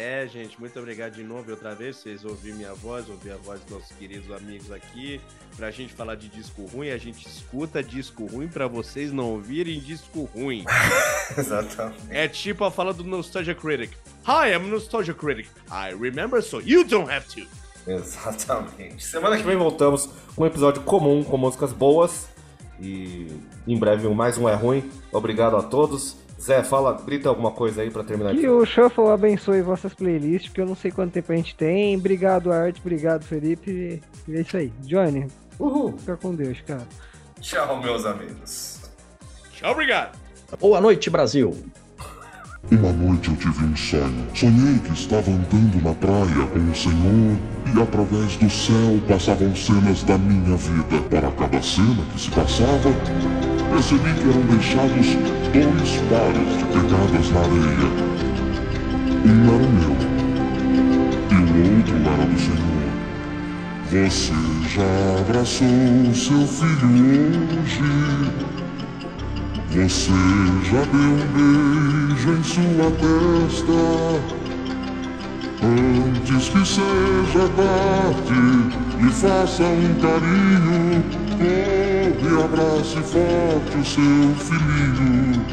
É, 0.00 0.28
gente, 0.28 0.60
muito 0.60 0.78
obrigado 0.78 1.14
de 1.14 1.24
novo 1.24 1.48
e 1.48 1.50
outra 1.50 1.74
vez. 1.74 1.96
Vocês 1.96 2.24
ouviram 2.24 2.56
minha 2.56 2.72
voz, 2.72 3.08
ouvir 3.08 3.32
a 3.32 3.36
voz 3.36 3.60
dos 3.62 3.80
nossos 3.80 3.96
queridos 3.96 4.30
amigos 4.30 4.70
aqui. 4.70 5.20
Pra 5.56 5.72
gente 5.72 5.92
falar 5.92 6.14
de 6.14 6.28
disco 6.28 6.64
ruim, 6.66 6.90
a 6.90 6.96
gente 6.96 7.26
escuta 7.26 7.82
disco 7.82 8.24
ruim 8.26 8.46
pra 8.46 8.68
vocês 8.68 9.10
não 9.12 9.32
ouvirem 9.32 9.80
disco 9.80 10.30
ruim. 10.32 10.64
Exatamente. 11.36 12.00
É 12.10 12.28
tipo 12.28 12.62
a 12.62 12.70
fala 12.70 12.94
do 12.94 13.02
Nostalgia 13.02 13.56
Critic. 13.56 13.90
Hi, 14.24 14.52
I'm 14.52 14.70
Nostalgia 14.70 15.14
Critic. 15.14 15.48
I 15.68 15.92
remember 16.00 16.40
so 16.40 16.60
you 16.60 16.84
don't 16.84 17.10
have 17.10 17.26
to. 17.34 17.44
Exatamente. 17.84 19.04
Semana 19.04 19.36
que 19.36 19.42
vem 19.42 19.56
voltamos 19.56 20.08
com 20.36 20.44
um 20.44 20.46
episódio 20.46 20.80
comum 20.82 21.24
com 21.24 21.36
músicas 21.36 21.72
boas. 21.72 22.28
E 22.80 23.26
em 23.66 23.76
breve 23.76 24.06
mais 24.10 24.38
um 24.38 24.48
é 24.48 24.54
ruim. 24.54 24.88
Obrigado 25.10 25.56
a 25.56 25.62
todos. 25.64 26.16
Zé, 26.40 26.62
fala, 26.62 26.92
grita 27.04 27.28
alguma 27.28 27.50
coisa 27.50 27.82
aí 27.82 27.90
pra 27.90 28.04
terminar 28.04 28.30
Que 28.32 28.38
aqui. 28.38 28.48
o 28.48 28.64
Shuffle 28.64 29.08
abençoe 29.08 29.60
vossas 29.60 29.92
playlists, 29.92 30.48
porque 30.48 30.60
eu 30.60 30.66
não 30.66 30.76
sei 30.76 30.90
quanto 30.92 31.12
tempo 31.12 31.32
a 31.32 31.36
gente 31.36 31.54
tem. 31.56 31.96
Obrigado, 31.96 32.52
Art. 32.52 32.76
Obrigado, 32.80 33.24
Felipe. 33.24 34.00
E 34.28 34.36
é 34.36 34.40
isso 34.40 34.56
aí. 34.56 34.72
Johnny, 34.82 35.26
Uhul. 35.58 35.96
fica 35.98 36.16
com 36.16 36.34
Deus, 36.34 36.60
cara. 36.66 36.86
Tchau, 37.40 37.82
meus 37.82 38.06
amigos. 38.06 38.80
Tchau, 39.52 39.72
obrigado. 39.72 40.16
Boa 40.60 40.80
noite, 40.80 41.10
Brasil! 41.10 41.54
Uma 42.70 42.92
noite 42.92 43.30
eu 43.30 43.36
tive 43.36 43.64
um 43.64 43.76
sonho. 43.76 44.26
Sonhei 44.34 44.78
que 44.80 44.92
estava 44.92 45.30
andando 45.30 45.82
na 45.82 45.94
praia 45.94 46.46
com 46.52 46.58
o 46.70 46.74
Senhor 46.74 47.36
e 47.74 47.82
através 47.82 48.36
do 48.36 48.50
céu 48.50 49.00
passavam 49.08 49.54
cenas 49.56 50.02
da 50.04 50.18
minha 50.18 50.56
vida. 50.56 51.00
Para 51.10 51.30
cada 51.32 51.62
cena 51.62 52.04
que 52.12 52.20
se 52.20 52.30
passava, 52.30 52.90
percebi 53.68 54.12
que 54.14 54.28
eram 54.28 54.42
deixados 54.42 55.08
dois 55.52 55.90
pares 56.08 56.50
de 56.58 56.64
pegadas 56.64 57.30
na 57.32 57.40
areia. 57.40 57.88
Um 59.24 59.36
era 59.54 59.64
o 59.64 59.72
meu 59.72 59.94
e 61.30 61.34
o 61.34 61.66
outro 61.76 61.96
era 61.96 62.26
do 62.26 62.38
Senhor. 62.38 62.68
Você 63.90 64.32
já 64.68 65.20
abraçou 65.20 66.14
seu 66.14 66.46
filho 66.46 66.90
hoje? 67.62 67.88
Você 69.70 70.12
já 70.70 70.82
deu 70.92 71.00
um 71.00 71.22
beijo 71.34 72.30
em 72.32 72.42
sua 72.42 72.90
testa 72.90 73.78
Antes 75.62 76.48
que 76.48 76.66
seja 76.66 77.48
tarde 77.56 78.40
E 78.98 79.10
faça 79.10 79.62
um 79.62 79.94
carinho 80.00 81.27
Corre 81.38 82.16
e 82.20 82.42
abrace 82.42 82.96
forte 82.96 83.76
o 83.78 83.84
seu 83.84 84.34
filhinho. 84.44 85.46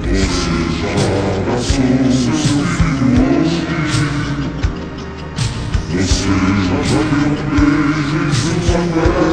Você 0.00 0.54
já 0.78 0.94
abraçou 1.40 1.90
seu 2.14 2.60
filho 2.66 3.08
hoje. 3.26 3.66
Você 5.90 6.34
já 6.66 6.80
deu 6.86 7.02
um 7.16 7.34
beijo 7.50 8.18
em 8.22 8.30
sua 8.36 8.82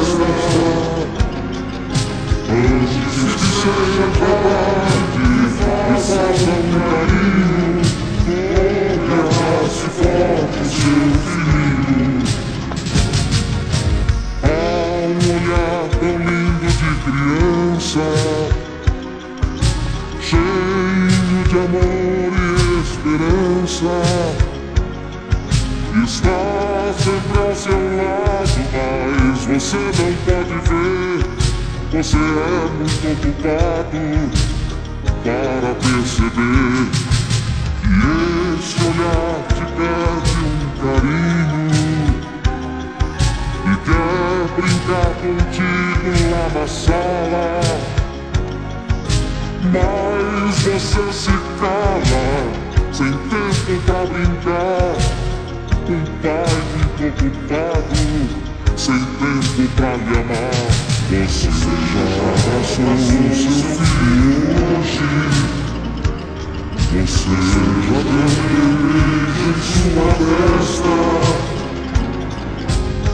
testa 0.06 0.64
Antes 2.50 3.32
que 3.34 3.46
seja 3.46 4.06
tarde 4.18 5.22
E 5.24 5.50
faça 5.54 6.18
um 6.18 6.66
carinho. 6.74 7.78
Corre, 8.24 9.20
abrace 9.20 9.86
forte 9.90 10.58
o 10.58 10.64
seu 10.64 10.74
filhinho 10.74 11.33
tão 16.04 16.18
lindo 16.18 16.68
de 16.68 16.90
criança 17.04 18.04
Cheio 20.20 21.44
de 21.48 21.56
amor 21.56 22.32
e 22.36 22.80
esperança. 22.82 23.96
Está 26.04 26.92
sempre 26.98 27.38
ao 27.38 27.54
seu 27.54 27.80
lado 27.96 28.60
Mas 28.72 29.62
você 29.62 29.76
não 29.76 30.12
pode 30.24 30.56
ver. 30.68 31.18
Você 31.92 32.16
é 32.16 32.18
muito 32.76 33.06
ocupado 33.12 34.02
para 35.22 35.70
perceber 35.76 36.84
que 37.80 37.94
esse 38.58 38.76
olhar 38.82 39.36
te 39.48 39.64
pede 39.76 40.34
um 40.40 40.52
carinho 40.80 41.64
e 43.64 43.76
quer 43.86 44.23
brincar 44.48 45.10
contigo 45.20 46.10
lá 46.30 46.60
na 46.60 46.66
sala. 46.66 47.60
Mas 49.72 50.62
você 50.62 51.12
se 51.12 51.32
cala, 51.58 52.26
sem 52.92 53.12
tempo 53.12 53.82
pra 53.86 54.04
brincar. 54.06 54.94
Um 55.86 56.04
pai 56.22 56.54
muito 56.72 57.02
ocupado, 57.08 57.98
sem 58.76 58.98
tempo 58.98 59.68
pra 59.76 59.96
lhe 59.96 60.18
amar. 60.20 60.84
Você 61.10 61.48
já 61.48 62.04
abraçou 62.32 62.96
seu 62.98 63.52
filho 63.76 64.40
hoje 64.78 65.08
Você 66.92 67.34
já 67.86 67.98
deu 68.02 68.64
um 68.64 68.76
beijo 68.88 69.44
em 69.48 69.58
sua 69.62 70.08
testa 70.18 71.53